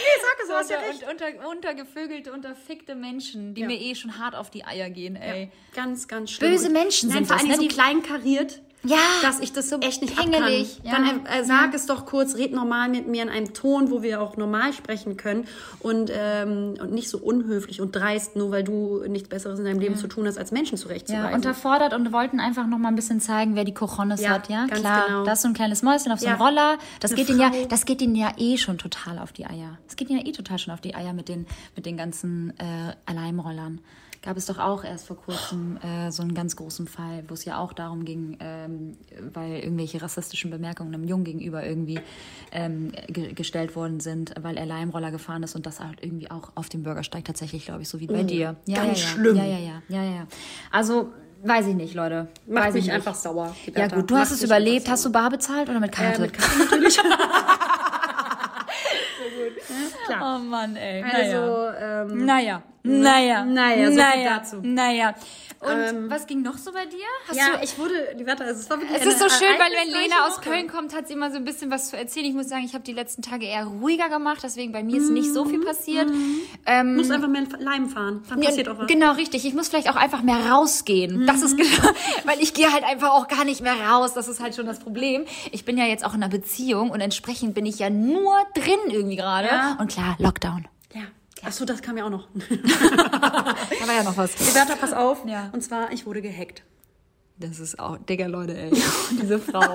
Nee, 0.00 0.22
sag 0.22 0.44
es, 0.44 0.54
hast 0.54 0.70
ja 0.70 0.78
recht. 0.78 1.04
unter, 1.10 1.26
unter, 1.26 1.50
untergevögelte, 1.50 2.32
unterfickte 2.32 2.94
Menschen, 2.94 3.54
die 3.54 3.64
mir 3.64 3.78
eh 3.78 3.94
schon 3.94 4.18
hart 4.18 4.34
auf 4.34 4.48
die 4.50 4.64
Eier 4.64 4.88
gehen, 4.88 5.16
ey. 5.16 5.50
Ganz, 5.74 6.08
ganz 6.08 6.30
schlimm. 6.30 6.50
Böse 6.50 6.70
Menschen 6.70 7.10
Nein, 7.10 7.18
sind 7.18 7.26
vor 7.28 7.36
allem 7.36 7.48
ne? 7.48 7.56
so 7.56 7.68
kleinkariert. 7.68 8.62
Ja, 8.82 8.96
dass 9.22 9.40
ich 9.40 9.52
das 9.52 9.68
so 9.68 9.76
echt 9.80 10.00
nicht 10.00 10.16
pingelig, 10.16 10.80
ja. 10.82 10.92
Dann 10.92 11.26
äh, 11.26 11.44
sag 11.44 11.74
es 11.74 11.84
doch 11.86 12.06
kurz, 12.06 12.36
red 12.36 12.52
normal 12.54 12.88
mit 12.88 13.06
mir 13.06 13.22
in 13.22 13.28
einem 13.28 13.52
Ton, 13.52 13.90
wo 13.90 14.02
wir 14.02 14.22
auch 14.22 14.38
normal 14.38 14.72
sprechen 14.72 15.18
können 15.18 15.46
und, 15.80 16.10
ähm, 16.14 16.74
und 16.80 16.90
nicht 16.92 17.10
so 17.10 17.18
unhöflich 17.18 17.80
und 17.82 17.94
dreist, 17.94 18.36
nur 18.36 18.50
weil 18.50 18.64
du 18.64 19.02
nichts 19.06 19.28
Besseres 19.28 19.58
in 19.58 19.66
deinem 19.66 19.80
Leben 19.80 19.96
zu 19.96 20.06
tun 20.06 20.26
hast, 20.26 20.38
als 20.38 20.50
Menschen 20.50 20.76
Ja, 20.76 20.82
zurechtzuweisen. 20.82 21.34
unterfordert 21.34 21.92
und 21.92 22.10
wollten 22.12 22.40
einfach 22.40 22.66
noch 22.66 22.78
mal 22.78 22.88
ein 22.88 22.96
bisschen 22.96 23.20
zeigen, 23.20 23.54
wer 23.54 23.64
die 23.64 23.74
Ja, 24.22 24.30
hat, 24.30 24.48
ja? 24.48 24.66
Klar, 24.66 25.06
genau. 25.06 25.24
das 25.24 25.40
ist 25.40 25.42
so 25.42 25.48
ein 25.48 25.54
kleines 25.54 25.82
Mäuschen 25.82 26.10
auf 26.12 26.20
so 26.20 26.26
einem 26.26 26.38
Ja. 26.38 26.44
Roller. 26.44 26.78
Das 27.00 27.12
Eine 27.12 27.20
geht 27.20 27.28
ihnen 27.28 27.40
ja, 27.40 27.50
das 27.68 27.84
geht 27.84 28.00
ihnen 28.00 28.14
ja 28.16 28.32
eh 28.38 28.56
schon 28.56 28.78
total 28.78 29.18
auf 29.18 29.32
die 29.32 29.44
Eier. 29.46 29.78
Das 29.86 29.96
geht 29.96 30.08
ihnen 30.08 30.20
ja 30.20 30.26
eh 30.26 30.32
total 30.32 30.58
schon 30.58 30.72
auf 30.72 30.80
die 30.80 30.94
Eier 30.94 31.12
mit 31.12 31.28
den, 31.28 31.46
mit 31.76 31.84
den 31.84 31.96
ganzen 31.98 32.54
äh, 32.58 32.94
Leimrollern. 33.12 33.80
Gab 34.22 34.36
es 34.36 34.44
doch 34.44 34.58
auch 34.58 34.84
erst 34.84 35.06
vor 35.06 35.16
kurzem 35.16 35.78
äh, 35.78 36.10
so 36.12 36.22
einen 36.22 36.34
ganz 36.34 36.54
großen 36.54 36.86
Fall, 36.86 37.24
wo 37.28 37.32
es 37.34 37.46
ja 37.46 37.56
auch 37.58 37.72
darum 37.72 38.04
ging, 38.04 38.36
ähm, 38.40 38.98
weil 39.32 39.60
irgendwelche 39.60 40.02
rassistischen 40.02 40.50
Bemerkungen 40.50 40.92
einem 40.94 41.04
Jungen 41.04 41.24
gegenüber 41.24 41.64
irgendwie 41.64 42.00
ähm, 42.52 42.92
ge 43.08 43.32
gestellt 43.32 43.74
worden 43.76 43.98
sind, 44.00 44.34
weil 44.42 44.58
er 44.58 44.66
Leimroller 44.66 45.10
gefahren 45.10 45.42
ist 45.42 45.56
und 45.56 45.64
das 45.64 45.80
halt 45.80 46.02
irgendwie 46.02 46.30
auch 46.30 46.52
auf 46.54 46.68
dem 46.68 46.82
Bürgersteig 46.82 47.24
tatsächlich, 47.24 47.64
glaube 47.64 47.80
ich, 47.80 47.88
so 47.88 47.98
wie 47.98 48.08
bei 48.08 48.22
dir. 48.22 48.56
Ja, 48.66 48.82
Oh, 48.82 48.86
ganz 48.86 49.00
ja, 49.00 49.06
ja. 49.06 49.10
schlimm. 49.14 49.36
Ja, 49.36 49.44
ja, 49.44 49.58
ja, 49.58 49.82
ja, 49.88 50.02
ja, 50.04 50.14
ja. 50.16 50.26
Also 50.70 51.08
weiß 51.42 51.68
ich 51.68 51.74
nicht, 51.74 51.94
Leute. 51.94 52.28
Macht 52.46 52.66
weiß 52.66 52.74
mich 52.74 52.80
ich 52.82 52.86
nicht. 52.88 52.94
einfach 52.96 53.14
sauer. 53.14 53.56
Ja 53.74 53.86
gut, 53.86 54.10
du 54.10 54.14
Macht 54.14 54.24
hast 54.24 54.32
es 54.32 54.42
überlebt. 54.42 54.86
Hast 54.90 55.02
du 55.06 55.10
bar 55.12 55.30
bezahlt 55.30 55.70
oder 55.70 55.80
mit 55.80 55.92
Karte? 55.92 56.18
Äh, 56.18 56.20
mit 56.26 56.32
Karte 56.34 56.58
natürlich. 56.58 56.98
Oh 60.22 60.38
Mann, 60.38 60.76
ey. 60.76 61.02
also, 61.02 61.68
ähm, 61.80 62.24
Naja. 62.26 62.62
Naja. 62.82 63.44
Naja, 63.44 63.86
so 63.86 63.92
viel 63.92 63.96
naja. 63.96 64.38
dazu. 64.38 64.56
Naja. 64.62 65.14
Und 65.60 66.08
was 66.08 66.26
ging 66.26 66.40
noch 66.40 66.56
so 66.56 66.72
bei 66.72 66.86
dir? 66.86 67.04
Hast 67.28 67.36
ja, 67.36 67.58
du 67.58 67.62
ich 67.62 67.78
wurde, 67.78 68.14
Liberta, 68.16 68.44
also 68.44 68.60
es 68.60 68.70
war 68.70 68.80
wirklich 68.80 68.98
es 68.98 69.06
ist 69.06 69.18
so 69.18 69.26
eine 69.26 69.34
schön, 69.34 69.58
weil 69.58 69.70
wenn 69.72 69.92
Lena 69.92 70.26
aus. 70.26 70.40
Köln 70.40 70.68
kommt, 70.68 70.94
hat 70.94 71.06
sie 71.06 71.12
immer 71.12 71.30
so 71.30 71.36
ein 71.36 71.44
bisschen 71.44 71.70
was 71.70 71.90
zu 71.90 71.98
erzählen. 71.98 72.24
Ich 72.24 72.32
muss 72.32 72.48
sagen, 72.48 72.64
ich 72.64 72.72
habe 72.72 72.82
die 72.82 72.94
letzten 72.94 73.20
Tage 73.20 73.44
eher 73.44 73.66
ruhiger 73.66 74.08
gemacht, 74.08 74.38
deswegen 74.42 74.72
bei 74.72 74.82
mir 74.82 74.96
ist 74.96 75.10
nicht 75.10 75.30
so 75.34 75.44
viel 75.44 75.62
passiert. 75.62 76.10
Ähm, 76.64 76.92
Du 76.94 77.00
musst 77.00 77.10
einfach 77.10 77.28
mehr 77.28 77.42
Leim 77.58 77.90
fahren, 77.90 78.22
dann 78.30 78.40
Ja, 78.40 78.48
passiert 78.48 78.70
auch 78.70 78.78
was. 78.78 78.86
Genau, 78.86 79.12
richtig. 79.12 79.44
Ich 79.44 79.52
muss 79.52 79.68
vielleicht 79.68 79.90
auch 79.90 79.96
einfach 79.96 80.22
mehr 80.22 80.50
rausgehen. 80.50 81.26
Das 81.26 81.42
ist 81.42 81.58
genau, 81.58 81.90
weil 82.24 82.40
ich 82.40 82.54
gehe 82.54 82.72
halt 82.72 82.84
einfach 82.84 83.10
auch 83.10 83.28
gar 83.28 83.44
nicht 83.44 83.60
mehr 83.60 83.74
raus. 83.90 84.14
Das 84.14 84.28
ist 84.28 84.40
halt 84.40 84.54
schon 84.54 84.64
das 84.64 84.78
Problem. 84.78 85.26
Ich 85.52 85.66
bin 85.66 85.76
ja 85.76 85.84
jetzt 85.84 86.06
auch 86.06 86.14
in 86.14 86.22
einer 86.22 86.30
Beziehung 86.32 86.90
und 86.90 87.02
entsprechend 87.02 87.54
bin 87.54 87.66
ich 87.66 87.78
ja 87.78 87.90
nur 87.90 88.34
drin 88.54 88.78
irgendwie 88.88 89.16
gerade. 89.16 89.48
Ja. 89.48 89.76
Und 89.78 89.90
klar, 89.92 90.16
Lockdown. 90.18 90.66
Achso, 91.42 91.64
das 91.64 91.80
kam 91.82 91.96
ja 91.96 92.04
auch 92.04 92.10
noch. 92.10 92.28
Da 92.32 93.86
war 93.86 93.94
ja 93.94 94.02
noch 94.02 94.16
was. 94.16 94.38
Liberta, 94.46 94.76
pass 94.76 94.92
auf. 94.92 95.24
Ja. 95.26 95.50
Und 95.52 95.62
zwar, 95.62 95.92
ich 95.92 96.04
wurde 96.06 96.20
gehackt. 96.22 96.62
Das 97.38 97.58
ist 97.58 97.78
auch, 97.78 97.96
Digga, 97.98 98.26
Leute, 98.26 98.56
ey. 98.56 98.70
Diese 99.10 99.38
Frau. 99.38 99.74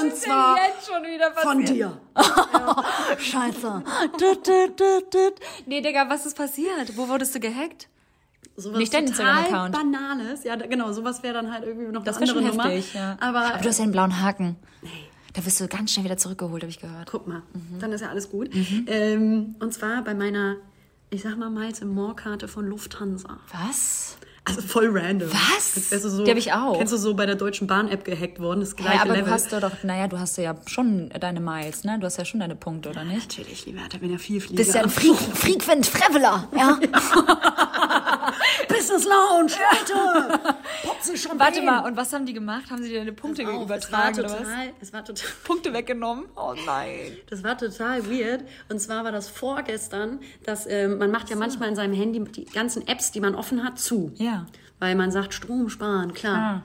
und 0.00 0.14
zwar 0.16 0.56
jetzt 0.56 0.86
schon 0.86 1.02
wieder 1.02 1.32
von 1.32 1.64
dir. 1.64 2.00
Scheiße. 3.18 3.82
Tut, 4.18 4.44
tut, 4.44 4.76
tut, 4.76 5.10
tut. 5.10 5.34
Nee, 5.66 5.80
Digga, 5.80 6.08
was 6.08 6.26
ist 6.26 6.36
passiert? 6.36 6.96
Wo 6.96 7.08
wurdest 7.08 7.34
du 7.34 7.40
gehackt? 7.40 7.88
Sowas 8.56 8.78
Nicht 8.78 8.92
dein 8.94 9.06
Instagram-Account. 9.06 9.72
Banales. 9.72 10.44
Ja, 10.44 10.56
genau, 10.56 10.92
sowas 10.92 11.22
wäre 11.22 11.34
dann 11.34 11.52
halt 11.52 11.64
irgendwie 11.64 11.92
noch 11.92 12.04
Das 12.04 12.16
eine 12.16 12.26
andere 12.30 12.38
schon 12.42 12.56
Nummer. 12.56 12.68
heftig, 12.68 12.94
ja. 12.94 13.16
Aber, 13.20 13.38
Aber 13.46 13.58
du 13.58 13.68
hast 13.68 13.78
ja 13.78 13.84
einen 13.84 13.92
blauen 13.92 14.20
Haken. 14.20 14.56
Da 15.38 15.46
wirst 15.46 15.60
du 15.60 15.68
ganz 15.68 15.92
schnell 15.92 16.04
wieder 16.04 16.16
zurückgeholt, 16.16 16.64
habe 16.64 16.70
ich 16.70 16.80
gehört. 16.80 17.08
guck 17.12 17.28
mal, 17.28 17.42
Mhm. 17.52 17.78
dann 17.78 17.92
ist 17.92 18.00
ja 18.00 18.08
alles 18.08 18.28
gut. 18.28 18.50
Ähm, 18.88 19.54
und 19.60 19.72
zwar 19.72 20.02
bei 20.02 20.12
meiner, 20.12 20.56
ich 21.10 21.22
sag 21.22 21.38
mal, 21.38 21.48
Miles 21.48 21.78
im 21.78 21.94
More-Karte 21.94 22.48
von 22.48 22.66
Lufthansa. 22.66 23.38
Was? 23.52 24.16
Also 24.44 24.62
voll 24.62 24.88
random. 24.90 25.28
Was? 25.30 25.90
Du 25.90 25.98
so, 26.10 26.24
Die 26.24 26.30
hab 26.32 26.38
ich 26.38 26.52
auch. 26.54 26.76
Kennst 26.78 26.92
du 26.92 26.96
so 26.96 27.14
bei 27.14 27.24
der 27.26 27.34
Deutschen 27.36 27.66
Bahn-App 27.68 28.04
gehackt 28.04 28.40
worden? 28.40 28.60
Das 28.60 28.74
gleiche 28.74 28.94
Ja, 28.96 29.02
aber 29.02 29.10
Level. 29.12 29.26
du 29.26 29.30
hast 29.30 29.52
ja 29.52 29.60
doch, 29.60 29.82
naja, 29.84 30.08
du 30.08 30.18
hast 30.18 30.38
ja 30.38 30.56
schon 30.66 31.10
deine 31.10 31.38
Miles, 31.40 31.84
ne? 31.84 31.98
Du 32.00 32.06
hast 32.06 32.16
ja 32.16 32.24
schon 32.24 32.40
deine 32.40 32.56
Punkte, 32.56 32.88
oder 32.88 33.04
nicht? 33.04 33.28
Natürlich, 33.28 33.66
lieber, 33.66 33.82
da 33.92 33.98
bin 33.98 34.10
ja 34.10 34.18
viel 34.18 34.40
Flieger. 34.40 34.56
Bist 34.56 34.74
ja 34.74 34.82
ein 34.82 34.90
Frequent 34.90 35.92
Traveler, 35.92 36.48
ja? 36.56 36.80
Business 38.78 39.04
Lounge, 39.04 39.52
Leute! 39.70 40.40
Popsen 40.84 41.16
schon 41.16 41.38
Warte 41.38 41.62
mal, 41.62 41.80
und 41.80 41.96
was 41.96 42.12
haben 42.12 42.26
die 42.26 42.32
gemacht? 42.32 42.70
Haben 42.70 42.82
sie 42.82 42.90
dir 42.90 42.98
deine 42.98 43.12
Punkte 43.12 43.42
es 43.42 43.48
war 43.48 43.62
übertragen 43.62 44.20
oder 44.20 44.30
was? 44.30 44.38
total, 44.38 44.72
es 44.80 44.92
war 44.92 45.04
total, 45.04 45.28
Punkte 45.44 45.72
weggenommen? 45.72 46.26
Oh 46.36 46.54
nein. 46.64 47.16
das 47.28 47.42
war 47.42 47.58
total 47.58 48.08
weird. 48.08 48.44
Und 48.68 48.80
zwar 48.80 49.02
war 49.02 49.10
das 49.10 49.28
vorgestern, 49.28 50.20
dass 50.44 50.66
ähm, 50.68 50.98
man 50.98 51.10
macht 51.10 51.28
ja 51.28 51.36
manchmal 51.36 51.68
in 51.68 51.74
seinem 51.74 51.94
Handy 51.94 52.22
die 52.22 52.44
ganzen 52.44 52.86
Apps, 52.86 53.10
die 53.10 53.20
man 53.20 53.34
offen 53.34 53.64
hat, 53.64 53.80
zu. 53.80 54.12
Ja. 54.16 54.46
Weil 54.78 54.94
man 54.94 55.10
sagt, 55.10 55.34
Strom 55.34 55.68
sparen, 55.68 56.14
klar. 56.14 56.38
Ah. 56.38 56.62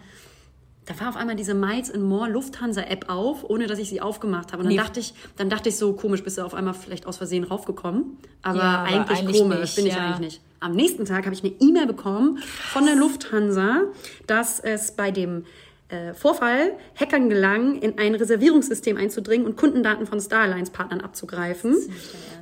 Da 0.85 0.99
war 0.99 1.09
auf 1.09 1.15
einmal 1.15 1.35
diese 1.35 1.53
Miles 1.53 1.89
in 1.89 2.01
More 2.01 2.29
Lufthansa 2.29 2.81
App 2.81 3.05
auf, 3.07 3.43
ohne 3.49 3.67
dass 3.67 3.79
ich 3.79 3.89
sie 3.89 4.01
aufgemacht 4.01 4.51
habe. 4.51 4.63
Und 4.63 4.65
dann 4.65 4.75
Nee. 4.75 4.81
dachte 4.81 4.99
ich, 4.99 5.13
dann 5.37 5.49
dachte 5.49 5.69
ich 5.69 5.77
so 5.77 5.93
komisch, 5.93 6.23
bist 6.23 6.37
du 6.37 6.41
auf 6.41 6.53
einmal 6.53 6.73
vielleicht 6.73 7.05
aus 7.05 7.17
Versehen 7.17 7.45
raufgekommen. 7.45 8.17
Aber, 8.41 8.57
Ja, 8.57 8.63
aber 8.79 8.87
eigentlich, 8.89 9.19
eigentlich 9.19 9.41
komisch, 9.41 9.59
nicht, 9.59 9.75
bin 9.77 9.85
ich 9.87 9.93
ja. 9.93 9.99
eigentlich 10.05 10.19
nicht. 10.19 10.41
Am 10.59 10.73
nächsten 10.73 11.05
Tag 11.05 11.25
habe 11.25 11.33
ich 11.35 11.43
eine 11.43 11.53
E-Mail 11.59 11.87
bekommen 11.87 12.39
von 12.71 12.85
der 12.85 12.95
Lufthansa, 12.95 13.83
dass 14.27 14.59
es 14.59 14.91
bei 14.91 15.11
dem 15.11 15.45
äh, 15.89 16.13
Vorfall 16.13 16.71
Hackern 16.95 17.29
gelang, 17.29 17.75
in 17.81 17.99
ein 17.99 18.15
Reservierungssystem 18.15 18.97
einzudringen 18.97 19.45
und 19.45 19.57
Kundendaten 19.57 20.07
von 20.07 20.19
Starlines-Partnern 20.19 21.01
abzugreifen. 21.01 21.75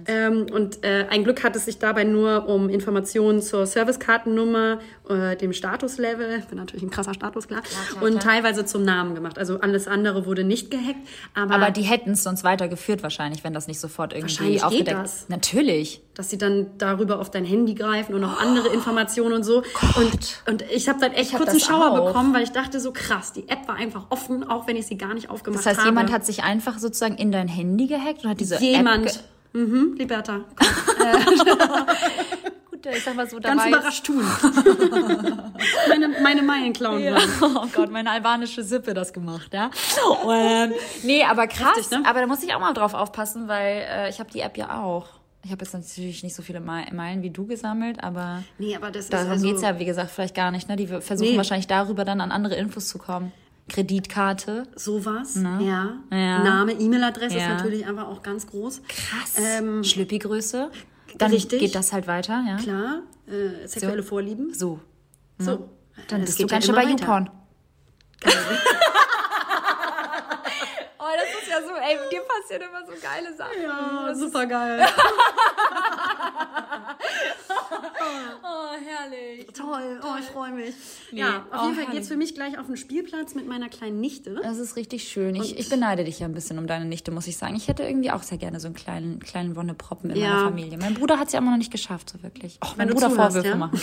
Ähm, 0.06 0.46
und 0.54 0.84
äh, 0.84 1.08
ein 1.10 1.24
Glück 1.24 1.44
hat 1.44 1.56
es 1.56 1.66
sich 1.66 1.78
dabei 1.80 2.04
nur 2.06 2.48
um 2.48 2.70
Informationen 2.70 3.42
zur 3.42 3.66
Servicekartennummer, 3.66 4.80
äh, 5.12 5.36
dem 5.36 5.54
Statuslevel, 5.54 6.42
bin 6.50 6.58
natürlich 6.58 6.84
ein 6.84 6.90
krasser 6.90 7.14
Status, 7.14 7.48
klar, 7.48 7.62
klar, 7.62 8.04
und 8.04 8.20
klar. 8.20 8.24
teilweise 8.24 8.66
zum 8.66 8.84
Namen 8.84 9.16
gemacht. 9.16 9.38
Also 9.38 9.60
alles 9.60 9.88
andere 9.88 10.26
wurde 10.26 10.44
nicht 10.44 10.72
gehackt, 10.72 11.00
aber, 11.34 11.56
Aber 11.56 11.72
die 11.72 11.84
hätten 11.84 12.12
es 12.12 12.24
sonst 12.24 12.44
weitergeführt 12.44 13.04
wahrscheinlich, 13.04 13.44
wenn 13.44 13.54
das 13.54 13.68
nicht 13.68 13.80
sofort 13.80 14.14
irgendwie 14.14 14.62
aufgedeckt 14.62 14.98
das. 14.98 15.26
Natürlich. 15.30 16.02
dass 16.16 16.30
sie 16.30 16.38
dann 16.38 16.68
darüber 16.78 17.20
auf 17.20 17.32
dein 17.32 17.46
Handy 17.46 17.74
greifen 17.76 18.16
und 18.16 18.24
auch 18.24 18.40
andere 18.40 18.70
Informationen 18.70 19.34
und 19.34 19.44
so. 19.44 19.64
Und, 19.98 20.44
und 20.48 20.64
ich 20.72 20.90
habe 20.90 21.00
dann 21.00 21.12
echt 21.14 21.34
hab 21.34 21.40
kurz 21.40 21.52
einen 21.52 21.60
Schauer 21.60 21.92
auch. 21.92 22.08
bekommen, 22.08 22.34
weil 22.34 22.44
ich 22.44 22.52
dachte 22.52 22.80
so 22.80 22.92
krass, 22.92 23.34
die 23.34 23.48
App 23.50 23.68
war 23.68 23.76
einfach 23.76 24.06
offen, 24.10 24.44
auch 24.48 24.68
wenn 24.68 24.76
ich 24.76 24.88
sie 24.88 24.98
gar 24.98 25.14
nicht 25.14 25.30
aufgemacht 25.30 25.60
Das 25.60 25.66
heißt, 25.68 25.80
habe. 25.80 25.90
jemand 25.90 26.12
hat 26.12 26.26
sich 26.26 26.44
einfach 26.44 26.80
sozusagen 26.80 27.16
in 27.16 27.32
dein 27.32 27.48
Handy 27.48 27.88
gehackt 27.88 28.24
und 28.24 28.30
hat 28.32 28.40
diese 28.40 28.56
App 28.56 28.62
jemand. 28.62 29.24
Mhm, 29.54 29.96
Liberta. 29.98 30.42
Gut, 32.84 32.94
ich 32.96 33.04
sag 33.04 33.16
mal 33.16 33.30
so, 33.30 33.40
Ganz 33.40 33.62
dabei 33.64 33.70
überrascht 33.70 34.06
tun. 34.06 34.24
meine, 35.90 36.10
meine 36.22 36.42
Meilen 36.42 36.74
klauen 36.74 37.02
Ja. 37.04 37.18
Oh 37.42 37.66
Gott, 37.74 37.92
meine 37.92 38.10
albanische 38.12 38.64
Sippe 38.64 38.94
das 38.94 39.14
gemacht, 39.14 39.54
ja. 39.54 39.70
Und, 40.24 40.30
ähm, 40.34 40.74
nee, 41.04 41.24
aber 41.24 41.48
krass. 41.48 41.78
Heftig, 41.78 41.92
ne? 41.92 42.04
Aber 42.08 42.22
da 42.22 42.28
muss 42.28 42.42
ich 42.44 42.54
auch 42.54 42.60
mal 42.60 42.74
drauf 42.74 42.94
aufpassen, 42.94 43.48
weil 43.48 43.86
äh, 43.90 44.10
ich 44.10 44.20
habe 44.20 44.32
die 44.32 44.40
App 44.42 44.58
ja 44.58 44.82
auch. 44.82 45.08
Ich 45.44 45.52
habe 45.52 45.64
jetzt 45.64 45.74
natürlich 45.74 46.22
nicht 46.24 46.36
so 46.36 46.44
viele 46.44 46.60
Me- 46.60 46.86
Meilen 46.92 47.24
wie 47.24 47.32
du 47.32 47.46
gesammelt, 47.48 48.04
aber 48.04 48.44
Nee, 48.60 48.76
aber 48.76 48.92
das 48.92 49.06
ist 49.06 49.14
darum 49.14 49.32
also, 49.32 49.48
geht's 49.48 49.62
ja, 49.64 49.80
wie 49.80 49.86
gesagt, 49.86 50.12
vielleicht 50.12 50.36
gar 50.36 50.52
nicht. 50.52 50.70
Ne? 50.70 50.76
Die 50.76 50.88
versuchen 50.88 51.32
Nee. 51.32 51.38
wahrscheinlich 51.38 51.68
darüber 51.68 52.06
dann 52.06 52.22
an 52.22 52.32
andere 52.32 52.56
Infos 52.56 52.88
zu 52.88 52.98
kommen. 53.00 53.32
Kreditkarte. 53.70 54.64
sowas. 54.76 55.36
Ja. 55.36 55.94
Ja. 56.12 56.44
Name, 56.44 56.74
E-Mail-Adresse 56.74 57.38
ist 57.38 57.42
Ja. 57.44 57.54
natürlich 57.56 57.86
einfach 57.88 58.08
auch 58.08 58.22
ganz 58.22 58.46
groß. 58.48 58.82
Krass. 58.88 59.36
Ähm, 59.38 59.84
Schlüppi-Größe. 59.84 60.70
Dann 61.18 61.32
richtig. 61.32 61.60
geht 61.60 61.76
das 61.76 61.94
halt 61.94 62.08
weiter, 62.08 62.44
ja. 62.48 62.58
Klar, 62.58 63.04
äh, 63.28 63.68
sexuelle 63.68 64.04
Vorlieben. 64.04 64.54
So. 64.54 64.80
So. 65.38 65.70
Dann 66.08 66.22
Das 66.22 66.30
bist 66.30 66.40
du 66.40 66.48
ganz 66.48 66.66
schön 66.66 66.76
bei. 66.76 66.84
YouPorn. 66.84 67.30
oh, 68.24 68.30
das 71.16 71.30
ist 71.42 71.50
ja 71.50 71.62
so, 71.62 71.76
ey, 71.76 71.98
dir 72.12 72.22
passieren 72.22 72.64
immer 72.70 72.86
so 72.86 72.94
geile 73.02 73.36
Sachen. 73.36 73.62
Ja, 73.62 74.14
super 74.16 74.46
geil. 74.46 74.88
Oh, 78.82 78.88
herrlich. 78.90 79.48
Toll, 79.54 80.00
oh, 80.04 80.16
ich 80.20 80.26
freue 80.26 80.52
mich. 80.52 80.74
Nee, 81.12 81.20
ja, 81.20 81.46
auf 81.52 81.62
oh, 81.62 81.64
jeden 81.66 81.76
Fall 81.76 81.84
herrlich. 81.84 81.90
geht's 81.92 82.08
für 82.08 82.18
mich 82.18 82.34
gleich 82.36 82.58
auf 82.58 82.66
den 82.68 82.78
Spielplatz 82.78 83.36
mit 83.36 83.48
meiner 83.48 83.70
kleinen 83.70 84.00
Nichte. 84.00 84.40
Das 84.42 84.58
ist 84.58 84.76
richtig 84.76 85.04
schön. 85.08 85.36
Ich, 85.36 85.58
ich 85.58 85.70
beneide 85.70 86.04
dich 86.04 86.20
ja 86.20 86.26
ein 86.28 86.34
bisschen 86.34 86.58
um 86.58 86.68
deine 86.68 86.86
Nichte, 86.86 87.12
muss 87.12 87.28
ich 87.28 87.38
sagen. 87.38 87.56
Ich 87.56 87.68
hätte 87.68 87.84
irgendwie 87.84 88.12
auch 88.12 88.24
sehr 88.24 88.38
gerne 88.38 88.60
so 88.60 88.68
einen 88.68 88.76
kleinen, 88.76 89.20
kleinen 89.20 89.56
Wonneproppen 89.56 90.10
in 90.12 90.18
Ja. 90.18 90.30
meiner 90.30 90.44
Familie. 90.46 90.78
Mein 90.78 90.94
Bruder 90.94 91.20
hat 91.20 91.28
es 91.28 91.34
ja 91.34 91.40
immer 91.40 91.52
noch 91.52 91.58
nicht 91.58 91.72
geschafft, 91.72 92.10
so 92.10 92.24
wirklich. 92.24 92.58
Auch 92.62 92.76
mein 92.78 92.88
Bruder 92.90 93.10
zuhörst, 93.10 93.34
Vorwürfe 93.34 93.48
ja? 93.50 93.56
machen. 93.56 93.80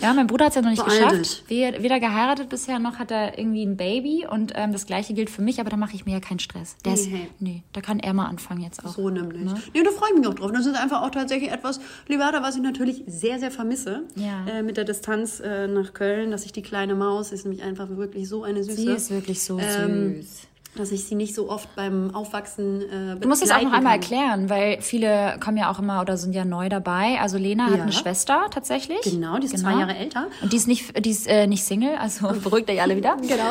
Ja, 0.00 0.14
mein 0.14 0.26
Bruder 0.26 0.46
hat 0.46 0.52
es 0.52 0.56
ja 0.56 0.62
noch 0.62 0.70
nicht 0.70 0.84
Beeil 0.84 1.18
geschafft. 1.18 1.44
Weder, 1.48 1.82
weder 1.82 2.00
geheiratet 2.00 2.48
bisher, 2.48 2.78
noch 2.78 2.98
hat 2.98 3.10
er 3.10 3.38
irgendwie 3.38 3.64
ein 3.64 3.76
Baby. 3.76 4.26
Und 4.30 4.52
ähm, 4.54 4.72
das 4.72 4.86
Gleiche 4.86 5.14
gilt 5.14 5.30
für 5.30 5.42
mich, 5.42 5.60
aber 5.60 5.70
da 5.70 5.76
mache 5.76 5.94
ich 5.94 6.06
mir 6.06 6.12
ja 6.12 6.20
keinen 6.20 6.38
Stress. 6.38 6.76
Der 6.84 6.94
ist, 6.94 7.08
Nee. 7.10 7.28
nee, 7.40 7.62
da 7.72 7.80
kann 7.80 7.98
er 8.00 8.14
mal 8.14 8.26
anfangen 8.26 8.62
jetzt 8.62 8.84
auch. 8.84 8.94
So 8.94 9.10
nämlich. 9.10 9.50
Nee, 9.74 9.82
da 9.82 9.90
freue 9.90 10.10
ich 10.12 10.18
mich 10.18 10.26
auch 10.26 10.34
drauf. 10.34 10.52
Das 10.52 10.66
ist 10.66 10.76
einfach 10.76 11.02
auch 11.02 11.10
tatsächlich 11.10 11.50
etwas, 11.50 11.80
Liberta, 12.08 12.42
was 12.42 12.56
ich 12.56 12.62
natürlich 12.62 13.02
sehr, 13.06 13.38
sehr 13.38 13.50
vermisse. 13.50 14.04
Ja. 14.14 14.21
Äh, 14.46 14.62
mit 14.62 14.76
der 14.76 14.84
Distanz 14.84 15.40
äh, 15.40 15.66
nach 15.66 15.92
Köln, 15.94 16.30
dass 16.30 16.44
ich 16.44 16.52
die 16.52 16.62
kleine 16.62 16.94
Maus 16.94 17.32
ist 17.32 17.44
nämlich 17.44 17.62
einfach 17.62 17.88
wirklich 17.90 18.28
so 18.28 18.42
eine 18.44 18.62
Süße. 18.62 18.76
Sie 18.76 18.88
ist 18.90 19.10
wirklich 19.10 19.42
so 19.42 19.58
Ähm, 19.58 20.16
süß. 20.22 20.42
Dass 20.74 20.90
ich 20.90 21.04
sie 21.04 21.14
nicht 21.16 21.34
so 21.34 21.50
oft 21.50 21.74
beim 21.76 22.14
Aufwachsen 22.14 22.80
äh, 22.82 23.16
Du 23.20 23.28
musst 23.28 23.42
es 23.42 23.50
auch 23.50 23.60
noch 23.60 23.72
einmal 23.74 24.00
kann. 24.00 24.00
erklären, 24.00 24.50
weil 24.50 24.80
viele 24.80 25.36
kommen 25.38 25.58
ja 25.58 25.70
auch 25.70 25.78
immer 25.78 26.00
oder 26.00 26.16
sind 26.16 26.32
ja 26.34 26.46
neu 26.46 26.70
dabei. 26.70 27.18
Also 27.20 27.36
Lena 27.36 27.66
hat 27.66 27.76
Ja. 27.76 27.82
eine 27.82 27.92
Schwester 27.92 28.46
tatsächlich. 28.50 29.02
Genau, 29.02 29.38
die 29.38 29.46
ist 29.46 29.58
zwei 29.58 29.72
Jahre 29.72 29.94
älter. 29.94 30.28
Und 30.40 30.50
die 30.52 30.56
ist 30.56 30.66
nicht, 30.68 31.04
die 31.04 31.10
ist 31.10 31.26
äh, 31.28 31.46
nicht 31.46 31.62
Single, 31.64 31.96
also 31.96 32.28
beruhigt 32.42 32.70
euch 32.70 32.80
alle 32.80 32.96
wieder. 32.96 33.16
Genau. 33.20 33.50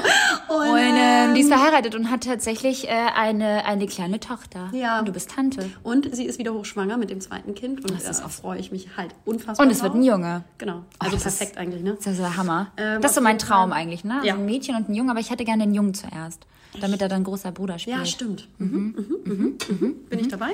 Und, 0.50 0.72
Und, 0.72 0.78
ähm, 0.80 1.36
die 1.36 1.42
ist 1.42 1.52
ähm, 1.52 1.58
verheiratet 1.58 1.94
und 1.96 2.10
hat 2.10 2.24
tatsächlich 2.24 2.88
äh, 2.88 2.92
eine, 3.16 3.66
eine 3.66 3.86
kleine 3.86 4.20
Tochter. 4.20 4.70
Ja. 4.74 4.98
Und 5.00 5.08
du 5.08 5.12
bist 5.12 5.30
Tante. 5.30 5.70
Und 5.84 6.14
sie 6.16 6.26
ist 6.26 6.40
wieder 6.40 6.54
hochschwanger 6.56 6.98
mit 6.98 7.10
dem 7.12 7.22
zweiten 7.22 7.54
Kind. 7.54 7.82
Und 7.82 7.92
Das 7.92 8.10
ist 8.10 8.20
äh, 8.22 8.24
auch- 8.26 8.30
freue 8.32 8.58
ich 8.60 8.72
mich 8.72 8.90
halt 8.98 9.14
unfassbar 9.26 9.64
Und 9.66 9.72
es 9.72 9.84
wird 9.84 9.94
drauf. 9.94 10.00
ein 10.02 10.04
Junge. 10.04 10.44
Genau. 10.58 10.82
Also 10.98 11.18
ist- 11.18 11.22
perfekt 11.24 11.58
eigentlich, 11.60 11.84
ne? 11.84 11.96
Das 11.98 12.08
ist 12.14 12.20
der 12.20 12.36
Hammer. 12.36 12.72
Ähm, 12.78 13.00
das 13.02 13.12
ist 13.12 13.16
so 13.16 13.22
mein 13.22 13.38
Traum 13.38 13.70
Fall. 13.70 13.80
eigentlich, 13.80 14.04
ne? 14.04 14.16
Also 14.16 14.28
Ja. 14.28 14.34
ein 14.34 14.46
Mädchen 14.46 14.76
und 14.76 14.90
ein 14.90 14.96
Junge, 14.96 15.12
aber 15.12 15.20
ich 15.20 15.30
hätte 15.30 15.46
gerne 15.46 15.64
den 15.66 15.74
Jungen 15.76 15.94
zuerst. 15.94 16.48
Damit 16.80 17.02
er 17.02 17.10
dann 17.10 17.24
großer 17.24 17.52
Bruder 17.52 17.78
spielt. 17.80 17.98
Ja, 17.98 18.06
stimmt. 18.06 18.48
Mhm, 18.58 18.96
mhm, 18.96 19.34
mhm, 19.34 19.58
mhm. 19.68 19.96
Bin 20.10 20.20
ich 20.20 20.28
dabei? 20.30 20.52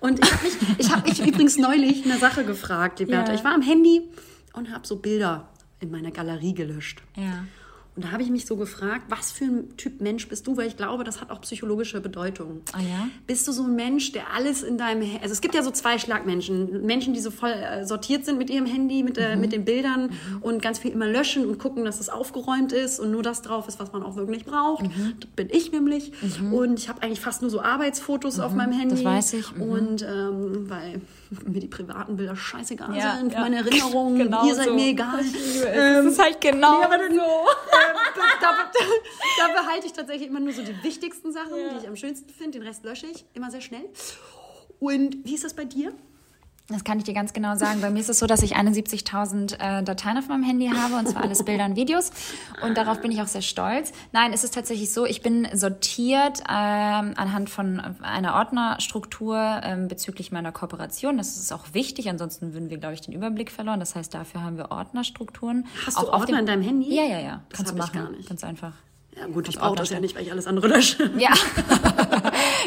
Und 0.00 0.18
ich 0.22 0.32
habe 0.32 0.44
mich, 0.44 0.56
ich 0.78 0.90
habe 0.90 1.08
mich 1.08 1.20
übrigens 1.26 1.56
neulich 1.56 2.04
eine 2.04 2.18
Sache 2.18 2.44
gefragt, 2.44 2.98
Liberta. 2.98 3.32
Ja. 3.32 3.38
Ich 3.38 3.44
war 3.44 3.54
am 3.54 3.62
Handy 3.62 4.02
und 4.52 4.70
habe 4.70 4.86
so 4.86 4.96
Bilder 4.96 5.48
in 5.80 5.90
meiner 5.90 6.10
Galerie 6.10 6.54
gelöscht. 6.54 7.00
Ja. 7.16 7.44
Und 7.96 8.04
da 8.04 8.12
habe 8.12 8.22
ich 8.22 8.28
mich 8.30 8.44
so 8.44 8.56
gefragt, 8.56 9.06
was 9.08 9.32
für 9.32 9.44
ein 9.46 9.76
Typ 9.78 10.02
Mensch 10.02 10.28
bist 10.28 10.46
du? 10.46 10.56
Weil 10.56 10.66
ich 10.68 10.76
glaube, 10.76 11.02
das 11.02 11.20
hat 11.22 11.30
auch 11.30 11.40
psychologische 11.40 12.00
Bedeutung. 12.02 12.60
Ah 12.72 12.80
ja? 12.80 13.08
Bist 13.26 13.48
du 13.48 13.52
so 13.52 13.62
ein 13.62 13.74
Mensch, 13.74 14.12
der 14.12 14.32
alles 14.34 14.62
in 14.62 14.76
deinem... 14.76 15.02
Also 15.22 15.32
es 15.32 15.40
gibt 15.40 15.54
ja 15.54 15.62
so 15.62 15.70
zwei 15.70 15.98
Schlagmenschen. 15.98 16.84
Menschen, 16.84 17.14
die 17.14 17.20
so 17.20 17.30
voll 17.30 17.50
äh, 17.52 17.86
sortiert 17.86 18.26
sind 18.26 18.36
mit 18.36 18.50
ihrem 18.50 18.66
Handy, 18.66 19.02
mit, 19.02 19.16
Mhm. 19.16 19.22
äh, 19.22 19.36
mit 19.36 19.52
den 19.52 19.64
Bildern 19.64 20.10
und 20.42 20.60
ganz 20.60 20.78
viel 20.78 20.90
immer 20.92 21.06
löschen 21.06 21.46
und 21.46 21.58
gucken, 21.58 21.84
dass 21.86 21.98
es 22.00 22.08
aufgeräumt 22.10 22.72
ist 22.72 23.00
und 23.00 23.10
nur 23.10 23.22
das 23.22 23.40
drauf 23.40 23.66
ist, 23.66 23.80
was 23.80 23.92
man 23.92 24.02
auch 24.02 24.16
wirklich 24.16 24.44
braucht. 24.44 24.82
Mhm. 24.84 25.14
Das 25.18 25.30
bin 25.30 25.48
ich 25.50 25.72
nämlich. 25.72 26.12
Und 26.52 26.78
ich 26.78 26.88
habe 26.90 27.02
eigentlich 27.02 27.20
fast 27.20 27.40
nur 27.40 27.50
so 27.50 27.62
Arbeitsfotos 27.62 28.40
auf 28.40 28.52
meinem 28.54 28.72
Handy. 28.72 28.96
Mhm. 29.00 29.04
weiß 29.04 29.32
ich. 29.32 29.54
Mhm. 29.56 29.62
Und 29.62 30.02
ähm, 30.02 30.68
weil 30.68 31.00
mir 31.46 31.60
die 31.60 31.68
privaten 31.68 32.16
Bilder 32.16 32.36
scheißegal 32.36 32.96
Ja, 32.96 33.16
sind, 33.16 33.32
ja. 33.32 33.40
meine 33.40 33.56
Erinnerungen, 33.60 34.18
Genau 34.18 34.46
ihr 34.46 34.54
seid 34.54 34.66
so. 34.68 34.74
mir 34.74 34.86
egal. 34.88 35.18
Das 35.18 36.04
ist 36.06 36.18
halt 36.22 36.40
genau 36.40 36.80
dann, 36.82 37.00
so. 37.14 37.20
ähm, 37.20 37.96
da, 38.40 38.48
da, 38.48 38.68
da 39.54 39.60
behalte 39.62 39.86
ich 39.86 39.92
tatsächlich 39.92 40.28
immer 40.28 40.40
nur 40.40 40.52
so 40.52 40.62
die 40.62 40.82
wichtigsten 40.82 41.32
Sachen, 41.32 41.52
die 41.72 41.78
ich 41.82 41.88
am 41.88 41.96
schönsten 41.96 42.30
finde. 42.30 42.58
Den 42.58 42.66
Rest 42.66 42.84
lösche 42.84 43.06
ich 43.06 43.24
immer 43.34 43.50
sehr 43.50 43.60
schnell. 43.60 43.84
Und 44.78 45.24
wie 45.24 45.34
ist 45.34 45.44
das 45.44 45.54
bei 45.54 45.64
dir? 45.64 45.92
Das 46.68 46.82
kann 46.82 46.98
ich 46.98 47.04
dir 47.04 47.14
ganz 47.14 47.32
genau 47.32 47.54
sagen. 47.54 47.80
Bei 47.80 47.90
mir 47.90 48.00
ist 48.00 48.08
es 48.08 48.18
so, 48.18 48.26
dass 48.26 48.42
ich 48.42 48.56
71.000 48.56 49.54
äh, 49.54 49.84
Dateien 49.84 50.18
auf 50.18 50.26
meinem 50.26 50.42
Handy 50.42 50.68
habe 50.68 50.96
und 50.96 51.08
zwar 51.08 51.22
alles 51.22 51.44
Bilder 51.44 51.64
und 51.64 51.76
Videos. 51.76 52.10
Und 52.60 52.76
darauf 52.76 53.00
bin 53.00 53.12
ich 53.12 53.22
auch 53.22 53.28
sehr 53.28 53.42
stolz. 53.42 53.92
Nein, 54.12 54.32
es 54.32 54.42
ist 54.42 54.54
tatsächlich 54.54 54.92
so, 54.92 55.06
ich 55.06 55.22
bin 55.22 55.46
sortiert 55.52 56.40
ähm, 56.40 57.14
anhand 57.16 57.50
von 57.50 57.80
einer 58.02 58.34
Ordnerstruktur 58.34 59.60
ähm, 59.62 59.86
bezüglich 59.86 60.32
meiner 60.32 60.50
Kooperation. 60.50 61.18
Das 61.18 61.36
ist 61.36 61.52
auch 61.52 61.66
wichtig, 61.72 62.10
ansonsten 62.10 62.52
würden 62.52 62.68
wir, 62.68 62.78
glaube 62.78 62.94
ich, 62.94 63.00
den 63.00 63.14
Überblick 63.14 63.52
verloren. 63.52 63.78
Das 63.78 63.94
heißt, 63.94 64.12
dafür 64.12 64.42
haben 64.42 64.56
wir 64.56 64.72
Ordnerstrukturen. 64.72 65.66
Hast 65.86 65.96
du 65.96 66.00
Auch 66.00 66.14
auf 66.14 66.20
Ordner 66.22 66.40
in 66.40 66.46
deinem 66.46 66.62
Handy? 66.62 66.92
Ja, 66.92 67.04
ja, 67.04 67.20
ja. 67.20 67.42
Das 67.50 67.58
Kannst 67.58 67.72
du 67.72 67.76
machen. 67.76 67.92
gar 67.94 68.10
nicht. 68.10 68.28
Ganz 68.28 68.42
einfach. 68.42 68.72
Ja 69.16 69.26
gut, 69.26 69.48
ich 69.48 69.58
brauche 69.58 69.76
das 69.76 69.90
ja 69.90 70.00
nicht, 70.00 70.14
weil 70.14 70.24
ich 70.24 70.32
alles 70.32 70.46
andere 70.46 70.66
lösche. 70.66 71.10
Ja. 71.16 71.30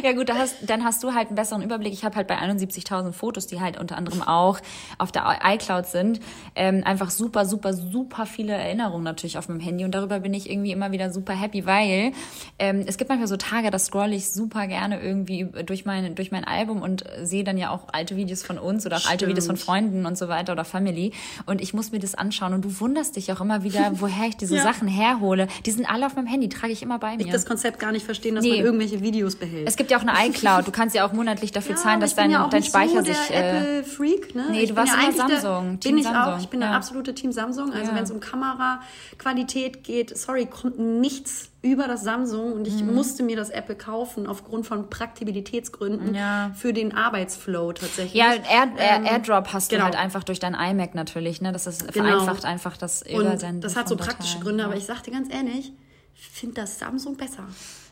ja 0.03 0.13
gut, 0.13 0.29
da 0.29 0.35
hast, 0.37 0.55
dann 0.67 0.83
hast 0.83 1.03
du 1.03 1.13
halt 1.13 1.27
einen 1.27 1.35
besseren 1.35 1.61
Überblick. 1.61 1.93
Ich 1.93 2.03
habe 2.03 2.15
halt 2.15 2.27
bei 2.27 2.37
71.000 2.37 3.11
Fotos, 3.13 3.47
die 3.47 3.59
halt 3.59 3.79
unter 3.79 3.97
anderem 3.97 4.21
auch 4.21 4.59
auf 4.97 5.11
der 5.11 5.39
iCloud 5.43 5.85
sind, 5.85 6.19
ähm, 6.55 6.83
einfach 6.85 7.09
super, 7.09 7.45
super, 7.45 7.73
super 7.73 8.25
viele 8.25 8.53
Erinnerungen 8.53 9.03
natürlich 9.03 9.37
auf 9.37 9.49
meinem 9.49 9.59
Handy 9.59 9.85
und 9.85 9.91
darüber 9.93 10.19
bin 10.19 10.33
ich 10.33 10.49
irgendwie 10.49 10.71
immer 10.71 10.91
wieder 10.91 11.11
super 11.11 11.33
happy, 11.33 11.65
weil 11.65 12.11
ähm, 12.59 12.83
es 12.87 12.97
gibt 12.97 13.09
manchmal 13.09 13.27
so 13.27 13.37
Tage, 13.37 13.71
da 13.71 13.79
scroll 13.79 14.13
ich 14.13 14.29
super 14.29 14.67
gerne 14.67 15.01
irgendwie 15.01 15.47
durch 15.65 15.85
mein, 15.85 16.15
durch 16.15 16.31
mein 16.31 16.43
Album 16.45 16.81
und 16.81 17.03
sehe 17.23 17.43
dann 17.43 17.57
ja 17.57 17.69
auch 17.71 17.87
alte 17.91 18.15
Videos 18.15 18.43
von 18.43 18.57
uns 18.57 18.85
oder 18.85 18.97
auch 18.97 19.09
alte. 19.09 19.27
Videos 19.27 19.47
von 19.47 19.57
Freunden 19.57 20.05
und 20.05 20.17
so 20.17 20.27
weiter 20.27 20.53
oder 20.53 20.65
Family 20.65 21.11
und 21.45 21.61
ich 21.61 21.73
muss 21.73 21.91
mir 21.91 21.99
das 21.99 22.15
anschauen 22.15 22.53
und 22.53 22.63
du 22.65 22.79
wunderst 22.79 23.15
dich 23.15 23.31
auch 23.31 23.41
immer 23.41 23.63
wieder, 23.63 23.91
woher 23.99 24.27
ich 24.27 24.37
diese 24.37 24.55
Ja. 24.59 24.63
Sachen 24.63 24.87
herhole. 24.87 25.47
Die 25.65 25.71
sind 25.71 25.85
alle 25.89 26.05
auf 26.05 26.15
meinem 26.15 26.27
Handy, 26.27 26.49
trage 26.49 26.73
ich 26.73 26.81
immer 26.81 26.99
bei 26.99 27.15
mir. 27.15 27.25
Ich 27.25 27.31
das 27.31 27.45
Konzept 27.45 27.79
gar 27.79 27.91
nicht 27.91 28.03
verstehen, 28.05 28.35
dass 28.35 28.43
Nee. 28.43 28.55
man 28.57 28.65
irgendwelche 28.65 29.01
Videos 29.01 29.35
behält. 29.35 29.67
Es 29.67 29.75
gibt 29.77 29.88
ja 29.91 29.97
auch 29.97 30.05
eine 30.05 30.13
iCloud. 30.29 30.67
Du 30.67 30.71
kannst 30.71 30.95
ja 30.95 31.05
auch 31.07 31.13
monatlich 31.13 31.51
dafür 31.51 31.75
zahlen, 31.75 31.95
aber 31.95 32.01
dass 32.01 32.15
dein, 32.15 32.31
ja 32.31 32.47
dein 32.47 32.63
Speicher 32.63 32.99
so 32.99 33.01
der 33.03 33.15
sich. 33.15 33.29
Äh, 33.31 33.59
Apple-Freak, 33.59 34.35
ne? 34.35 34.45
Nee, 34.51 34.65
du 34.65 34.75
warst 34.75 34.93
ja 34.93 35.01
immer 35.07 35.11
Samsung, 35.17 35.69
Der, 35.71 35.79
Team 35.79 35.91
bin 35.91 35.97
ich 35.99 36.03
Samsung, 36.05 36.33
auch. 36.33 36.39
Ich 36.39 36.49
bin 36.49 36.59
der 36.59 36.69
ja. 36.69 36.75
absolute 36.75 37.13
Team 37.15 37.31
Samsung. 37.31 37.71
Also 37.73 37.91
Ja. 37.91 37.95
wenn 37.97 38.03
es 38.03 38.11
um 38.11 38.19
Kameraqualität 38.19 39.83
geht, 39.83 40.17
sorry, 40.17 40.45
kommt 40.45 40.79
nichts 40.79 41.49
über 41.61 41.87
das 41.87 42.03
Samsung 42.03 42.53
und 42.53 42.67
ich 42.67 42.83
musste 42.85 43.21
mir 43.21 43.35
das 43.35 43.49
Apple 43.49 43.75
kaufen 43.75 44.27
aufgrund 44.27 44.65
von 44.65 44.89
Praktibilitätsgründen 44.89 46.09
Mhm. 46.11 46.15
Ja. 46.15 46.51
für 46.55 46.71
den 46.71 46.95
Arbeitsflow 46.95 47.73
tatsächlich. 47.73 48.13
ja, 48.13 48.27
Air, 48.33 48.69
Air, 48.77 48.95
Ähm, 48.97 49.05
AirDrop 49.05 49.51
hast 49.51 49.69
genau. 49.69 49.81
du 49.81 49.85
halt 49.87 49.95
einfach 49.97 50.23
durch 50.23 50.39
dein 50.39 50.53
iMac 50.53 50.95
natürlich. 50.95 51.41
Ne? 51.41 51.51
Das 51.51 51.67
ist 51.67 51.91
Genau. 51.91 52.07
vereinfacht 52.07 52.45
einfach 52.45 52.77
das 52.77 53.01
über 53.01 53.31
und 53.31 53.39
sein 53.41 53.59
das 53.59 53.75
hat 53.75 53.89
so 53.89 53.97
praktische 53.97 54.35
Dateien. 54.35 54.43
Gründe, 54.43 54.63
Ja. 54.63 54.67
aber 54.69 54.77
ich 54.77 54.85
sag 54.85 55.03
dir 55.03 55.11
ganz 55.11 55.33
ehrlich, 55.33 55.73
ich 56.15 56.27
finde 56.29 56.55
das 56.61 56.79
Samsung 56.79 57.17
besser. 57.17 57.43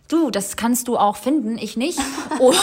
Du, 0.08 0.32
das 0.32 0.56
kannst 0.56 0.88
du 0.88 0.98
auch 0.98 1.16
finden, 1.18 1.58
ich 1.58 1.76
nicht. 1.78 2.00
Oh. 2.40 2.54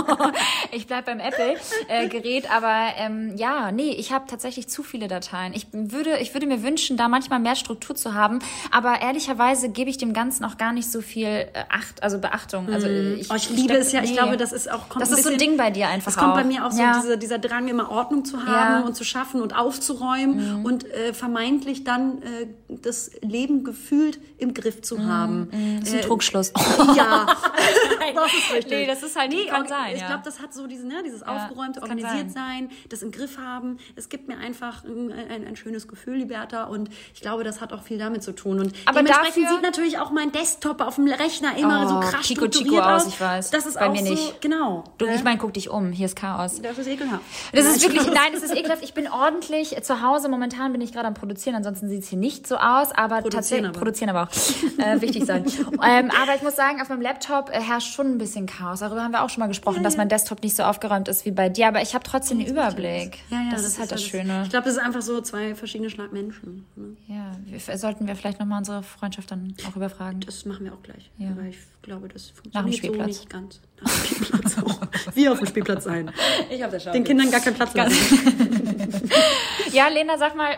ich 0.72 0.86
bleib 0.86 1.04
beim 1.04 1.20
Apple-Gerät, 1.20 2.50
aber 2.50 2.94
ähm, 2.96 3.36
ja, 3.36 3.70
nee, 3.70 3.90
ich 3.90 4.12
habe 4.12 4.24
tatsächlich 4.28 4.66
zu 4.68 4.82
viele 4.82 5.08
Dateien. 5.08 5.52
Ich 5.52 5.66
würde, 5.72 6.18
ich 6.20 6.32
würde 6.32 6.46
mir 6.46 6.62
wünschen, 6.62 6.96
da 6.96 7.08
manchmal 7.08 7.38
mehr 7.38 7.54
Struktur 7.54 7.96
zu 7.96 8.14
haben, 8.14 8.38
aber 8.70 9.02
ehrlicherweise 9.02 9.68
gebe 9.68 9.90
ich 9.90 9.98
dem 9.98 10.14
Ganzen 10.14 10.42
auch 10.46 10.56
gar 10.56 10.72
nicht 10.72 10.90
so 10.90 11.02
viel 11.02 11.26
äh, 11.26 11.48
Acht, 11.68 12.02
also 12.02 12.18
Beachtung. 12.18 12.72
Also 12.72 12.86
ich, 12.88 13.30
Oh, 13.30 13.34
ich 13.34 13.50
liebe 13.50 13.74
es 13.74 13.92
ja. 13.92 14.02
Ich 14.02 14.14
glaube, 14.14 14.38
das 14.38 14.52
ist 14.52 14.70
auch 14.70 14.88
kommt 14.88 15.02
Das 15.02 15.10
ist 15.10 15.22
so 15.24 15.28
ein 15.28 15.34
bisschen- 15.34 15.50
Ding 15.50 15.58
bei 15.58 15.70
dir 15.70 15.88
einfach 15.88 16.12
Es 16.12 16.16
kommt 16.16 16.34
bei 16.34 16.44
mir 16.44 16.64
auch 16.66 16.72
so 16.72 16.80
Ja. 16.80 16.98
diese, 17.02 17.18
dieser 17.18 17.38
Drang, 17.38 17.68
immer 17.68 17.90
Ordnung 17.90 18.24
zu 18.24 18.38
haben 18.38 18.46
Ja. 18.74 18.80
Mhm. 18.80 18.86
und 18.86 18.94
zu 18.96 19.04
schaffen 19.04 19.42
und 19.42 19.54
aufzuräumen 19.54 20.64
und 20.64 20.84
äh, 20.90 21.12
vermeintlich 21.12 21.84
dann 21.84 22.22
äh, 22.22 22.46
das 22.68 23.10
Leben 23.20 23.64
gefühlt 23.64 24.18
im 24.38 24.54
Griff 24.54 24.80
zu 24.80 25.04
haben. 25.04 25.48
Das 25.80 25.88
ist 25.90 25.94
ein 25.94 26.00
Äh, 26.00 26.04
Trugschluss. 26.04 26.52
Ja, 26.96 27.26
das 28.14 28.34
ist 28.34 28.52
richtig. 28.52 28.70
Nee, 28.72 28.86
das 28.86 29.02
ist 29.02 29.16
halt- 29.18 29.32
kann 29.48 29.64
auch- 29.64 29.68
sein, 29.68 29.94
Ich 29.94 30.00
ja. 30.00 30.06
glaube, 30.08 30.22
das 30.24 30.40
hat 30.40 30.52
so 30.54 30.66
diesen, 30.66 30.88
ne, 30.88 31.02
dieses 31.04 31.22
aufgeräumte, 31.22 31.80
das 31.80 31.88
kann 31.88 31.98
organisiert 31.98 32.32
sein, 32.32 32.70
das 32.88 33.02
im 33.02 33.10
Griff 33.12 33.38
haben. 33.38 33.78
Es 33.96 34.08
gibt 34.08 34.28
mir 34.28 34.38
einfach 34.38 34.84
ein, 34.84 35.12
ein, 35.12 35.46
ein 35.46 35.56
schönes 35.56 35.86
Gefühl, 35.88 36.16
Liberta. 36.16 36.64
Und 36.64 36.90
ich 37.14 37.20
glaube, 37.20 37.44
das 37.44 37.60
hat 37.60 37.72
auch 37.72 37.82
viel 37.82 37.98
damit 37.98 38.22
zu 38.22 38.32
tun. 38.32 38.58
Und 38.60 38.74
Aber 38.86 38.98
dementsprechend 39.02 39.44
dafür- 39.44 39.54
sieht 39.56 39.62
natürlich 39.62 39.98
auch 39.98 40.10
mein 40.10 40.32
Desktop 40.32 40.80
auf 40.80 40.96
dem 40.96 41.06
Rechner 41.08 41.56
immer 41.56 41.84
Oh, 41.84 41.88
so 41.88 42.00
krass 42.00 42.26
Chico 42.26 42.46
Chico 42.48 42.58
strukturiert 42.58 42.84
aus, 42.84 43.02
aus. 43.06 43.08
ich 43.08 43.20
weiß. 43.20 43.50
Das 43.50 43.66
ist 43.66 43.78
Bei 43.78 43.88
auch 43.88 43.92
mir 43.92 44.04
so, 44.04 44.10
nicht. 44.10 44.40
genau. 44.40 44.84
Du, 44.98 45.06
ne? 45.06 45.14
ich 45.14 45.22
meine, 45.24 45.38
guck 45.38 45.52
dich 45.54 45.70
um, 45.70 45.92
hier 45.92 46.06
ist 46.06 46.16
Chaos. 46.16 46.60
Das 46.62 46.76
ist 46.78 46.86
ekelhaft. 46.88 47.22
Das 47.52 47.64
ist 47.64 47.72
Nein, 47.72 47.82
wirklich, 47.82 48.02
Spaß. 48.02 48.14
nein, 48.14 48.32
es 48.34 48.42
ist 48.42 48.54
ekelhaft. 48.56 48.82
Ich 48.82 48.94
bin 48.94 49.08
ordentlich 49.08 49.76
zu 49.82 50.02
Hause. 50.02 50.28
Momentan 50.28 50.72
bin 50.72 50.80
ich 50.80 50.92
gerade 50.92 51.06
am 51.06 51.14
Produzieren, 51.14 51.56
ansonsten 51.56 51.88
sieht 51.88 52.02
es 52.02 52.08
hier 52.08 52.18
nicht 52.18 52.46
so 52.46 52.56
aus. 52.56 52.92
Aber 52.92 53.22
tatsächlich, 53.22 53.68
aber. 53.68 53.78
produzieren 53.78 54.10
aber 54.10 54.24
auch. 54.24 54.80
Äh, 54.84 55.00
wichtig 55.00 55.24
sein. 55.26 55.44
ähm, 55.84 56.10
aber 56.22 56.34
ich 56.34 56.42
muss 56.42 56.56
sagen, 56.56 56.69
auf 56.80 56.88
meinem 56.90 57.00
Laptop 57.00 57.48
äh, 57.50 57.60
herrscht 57.60 57.94
schon 57.94 58.06
ein 58.12 58.18
bisschen 58.18 58.46
Chaos. 58.46 58.80
Darüber 58.80 59.02
haben 59.02 59.12
wir 59.12 59.22
auch 59.24 59.30
schon 59.30 59.40
mal 59.40 59.46
gesprochen, 59.48 59.82
dass 59.82 59.96
mein 59.96 60.08
Desktop 60.08 60.42
nicht 60.42 60.54
so 60.54 60.62
aufgeräumt 60.62 61.08
ist 61.08 61.24
wie 61.24 61.30
bei 61.30 61.48
dir. 61.48 61.68
Aber 61.68 61.80
ich 61.80 61.94
habe 61.94 62.04
trotzdem 62.04 62.38
den 62.38 62.48
Überblick. 62.48 63.18
Ja, 63.30 63.42
ja, 63.42 63.50
das, 63.50 63.64
ist 63.64 63.78
halt 63.78 63.90
das 63.90 64.00
alles- 64.00 64.04
Schöne. 64.10 64.42
Ich 64.44 64.50
glaube, 64.50 64.66
das 64.66 64.74
ist 64.74 64.80
einfach 64.80 65.02
so 65.02 65.20
zwei 65.22 65.54
verschiedene 65.54 65.88
Schlag 65.90 66.12
Menschen. 66.12 66.66
Ne? 66.76 66.96
Ja, 67.08 67.32
wir, 67.46 67.78
sollten 67.78 68.06
wir 68.06 68.14
vielleicht 68.14 68.38
nochmal 68.38 68.58
unsere 68.58 68.82
Freundschaft 68.82 69.30
dann 69.30 69.54
auch 69.68 69.74
überfragen. 69.74 70.20
Das 70.20 70.44
machen 70.44 70.66
wir 70.66 70.74
auch 70.74 70.82
gleich. 70.82 71.10
Ja. 71.18 71.30
Aber 71.30 71.42
ich 71.42 71.58
glaube, 71.82 72.08
das 72.08 72.30
funktioniert 72.30 72.84
so 72.84 72.92
nicht 73.04 73.30
ganz. 73.30 73.60
Nach 73.80 73.90
dem 73.90 74.14
Spielplatz 74.14 74.58
auch. 74.58 74.80
Wie 75.14 75.28
auf 75.28 75.38
dem 75.38 75.46
Spielplatz 75.46 75.84
sein. 75.84 76.10
Ich 76.50 76.62
habe 76.62 76.72
das 76.72 76.84
schon. 76.84 76.92
Den 76.92 77.04
Kindern 77.04 77.30
gar 77.30 77.40
keinen 77.40 77.54
Platz 77.54 77.74
lassen. 77.74 77.96
Ja, 79.72 79.88
Lena, 79.88 80.18
sag 80.18 80.36
mal. 80.36 80.56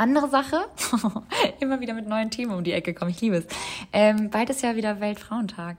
Andere 0.00 0.30
Sache, 0.30 0.64
immer 1.60 1.80
wieder 1.80 1.92
mit 1.92 2.08
neuen 2.08 2.30
Themen 2.30 2.52
um 2.52 2.64
die 2.64 2.72
Ecke 2.72 2.94
kommen. 2.94 3.10
Ich 3.10 3.20
liebe 3.20 3.36
es. 3.36 3.46
Ähm, 3.92 4.30
bald 4.30 4.48
ist 4.48 4.62
ja 4.62 4.74
wieder 4.74 4.98
Weltfrauentag. 4.98 5.76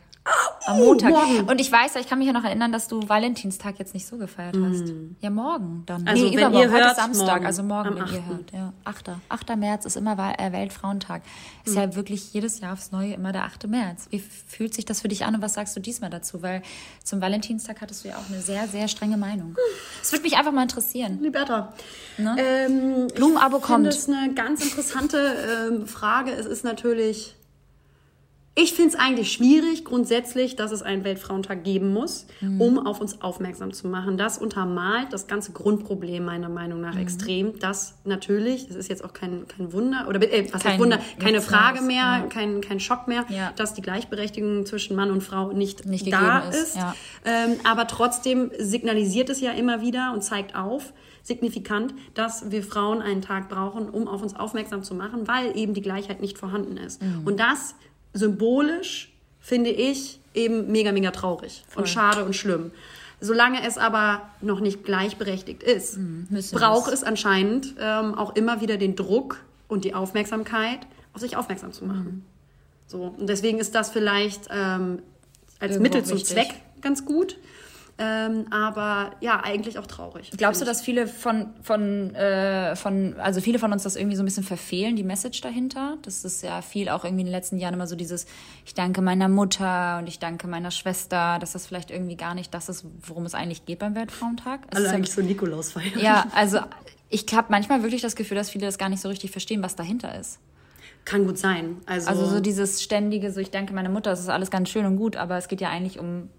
Am 0.68 0.78
Montag. 0.78 1.10
morgen. 1.10 1.50
Und 1.50 1.60
ich 1.60 1.72
weiß, 1.72 1.96
ja, 1.96 2.00
ich 2.02 2.08
kann 2.08 2.20
mich 2.20 2.28
ja 2.28 2.34
noch 2.34 2.44
erinnern, 2.44 2.72
dass 2.72 2.88
du 2.88 3.10
Valentinstag 3.10 3.80
jetzt 3.80 3.96
nicht 3.96 4.06
so 4.06 4.18
gefeiert 4.18 4.56
hast. 4.64 4.94
Ja, 5.20 5.32
morgen 5.32 5.82
dann. 5.88 6.04
Mhm. 6.04 6.08
Also, 6.08 6.26
wenn 6.26 6.34
übermorgen. 6.34 6.72
Heute 6.72 6.84
hört, 6.84 6.92
ist 6.92 6.96
Samstag, 6.98 7.28
morgen. 7.28 7.46
also 7.48 7.64
morgen, 7.64 7.88
Am 7.90 7.96
wenn 7.96 8.14
ihr 8.14 8.20
8.. 8.22 8.28
hört. 8.30 8.52
Ja, 8.54 8.74
8. 8.84 9.10
8. 9.30 9.56
März 9.58 9.86
ist 9.86 9.98
immer 9.98 10.12
äh, 10.38 10.52
Weltfrauentag. 10.52 11.24
Ist 11.66 11.72
Mhm. 11.76 11.82
ja 11.82 11.96
wirklich 11.96 12.32
jedes 12.34 12.60
Jahr 12.60 12.74
aufs 12.74 12.92
Neue 12.92 13.14
immer 13.14 13.32
der 13.32 13.46
8. 13.46 13.68
März. 13.68 14.06
Wie 14.12 14.20
fühlt 14.20 14.76
sich 14.76 14.86
das 14.86 15.02
für 15.02 15.08
dich 15.08 15.26
an 15.26 15.34
und 15.34 15.42
was 15.42 15.56
sagst 15.56 15.76
du 15.76 15.80
diesmal 15.80 16.12
dazu? 16.12 16.44
Weil 16.44 16.62
zum 17.04 17.20
Valentinstag 17.22 17.82
hattest 17.82 18.04
du 18.04 18.10
ja 18.10 18.18
auch 18.18 18.30
eine 18.32 18.42
sehr, 18.42 18.68
sehr 18.68 18.88
strenge 18.88 19.18
Meinung. 19.18 19.56
Es 20.04 20.12
würde 20.12 20.22
mich 20.24 20.38
einfach 20.38 20.52
mal 20.52 20.62
interessieren. 20.64 21.20
Liberta. 21.24 21.74
Ähm, 22.20 23.08
Blumenabo 23.16 23.58
kommt. 23.60 23.88
es 23.88 24.08
eine 24.08 24.34
ganz 24.36 24.64
interessante 24.64 25.18
ähm, 25.72 25.88
Frage. 25.88 26.32
Es 26.32 26.46
ist 26.46 26.64
natürlich. 26.64 27.36
Ich 28.54 28.74
finde 28.74 28.90
es 28.90 28.96
eigentlich 29.00 29.32
schwierig, 29.32 29.86
grundsätzlich, 29.86 30.58
dass 30.58 30.74
es 30.74 30.82
einen 30.82 31.06
Weltfrauentag 31.06 31.64
geben 31.64 31.94
muss, 31.94 32.28
um 32.60 32.86
auf 32.86 33.00
uns 33.00 33.22
aufmerksam 33.22 33.72
zu 33.72 33.88
machen. 33.88 34.18
Das 34.18 34.38
untermalt 34.38 35.14
das 35.14 35.28
ganze 35.28 35.54
Grundproblem 35.54 36.26
meiner 36.26 36.50
Meinung 36.50 36.82
nach 36.82 36.98
extrem. 36.98 37.58
Das 37.60 37.96
natürlich, 38.04 38.70
es 38.70 38.76
ist 38.76 38.90
jetzt 38.90 39.06
auch 39.06 39.14
kein, 39.14 39.48
kein 39.48 39.72
Wunder, 39.72 40.06
oder 40.10 40.22
äh, 40.22 40.44
was 40.48 40.56
heißt 40.56 40.64
Kein- 40.66 40.80
Wunder, 40.82 41.00
keine 41.18 41.40
Frage 41.40 41.82
mehr, 41.82 41.96
ja. 42.04 42.26
kein, 42.30 42.60
kein 42.60 42.82
Schock 42.82 43.08
mehr, 43.08 43.26
Ja. 43.30 43.54
dass 43.56 43.74
die 43.74 43.82
Gleichberechtigung 43.82 44.66
zwischen 44.66 44.98
Mann 44.98 45.12
und 45.12 45.22
Frau 45.22 45.54
nicht, 45.54 45.86
Nicht 45.86 46.12
da 46.12 46.40
ist, 46.50 46.56
ist. 46.62 46.76
ja. 46.76 46.94
Ähm, 47.24 47.56
aber 47.64 47.88
trotzdem 47.88 48.52
signalisiert 48.60 49.30
es 49.30 49.40
ja 49.40 49.52
immer 49.54 49.80
wieder 49.82 50.12
und 50.14 50.24
zeigt 50.26 50.56
auf, 50.58 50.92
signifikant, 51.24 51.94
dass 52.16 52.52
wir 52.52 52.64
Frauen 52.64 53.02
einen 53.02 53.22
Tag 53.22 53.48
brauchen, 53.48 53.90
um 53.90 54.10
auf 54.10 54.22
uns 54.22 54.36
aufmerksam 54.36 54.84
zu 54.84 54.94
machen, 54.94 55.28
weil 55.30 55.56
eben 55.58 55.74
die 55.74 55.82
Gleichheit 55.82 56.20
nicht 56.20 56.38
vorhanden 56.38 56.76
ist. 56.76 57.02
Mhm. 57.02 57.22
Und 57.24 57.40
das 57.40 57.76
symbolisch 58.14 59.12
finde 59.40 59.70
ich 59.70 60.20
eben 60.34 60.72
mega, 60.72 60.92
mega 60.92 61.12
traurig 61.12 61.64
und 61.76 61.90
schade 61.90 62.26
und 62.26 62.36
schlimm. 62.36 62.72
Solange 63.20 63.66
es 63.68 63.78
aber 63.78 64.24
noch 64.42 64.62
nicht 64.62 64.84
gleichberechtigt 64.84 65.62
ist, 65.62 65.98
Mhm, 65.98 66.28
braucht 66.52 66.92
es 66.92 67.04
anscheinend 67.04 67.76
ähm, 67.80 68.16
auch 68.16 68.36
immer 68.36 68.62
wieder 68.62 68.78
den 68.78 68.96
Druck 68.96 69.42
und 69.68 69.86
die 69.86 69.94
Aufmerksamkeit, 69.94 70.80
auf 71.14 71.22
sich 71.22 71.36
aufmerksam 71.38 71.72
zu 71.72 71.86
machen. 71.86 72.04
Mhm. 72.06 72.24
So, 72.88 73.16
und 73.18 73.28
deswegen 73.28 73.60
ist 73.60 73.76
das 73.76 73.92
vielleicht 73.92 74.48
ähm, 74.50 75.00
als 75.60 75.74
Irgendwo 75.74 75.84
Mittel 75.84 76.04
zum 76.04 76.18
wichtig. 76.18 76.34
Zweck 76.34 76.54
ganz 76.82 77.06
gut. 77.06 77.38
Ähm, 77.98 78.48
aber 78.52 79.12
ja, 79.22 79.42
eigentlich 79.44 79.78
auch 79.78 79.86
traurig. 79.86 80.32
Glaubst 80.36 80.60
du, 80.62 80.66
dass 80.66 80.82
viele 80.82 81.06
von, 81.08 81.48
von, 81.62 82.16
äh, 82.16 82.76
von, 82.76 83.16
also 83.20 83.42
viele 83.42 83.60
von 83.60 83.72
uns 83.72 83.84
das 83.84 83.96
irgendwie 83.96 84.16
so 84.16 84.24
ein 84.24 84.26
bisschen 84.26 84.44
verfehlen, 84.44 84.96
die 84.96 85.04
Message 85.04 85.42
dahinter? 85.42 85.98
Das 86.02 86.26
ist 86.26 86.42
ja 86.42 86.62
viel 86.64 86.90
auch 86.90 87.04
irgendwie 87.04 87.22
in 87.22 87.28
den 87.28 87.32
letzten 87.34 87.58
Jahren 87.58 87.76
immer 87.76 87.86
so 87.88 87.96
dieses, 87.96 88.26
ich 88.66 88.74
danke 88.74 89.02
meiner 89.02 89.28
Mutter 89.30 90.00
und 90.00 90.08
ich 90.08 90.18
danke 90.20 90.48
meiner 90.48 90.72
Schwester, 90.72 91.38
dass 91.40 91.52
das 91.54 91.68
vielleicht 91.68 91.92
irgendwie 91.92 92.16
gar 92.16 92.34
nicht 92.34 92.54
das 92.54 92.70
ist, 92.70 92.86
worum 93.06 93.26
es 93.26 93.36
eigentlich 93.36 93.66
geht 93.66 93.80
beim 93.80 93.94
Weltfrauentag. 93.94 94.62
Alle 94.72 94.86
ist 94.86 94.92
ja- 94.92 94.98
eigentlich 94.98 95.14
so 95.14 95.22
Nikolaus 95.22 95.72
feiern. 95.74 96.00
Ja, 96.00 96.26
also 96.36 96.60
ich 97.10 97.26
habe 97.34 97.48
manchmal 97.50 97.84
wirklich 97.84 98.02
das 98.02 98.16
Gefühl, 98.16 98.38
dass 98.38 98.50
viele 98.50 98.66
das 98.66 98.78
gar 98.80 98.90
nicht 98.90 99.02
so 99.02 99.10
richtig 99.10 99.30
verstehen, 99.32 99.62
was 99.62 99.76
dahinter 99.76 100.18
ist. 100.20 100.40
Kann 101.06 101.26
gut 101.26 101.38
sein. 101.38 101.78
Also, 101.86 102.10
Also 102.10 102.26
so 102.28 102.40
dieses 102.40 102.82
ständige, 102.82 103.32
so 103.32 103.40
ich 103.40 103.52
danke 103.52 103.74
meiner 103.74 103.90
Mutter, 103.90 104.10
das 104.12 104.20
ist 104.22 104.30
alles 104.30 104.50
ganz 104.52 104.70
schön 104.70 104.86
und 104.86 104.98
gut, 104.98 105.16
aber 105.18 105.38
es 105.38 105.48
geht 105.48 105.60
ja 105.62 105.70
eigentlich 105.70 106.00
um 106.00 106.30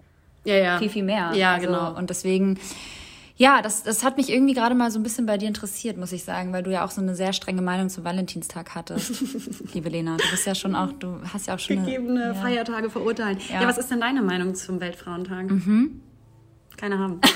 ja, 0.45 0.55
ja. 0.55 0.79
viel, 0.79 0.89
viel 0.89 1.03
mehr. 1.03 1.33
Ja, 1.35 1.55
also, 1.55 1.67
genau. 1.67 1.97
Und 1.97 2.11
deswegen, 2.11 2.59
ja, 3.37 3.63
das, 3.63 3.83
das 3.83 4.05
hat 4.05 4.17
mich 4.17 4.31
irgendwie 4.31 4.55
gerade 4.55 4.75
mal 4.75 4.91
so 4.91 4.99
ein 4.99 5.03
bisschen 5.03 5.27
bei 5.27 5.39
dir 5.39 5.49
interessiert, 5.49 5.97
muss 5.97 6.13
ich 6.13 6.25
sagen, 6.25 6.53
weil 6.53 6.63
du 6.63 6.71
ja 6.71 6.85
auch 6.85 6.91
so 6.91 7.01
eine 7.01 7.15
sehr 7.15 7.33
strenge 7.33 7.63
Meinung 7.63 7.89
zum 7.89 8.05
Valentinstag 8.05 8.75
hattest, 8.75 9.23
liebe 9.75 9.89
Lena. 9.89 10.17
Du 10.17 10.31
bist 10.31 10.47
ja 10.47 10.55
schon 10.55 10.75
auch, 10.75 10.93
du 10.93 11.21
hast 11.33 11.47
ja 11.47 11.55
auch 11.55 11.59
schon 11.59 11.85
Gegebene 11.85 12.25
eine, 12.25 12.35
ja. 12.35 12.41
Feiertage 12.41 12.91
verurteilen. 12.91 13.39
Ja. 13.49 13.63
Ja. 13.63 13.69
was 13.69 13.79
ist 13.79 13.91
denn 13.91 14.01
deine 14.01 14.23
Meinung 14.23 14.55
zum 14.55 14.81
Weltfrauentag? 14.81 15.49
Keine 16.77 16.99
haben. 16.99 17.21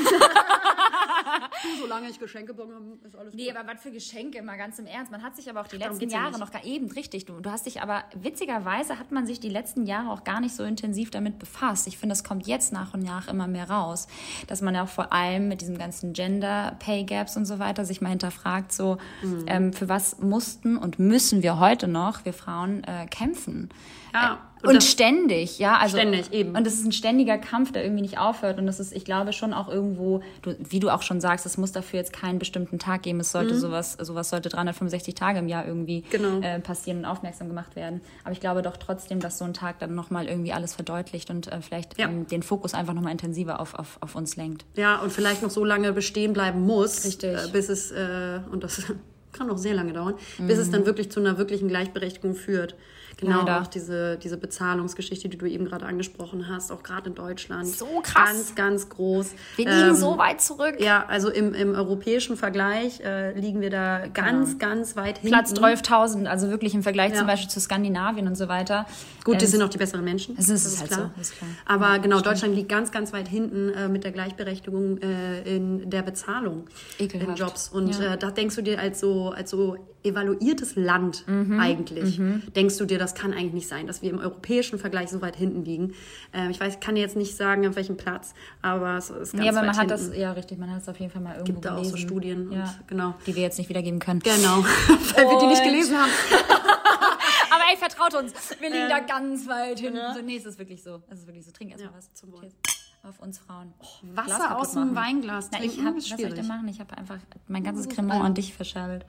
solange 1.80 2.08
ich 2.08 2.18
Geschenke 2.18 2.54
bekomme, 2.54 2.98
ist 3.04 3.16
alles 3.16 3.34
Nee, 3.34 3.50
aber 3.50 3.66
was 3.72 3.82
für 3.82 3.90
Geschenke, 3.90 4.42
mal 4.42 4.56
ganz 4.56 4.78
im 4.78 4.86
Ernst. 4.86 5.10
Man 5.12 5.22
hat 5.22 5.36
sich 5.36 5.48
aber 5.50 5.60
auch 5.62 5.66
die 5.68 5.78
Darum 5.78 5.98
letzten 5.98 6.10
ja 6.10 6.24
Jahre 6.24 6.38
noch 6.38 6.50
gar 6.50 6.64
eben, 6.64 6.90
richtig. 6.90 7.24
Du, 7.26 7.40
du 7.40 7.50
hast 7.50 7.66
dich 7.66 7.82
aber, 7.82 8.04
witzigerweise 8.14 8.98
hat 8.98 9.12
man 9.12 9.26
sich 9.26 9.40
die 9.40 9.48
letzten 9.48 9.86
Jahre 9.86 10.10
auch 10.10 10.24
gar 10.24 10.40
nicht 10.40 10.54
so 10.54 10.62
intensiv 10.64 11.10
damit 11.10 11.38
befasst. 11.38 11.86
Ich 11.86 11.98
finde, 11.98 12.12
es 12.14 12.24
kommt 12.24 12.46
jetzt 12.46 12.72
nach 12.72 12.94
und 12.94 13.02
nach 13.02 13.28
immer 13.28 13.46
mehr 13.46 13.70
raus, 13.70 14.06
dass 14.46 14.62
man 14.62 14.74
ja 14.74 14.84
auch 14.84 14.88
vor 14.88 15.12
allem 15.12 15.48
mit 15.48 15.60
diesem 15.60 15.78
ganzen 15.78 16.12
Gender 16.12 16.76
Pay 16.78 17.04
Gaps 17.04 17.36
und 17.36 17.44
so 17.46 17.58
weiter 17.58 17.84
sich 17.84 18.00
mal 18.00 18.10
hinterfragt, 18.10 18.72
so, 18.72 18.98
Mhm. 19.22 19.44
ähm, 19.46 19.72
für 19.72 19.88
was 19.88 20.18
mussten 20.18 20.76
und 20.76 20.98
müssen 20.98 21.42
wir 21.42 21.58
heute 21.58 21.88
noch, 21.88 22.24
wir 22.24 22.32
Frauen, 22.32 22.84
äh, 22.84 23.06
kämpfen. 23.06 23.68
Ja, 24.14 24.38
Und, 24.62 24.74
das- 24.74 24.90
ständig, 24.90 25.58
ja. 25.58 25.76
Also, 25.78 25.96
Ständig, 25.98 26.32
eben. 26.32 26.56
Und 26.56 26.66
es 26.66 26.74
ist 26.74 26.84
ein 26.86 26.92
ständiger 26.92 27.36
Kampf, 27.38 27.72
der 27.72 27.84
irgendwie 27.84 28.02
nicht 28.02 28.18
aufhört. 28.18 28.58
Und 28.58 28.66
das 28.66 28.80
ist, 28.80 28.92
ich 28.94 29.04
glaube, 29.04 29.32
schon 29.32 29.52
auch 29.52 29.68
irgendwo, 29.68 30.22
du, 30.42 30.56
wie 30.58 30.80
du 30.80 30.88
auch 30.90 31.02
schon 31.02 31.20
sagst, 31.20 31.44
es 31.46 31.56
muss 31.58 31.72
dafür 31.72 31.98
jetzt 32.00 32.12
keinen 32.12 32.38
bestimmten 32.38 32.78
Tag 32.78 33.02
geben. 33.02 33.20
Es 33.20 33.32
sollte 33.32 33.54
sowas, 33.58 33.92
sowas 34.00 34.30
sollte 34.30 34.48
365 34.48 35.14
Tage 35.14 35.38
im 35.40 35.48
Jahr 35.48 35.66
irgendwie 35.66 36.00
Mhm. 36.06 36.10
Genau. 36.10 36.40
äh, 36.40 36.58
passieren 36.60 36.98
und 37.00 37.04
aufmerksam 37.04 37.48
gemacht 37.48 37.76
werden. 37.76 38.00
Aber 38.24 38.32
ich 38.32 38.40
glaube 38.40 38.62
doch 38.62 38.76
trotzdem, 38.78 39.20
dass 39.20 39.38
so 39.38 39.44
ein 39.44 39.54
Tag 39.54 39.78
dann 39.78 39.94
nochmal 39.94 40.26
irgendwie 40.26 40.52
alles 40.52 40.74
verdeutlicht 40.74 41.28
und 41.30 41.52
äh, 41.52 41.60
vielleicht 41.60 41.98
Ja. 41.98 42.08
ähm, 42.08 42.26
den 42.26 42.42
Fokus 42.42 42.72
einfach 42.74 42.94
nochmal 42.94 43.12
intensiver 43.12 43.60
auf, 43.60 43.74
auf, 43.74 43.98
auf 44.00 44.14
uns 44.16 44.36
lenkt. 44.36 44.64
Ja, 44.74 44.96
und 45.00 45.12
vielleicht 45.12 45.42
noch 45.42 45.50
so 45.50 45.64
lange 45.64 45.92
bestehen 45.92 46.32
bleiben 46.32 46.62
muss, 46.62 47.04
Richtig. 47.04 47.34
Äh, 47.36 47.48
bis 47.52 47.68
es, 47.68 47.92
äh, 47.92 48.40
und 48.50 48.64
das 48.64 48.82
kann 49.32 49.50
auch 49.50 49.58
sehr 49.58 49.74
lange 49.74 49.92
dauern, 49.92 50.14
bis 50.38 50.58
es 50.58 50.70
dann 50.70 50.86
wirklich 50.86 51.10
zu 51.10 51.20
einer 51.20 51.36
wirklichen 51.36 51.68
Gleichberechtigung 51.68 52.34
führt. 52.34 52.74
Genau, 53.18 53.38
Leider. 53.38 53.62
auch 53.62 53.66
diese, 53.66 54.18
diese 54.18 54.36
Bezahlungsgeschichte, 54.36 55.30
die 55.30 55.38
du 55.38 55.46
eben 55.46 55.64
gerade 55.64 55.86
angesprochen 55.86 56.48
hast, 56.50 56.70
auch 56.70 56.82
gerade 56.82 57.08
in 57.08 57.14
Deutschland. 57.14 57.66
So 57.66 58.00
krass. 58.02 58.14
Ganz, 58.14 58.54
ganz 58.54 58.88
groß. 58.90 59.30
Wir 59.56 59.64
liegen 59.64 59.88
Ähm, 59.88 59.94
so 59.96 60.18
weit 60.18 60.42
zurück. 60.42 60.74
Ja, 60.80 61.06
also 61.06 61.30
im, 61.30 61.54
im 61.54 61.74
europäischen 61.74 62.36
Vergleich 62.36 63.00
äh, 63.00 63.32
liegen 63.38 63.62
wir 63.62 63.70
da 63.70 64.06
ganz, 64.08 64.58
ganz 64.58 64.96
weit 64.96 65.16
hinten. 65.18 65.28
Platz 65.34 65.52
12.000, 65.54 66.26
also 66.26 66.50
wirklich 66.50 66.74
im 66.74 66.82
Vergleich 66.82 67.12
Ja. 67.12 67.18
zum 67.20 67.26
Beispiel 67.26 67.48
zu 67.48 67.58
Skandinavien 67.58 68.26
und 68.26 68.34
so 68.36 68.48
weiter. 68.48 68.84
Gut, 69.24 69.40
die 69.40 69.46
Ähm, 69.46 69.50
sind 69.50 69.62
auch 69.62 69.68
die 69.70 69.78
besseren 69.78 70.04
Menschen. 70.04 70.36
Es 70.38 70.50
ist 70.50 70.78
halt 70.78 70.92
so, 70.92 71.10
ist 71.18 71.38
klar. 71.38 71.48
Aber 71.64 71.98
genau, 72.00 72.20
Deutschland 72.20 72.54
liegt 72.54 72.68
ganz, 72.68 72.92
ganz 72.92 73.14
weit 73.14 73.28
hinten 73.28 73.70
äh, 73.70 73.88
mit 73.88 74.04
der 74.04 74.12
Gleichberechtigung 74.12 74.98
äh, 75.00 75.40
in 75.56 75.88
der 75.88 76.02
Bezahlung 76.02 76.66
Ekelhaft. 76.98 77.30
in 77.30 77.36
Jobs. 77.36 77.68
Und 77.70 77.98
Ja. 77.98 78.12
äh, 78.12 78.18
da 78.18 78.30
denkst 78.30 78.56
du 78.56 78.62
dir 78.62 78.78
als 78.78 79.00
so, 79.00 79.30
als 79.30 79.50
so 79.50 79.78
evaluiertes 80.04 80.76
Land 80.76 81.24
Mhm. 81.26 81.58
eigentlich, 81.58 82.20
denkst 82.54 82.76
du 82.78 82.84
dir, 82.84 82.96
das 82.98 83.05
kann 83.14 83.32
eigentlich 83.32 83.52
nicht 83.52 83.68
sein, 83.68 83.86
dass 83.86 84.02
wir 84.02 84.10
im 84.10 84.18
europäischen 84.18 84.78
Vergleich 84.78 85.08
so 85.10 85.20
weit 85.22 85.36
hinten 85.36 85.64
liegen. 85.64 85.94
Ähm, 86.32 86.50
ich 86.50 86.58
weiß, 86.60 86.74
ich 86.74 86.80
kann 86.80 86.94
dir 86.96 87.00
jetzt 87.02 87.16
nicht 87.16 87.36
sagen, 87.36 87.66
auf 87.68 87.76
welchem 87.76 87.96
Platz, 87.96 88.34
aber 88.62 88.96
es 88.96 89.10
ist 89.10 89.32
ganz 89.32 89.34
Nee, 89.34 89.48
aber 89.48 89.58
weit 89.58 89.66
man 89.66 89.76
hat 89.76 89.90
hinten. 89.90 90.08
das, 90.10 90.16
ja 90.18 90.32
richtig, 90.32 90.58
man 90.58 90.70
hat 90.70 90.82
es 90.82 90.88
auf 90.88 90.98
jeden 90.98 91.12
Fall 91.12 91.22
mal 91.22 91.32
irgendwo 91.36 91.52
Gibt 91.52 91.64
da 91.64 91.76
auch 91.76 91.84
so 91.84 91.96
Studien 91.96 92.48
und- 92.50 92.80
genau. 92.86 93.14
Die 93.26 93.34
wir 93.34 93.42
jetzt 93.42 93.58
nicht 93.58 93.68
wiedergeben 93.68 93.98
können. 94.00 94.20
Genau, 94.20 94.62
weil 95.14 95.24
wir 95.28 95.38
die 95.40 95.46
nicht 95.46 95.62
Und- 95.62 95.68
gelesen 95.68 95.96
haben. 95.96 96.10
Aber 97.50 97.62
ey, 97.70 97.76
vertraut 97.76 98.14
uns, 98.14 98.32
wir 98.60 98.68
liegen 98.70 98.88
da 98.88 98.98
ganz 99.00 99.46
weit 99.48 99.78
hinten. 99.80 99.98
So, 100.14 100.20
nee, 100.22 100.36
es 100.36 100.44
ist 100.44 100.58
wirklich 100.58 100.82
so. 100.82 101.02
Es 101.08 101.20
ist 101.20 101.26
wirklich 101.26 101.44
so. 101.44 101.52
Trink 101.52 101.70
erstmal 101.70 101.92
Ja, 101.92 101.96
was. 101.98 102.12
zum 102.14 102.32
Wohl. 102.32 102.40
Cheers. 102.40 102.54
Auf 103.02 103.20
uns 103.20 103.38
Frauen. 103.38 103.72
Glas 104.14 104.28
Wasser 104.28 104.58
aus 104.58 104.72
dem 104.72 104.92
machen. 104.92 104.96
Weinglas 104.96 105.48
Na, 105.52 105.58
ich 105.62 105.72
trinken 105.74 105.86
hab, 105.86 105.96
ist 105.96 106.10
was 106.10 106.18
soll 106.20 106.28
ich 106.28 106.34
denn 106.34 106.46
machen? 106.48 106.66
Ich 106.68 106.80
habe 106.80 106.98
einfach 106.98 107.18
mein 107.46 107.62
ganzes 107.62 107.88
Cremant 107.88 108.24
an 108.24 108.34
dich 108.34 108.52
verschabbelt. 108.52 109.06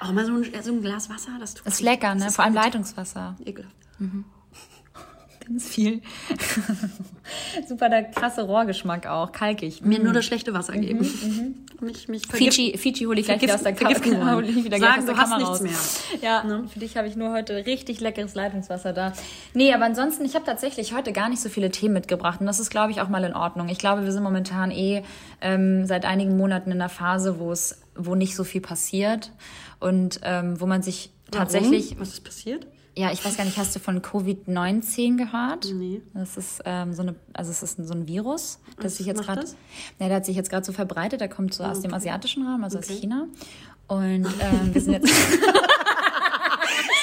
Auch 0.00 0.12
mal 0.12 0.24
so 0.24 0.32
ein, 0.32 0.46
so 0.62 0.72
ein 0.72 0.80
Glas 0.80 1.10
Wasser, 1.10 1.32
das 1.40 1.54
tut 1.54 1.66
Ist 1.66 1.80
lecker, 1.80 2.14
ne? 2.14 2.20
Das 2.20 2.30
ist 2.30 2.36
Vor 2.36 2.44
allem 2.44 2.54
gut. 2.54 2.62
Leitungswasser. 2.64 3.36
Ekelhaft. 3.44 3.74
Ganz 5.48 5.66
viel. 5.66 6.02
Super 7.68 7.88
der 7.88 8.04
krasse 8.04 8.42
Rohrgeschmack 8.42 9.06
auch. 9.06 9.32
Kalkig. 9.32 9.80
Mir 9.82 9.98
nur 9.98 10.12
das 10.12 10.26
schlechte 10.26 10.52
Wasser 10.52 10.74
geben. 10.74 10.98
Mich, 11.80 12.08
mich 12.08 12.26
vergiften. 12.26 12.52
Fiji, 12.52 12.76
Fiji 12.76 13.04
hole 13.06 13.18
ich 13.20 13.26
gleich 13.26 13.40
wieder 13.40 13.54
aus 13.54 13.62
der 13.62 13.72
Kamera. 13.72 14.02
wollen. 14.02 14.34
Hol 14.34 14.44
ich 14.44 14.64
wieder 14.64 14.78
Sagen, 14.78 14.80
gleich 14.80 14.98
aus 14.98 15.04
der 15.06 15.14
du 15.14 15.20
hast 15.20 15.30
Kamera 15.30 15.62
nichts 15.62 16.04
raus. 16.12 16.22
Ja, 16.22 16.62
für 16.68 16.80
dich 16.80 16.96
habe 16.98 17.08
ich 17.08 17.16
nur 17.16 17.32
heute 17.32 17.64
richtig 17.64 18.00
leckeres 18.00 18.34
Leitungswasser 18.34 18.92
da. 18.92 19.14
Nee, 19.54 19.72
aber 19.72 19.86
ansonsten, 19.86 20.26
ich 20.26 20.34
habe 20.34 20.44
tatsächlich 20.44 20.92
heute 20.94 21.12
gar 21.12 21.30
nicht 21.30 21.40
so 21.40 21.48
viele 21.48 21.70
Themen 21.70 21.94
mitgebracht. 21.94 22.40
Und 22.40 22.46
das 22.46 22.60
ist, 22.60 22.68
glaube 22.68 22.90
ich, 22.90 23.00
auch 23.00 23.08
mal 23.08 23.24
in 23.24 23.32
Ordnung. 23.32 23.70
Ich 23.70 23.78
glaube, 23.78 24.04
wir 24.04 24.12
sind 24.12 24.24
momentan 24.24 24.70
eh 24.70 25.02
ähm, 25.40 25.86
seit 25.86 26.04
einigen 26.04 26.36
Monaten 26.36 26.72
in 26.72 26.80
einer 26.80 26.90
Phase, 26.90 27.38
wo 27.38 27.52
es, 27.52 27.80
wo 27.98 28.14
nicht 28.14 28.34
so 28.36 28.44
viel 28.44 28.60
passiert 28.62 29.32
und 29.80 30.20
ähm, 30.22 30.60
wo 30.60 30.66
man 30.66 30.82
sich 30.82 31.10
tatsächlich 31.30 31.90
Warum? 31.90 32.00
Was 32.02 32.08
ist 32.14 32.24
passiert? 32.24 32.66
ja, 32.96 33.12
ich 33.12 33.24
weiß 33.24 33.36
gar 33.36 33.44
nicht, 33.44 33.56
hast 33.58 33.76
du 33.76 33.80
von 33.80 34.00
Covid-19 34.02 35.16
gehört? 35.18 35.68
Nee. 35.72 36.00
Das 36.14 36.36
ist 36.36 36.62
ähm, 36.64 36.92
so 36.94 37.02
eine, 37.02 37.14
also 37.32 37.50
es 37.52 37.62
ist 37.62 37.76
so 37.86 37.94
ein 37.94 38.08
Virus, 38.08 38.58
das 38.76 38.86
Was 38.86 38.96
sich 38.96 39.06
jetzt 39.06 39.22
gerade, 39.22 39.42
ja, 40.00 40.08
der 40.08 40.16
hat 40.16 40.26
sich 40.26 40.34
jetzt 40.36 40.50
gerade 40.50 40.64
so 40.66 40.72
verbreitet, 40.72 41.20
der 41.20 41.28
kommt 41.28 41.54
so 41.54 41.62
aus 41.64 41.80
dem 41.80 41.92
asiatischen 41.94 42.44
Raum, 42.46 42.64
also 42.64 42.78
aus 42.78 42.84
Okay. 42.86 42.98
China. 43.00 43.26
Und 43.86 44.26
ähm, 44.40 44.72
wir 44.74 44.80
sind 44.80 44.92
jetzt 44.94 45.08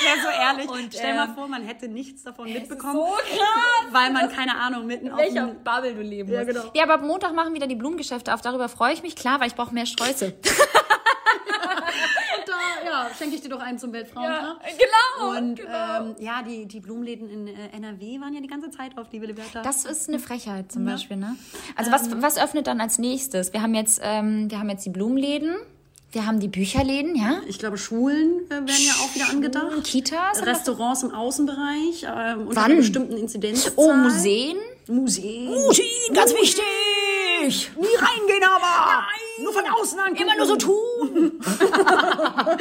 Ja, 0.05 0.11
so 0.21 0.29
ehrlich. 0.29 0.69
Und, 0.69 0.93
Stell 0.93 1.15
mal 1.15 1.29
ähm, 1.29 1.33
vor, 1.35 1.47
man 1.47 1.63
hätte 1.63 1.87
nichts 1.87 2.23
davon 2.23 2.51
mitbekommen, 2.51 2.93
so 2.93 3.05
krass. 3.05 3.91
weil 3.91 4.11
man, 4.13 4.29
keine 4.29 4.55
Ahnung, 4.57 4.85
mitten 4.85 5.09
auf 5.09 5.17
welcher 5.17 5.47
dem... 5.47 5.63
Bubble 5.63 5.95
du 5.95 6.01
leben 6.01 6.31
Ja, 6.31 6.43
musst. 6.43 6.51
genau. 6.53 6.71
Ja, 6.75 6.83
aber 6.83 6.95
ab 6.95 7.01
Montag 7.03 7.33
machen 7.33 7.53
wieder 7.53 7.65
die 7.67 7.75
Blumengeschäfte 7.75 8.33
auf. 8.33 8.41
Darüber 8.41 8.69
freue 8.69 8.93
ich 8.93 9.01
mich, 9.01 9.15
klar, 9.15 9.39
weil 9.39 9.47
ich 9.47 9.55
brauche 9.55 9.73
mehr 9.73 9.85
Sträuße. 9.87 10.33
Ja, 13.05 13.09
Ja, 13.09 13.15
schenke 13.15 13.35
ich 13.35 13.41
dir 13.41 13.49
doch 13.49 13.59
einen 13.59 13.79
zum 13.79 13.93
Weltfrauentag. 13.93 14.57
genau. 14.77 15.37
Und 15.37 15.55
genau. 15.55 16.01
ähm, 16.01 16.15
ja, 16.19 16.43
die, 16.43 16.65
die 16.65 16.79
Blumenläden 16.79 17.29
in 17.29 17.47
äh, 17.47 17.51
NRW 17.75 18.19
waren 18.19 18.33
ja 18.33 18.41
die 18.41 18.47
ganze 18.47 18.69
Zeit 18.71 18.97
auf, 18.97 19.07
liebe 19.11 19.25
Liberta. 19.25 19.61
Das 19.61 19.85
ist 19.85 20.09
eine 20.09 20.19
Frechheit 20.19 20.71
zum 20.71 20.85
Beispiel, 20.85 21.17
ne? 21.17 21.35
Also 21.75 21.91
was, 21.91 22.09
was 22.21 22.37
öffnet 22.37 22.67
dann 22.67 22.81
als 22.81 22.97
nächstes? 22.97 23.53
Wir 23.53 23.61
haben 23.61 23.73
jetzt, 23.75 23.99
ähm, 24.03 24.49
wir 24.49 24.59
haben 24.59 24.69
jetzt 24.69 24.85
die 24.85 24.89
Blumenläden, 24.89 25.55
wir 26.11 26.25
haben 26.25 26.39
die 26.39 26.47
Bücherläden, 26.47 27.15
ja? 27.15 27.41
ich 27.47 27.59
glaube, 27.59 27.77
Schulen 27.77 28.45
äh, 28.47 28.51
werden 28.51 28.65
ja 28.67 28.93
auch 28.93 29.13
wieder 29.13 29.29
angedacht. 29.29 29.83
Kitas? 29.83 30.45
Restaurants 30.45 31.03
im 31.03 31.13
Außenbereich, 31.13 32.05
ähm, 32.07 32.47
unter 32.47 32.61
Wann? 32.61 32.77
bestimmten 32.77 33.17
Inzidenzzahl. 33.17 33.73
Oh, 33.75 33.91
Museen? 33.93 34.57
Museen. 34.87 35.47
Putin, 35.67 36.13
ganz 36.13 36.33
wichtig! 36.33 36.63
Nie 37.47 37.95
reingehen 37.97 38.43
aber! 38.43 39.05
Nur 39.43 39.53
von 39.53 39.63
außen 39.81 39.99
angucken! 39.99 40.21
Immer 40.23 40.35
nur 40.37 40.45
so 40.45 40.55
tun! 40.55 41.31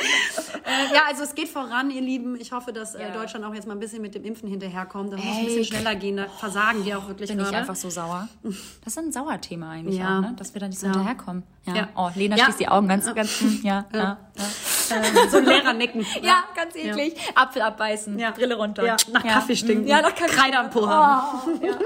Äh, 0.67 0.95
ja, 0.95 1.03
also 1.09 1.25
es 1.25 1.35
geht 1.35 1.49
voran, 1.49 1.91
ihr 1.91 2.01
Lieben. 2.01 2.41
Ich 2.41 2.51
hoffe, 2.51 2.73
dass 2.73 2.95
äh, 2.95 3.03
Ja. 3.03 3.11
Deutschland 3.11 3.45
auch 3.45 3.53
jetzt 3.55 3.67
mal 3.67 3.75
ein 3.75 3.81
bisschen 3.81 4.01
mit 4.01 4.15
dem 4.15 4.25
Impfen 4.25 4.49
hinterherkommt. 4.49 5.13
Das 5.13 5.21
muss 5.23 5.29
ein 5.37 5.41
Ey, 5.41 5.45
bisschen 5.45 5.65
schneller 5.67 5.95
gehen. 5.95 6.17
Da 6.17 6.27
versagen 6.27 6.83
die 6.85 6.95
auch 6.95 7.07
wirklich 7.07 7.29
Bin 7.29 7.39
ich 7.39 7.45
gerade. 7.45 7.59
einfach 7.59 7.77
so 7.77 7.91
sauer. 7.91 8.29
Das 8.43 8.55
ist 8.87 8.99
ein 8.99 9.13
Sauerthema 9.13 9.73
eigentlich 9.73 9.99
Ja. 9.99 10.17
auch, 10.17 10.21
ne? 10.23 10.35
Dass 10.39 10.55
wir 10.55 10.61
da 10.63 10.69
nicht 10.69 10.81
so 10.81 10.87
Ja. 10.87 10.93
hinterherkommen. 10.95 11.43
Ja. 11.67 11.89
Oh, 11.95 12.09
Lena 12.15 12.39
schließt 12.39 12.61
die 12.61 12.69
Augen 12.69 12.89
ganz, 12.89 13.15
ganz, 13.15 13.43
ja, 13.63 13.85
ja. 13.93 14.17
ja. 14.39 14.97
äh, 14.97 15.29
so 15.31 15.37
ein 15.37 15.45
Lehrernecken. 15.45 16.07
Ja, 16.23 16.45
ganz 16.57 16.75
eklig. 16.77 17.15
Apfel 17.35 17.61
abbeißen, 17.61 18.19
Ja. 18.19 18.31
Brille 18.31 18.57
runter. 18.57 18.85
Ja, 18.87 18.97
nach 19.13 19.23
Kaffee 19.23 19.57
stinken. 19.57 19.87
Ja, 19.87 20.01
nach 20.01 20.15
Kaffee. 20.15 20.35
Kreide 20.35 20.59
am 20.59 20.71
Po 20.71 20.89
haben. 20.89 21.41
Oh, 21.61 21.65
ja. 21.67 21.75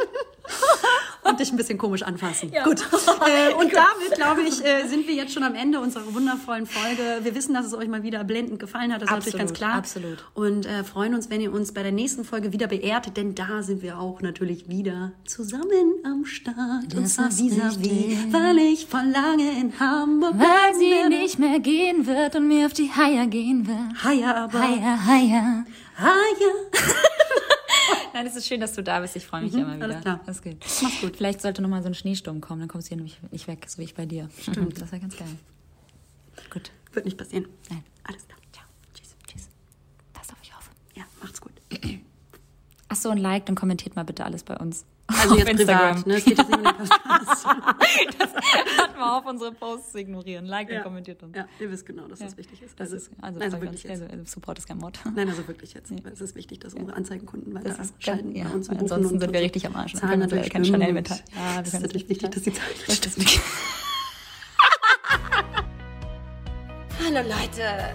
Und 1.24 1.40
dich 1.40 1.50
ein 1.50 1.56
bisschen 1.58 1.76
komisch 1.76 2.02
anfassen. 2.02 2.50
Gut. 2.64 2.82
Äh, 3.28 3.52
und 3.52 3.72
damit, 3.74 4.14
glaube 4.14 4.42
ich, 4.42 4.64
äh, 4.64 4.86
sind 4.86 5.06
wir 5.08 5.14
jetzt 5.14 5.34
schon 5.34 5.42
am 5.42 5.54
Ende 5.54 5.80
unserer 5.80 6.14
wundervollen 6.14 6.66
Folge. 6.66 7.18
Wir 7.22 7.34
wissen, 7.34 7.52
dass 7.52 7.66
es 7.66 7.74
euch 7.74 7.88
mal 7.88 8.02
wieder 8.02 8.22
blendend 8.24 8.58
gefallen 8.60 8.92
hat. 8.92 9.02
Das 9.02 9.08
ist 9.10 9.14
natürlich 9.16 9.36
ganz 9.38 9.50
Absolut, 9.50 9.58
klar. 9.58 9.74
absolut. 9.74 10.24
Und 10.34 10.66
äh, 10.66 10.84
freuen 10.84 11.14
uns, 11.14 11.28
wenn 11.28 11.40
ihr 11.40 11.52
uns 11.52 11.72
bei 11.74 11.82
der 11.82 11.92
nächsten 11.92 12.24
Folge 12.24 12.52
wieder 12.52 12.68
beehrt, 12.68 13.16
denn 13.16 13.34
da 13.34 13.62
sind 13.62 13.82
wir 13.82 13.98
auch 13.98 14.20
natürlich 14.22 14.68
wieder 14.68 15.12
zusammen 15.26 15.94
am 16.04 16.24
Start. 16.24 16.94
und 16.96 17.06
zwar 17.06 17.28
vis-à-vis, 17.30 18.32
weil 18.32 18.58
ich 18.58 18.86
vor 18.86 19.02
lange 19.02 19.50
in 19.60 19.78
Hamburg 19.80 20.34
Weil 20.38 20.74
sie 20.78 20.90
werde. 20.90 21.08
nicht 21.10 21.38
mehr 21.38 21.58
gehen 21.60 22.06
wird 22.06 22.36
und 22.36 22.46
mir 22.48 22.66
auf 22.66 22.72
die 22.72 22.90
Haier 22.92 23.26
gehen 23.26 23.66
wird. 23.66 24.04
Haya, 24.04 24.44
aber. 24.44 24.60
Haier, 24.60 25.06
Haier. 25.06 25.64
Haya. 25.98 26.98
Nein, 28.18 28.26
es 28.26 28.34
ist 28.34 28.48
schön, 28.48 28.60
dass 28.60 28.72
du 28.72 28.82
da 28.82 28.98
bist. 28.98 29.14
Ich 29.14 29.24
freue 29.24 29.42
mich 29.42 29.54
immer 29.54 29.76
wieder. 29.76 29.84
alles 29.84 30.00
klar. 30.00 30.20
Das 30.26 30.38
ist 30.38 30.42
gut. 30.42 30.56
Mach's 30.82 31.00
gut. 31.00 31.16
Vielleicht 31.16 31.40
sollte 31.40 31.62
noch 31.62 31.68
mal 31.68 31.82
so 31.82 31.86
ein 31.86 31.94
Schneesturm 31.94 32.40
kommen, 32.40 32.58
dann 32.58 32.68
kommst 32.68 32.88
du 32.88 32.88
hier 32.88 32.96
nämlich 32.96 33.16
nicht 33.30 33.46
weg, 33.46 33.64
so 33.68 33.78
wie 33.78 33.84
ich 33.84 33.94
bei 33.94 34.06
dir. 34.06 34.28
Stimmt. 34.42 34.80
Das 34.80 34.90
wäre 34.90 35.00
ganz 35.00 35.16
geil. 35.16 35.28
Gut. 36.50 36.72
Wird 36.94 37.04
nicht 37.04 37.16
passieren. 37.16 37.46
Nein. 37.70 37.84
Alles 38.02 38.26
klar. 38.26 38.40
Ciao. 38.52 38.64
Tschüss. 38.92 39.14
Tschüss. 39.24 39.48
Passt 40.12 40.32
auf 40.32 40.40
euch 40.42 40.52
auf. 40.56 40.68
Ja, 40.96 41.04
macht's 41.22 41.40
gut. 41.40 41.52
Ach 42.88 42.96
so, 42.96 43.08
und 43.10 43.18
liked 43.18 43.50
und 43.50 43.54
kommentiert 43.54 43.94
mal 43.94 44.04
bitte 44.04 44.24
alles 44.24 44.42
bei 44.42 44.56
uns. 44.56 44.84
Also 45.10 45.32
Auf 45.32 45.38
jetzt 45.38 45.48
Instagram. 45.50 46.02
privat, 46.02 46.06
ne? 46.06 46.14
Es 46.16 46.24
geht 46.24 46.36
jetzt 46.38 46.48
nicht 46.50 46.58
um 46.58 46.64
den 46.64 46.74
Podcast. 46.74 47.46
Hört 48.76 48.98
mal 48.98 49.18
auf, 49.18 49.24
unsere 49.26 49.52
Posts 49.52 49.92
zu 49.92 49.98
ignorieren. 49.98 50.44
Liked 50.44 50.76
und 50.76 50.82
kommentiert 50.82 51.22
uns. 51.22 51.34
Ja, 51.34 51.46
ihr 51.58 51.70
wisst 51.70 51.86
genau, 51.86 52.06
dass 52.08 52.18
das 52.18 52.36
wichtig 52.36 52.60
ist. 52.62 52.78
Das 52.78 52.92
Also, 52.92 52.96
ist, 52.96 53.10
also, 53.22 53.40
also 53.40 53.60
wirklich 53.62 53.84
ganz- 53.84 54.00
jetzt. 54.00 54.10
also, 54.12 54.24
Support 54.26 54.58
ist 54.58 54.68
kein 54.68 54.76
Mord. 54.78 54.98
Nein, 55.16 55.28
also 55.30 55.48
wirklich 55.48 55.72
jetzt. 55.72 55.90
Weil 56.04 56.12
Es 56.12 56.20
ist 56.20 56.34
wichtig, 56.36 56.60
dass 56.60 56.74
unsere 56.74 56.94
Anzeigenkunden 56.96 57.54
weiter 57.54 57.70
Das 57.70 57.78
ist 57.78 57.94
schalten 58.02 58.34
ja, 58.34 58.44
bei 58.44 58.50
uns 58.50 58.68
und 58.68 58.78
ansonsten 58.80 59.14
und 59.14 59.20
sind 59.20 59.32
wir 59.32 59.40
richtig 59.40 59.66
am 59.66 59.76
Arsch. 59.76 59.94
Zahlen 59.94 60.20
natürlich 60.20 60.50
kein 60.50 60.64
Chanel 60.64 60.92
mit- 60.92 61.08
Ja, 61.08 61.16
wir 61.16 61.60
Es 61.62 61.68
ist 61.68 61.70
können 61.72 61.82
natürlich 61.84 62.02
das 62.06 62.10
wichtig, 62.10 62.30
dass 62.30 62.42
die 62.42 62.52
Zahlen 62.52 62.74
Das 62.86 62.96
stimmen. 62.96 63.26
Hallo 67.04 67.28
Leute. 67.28 67.94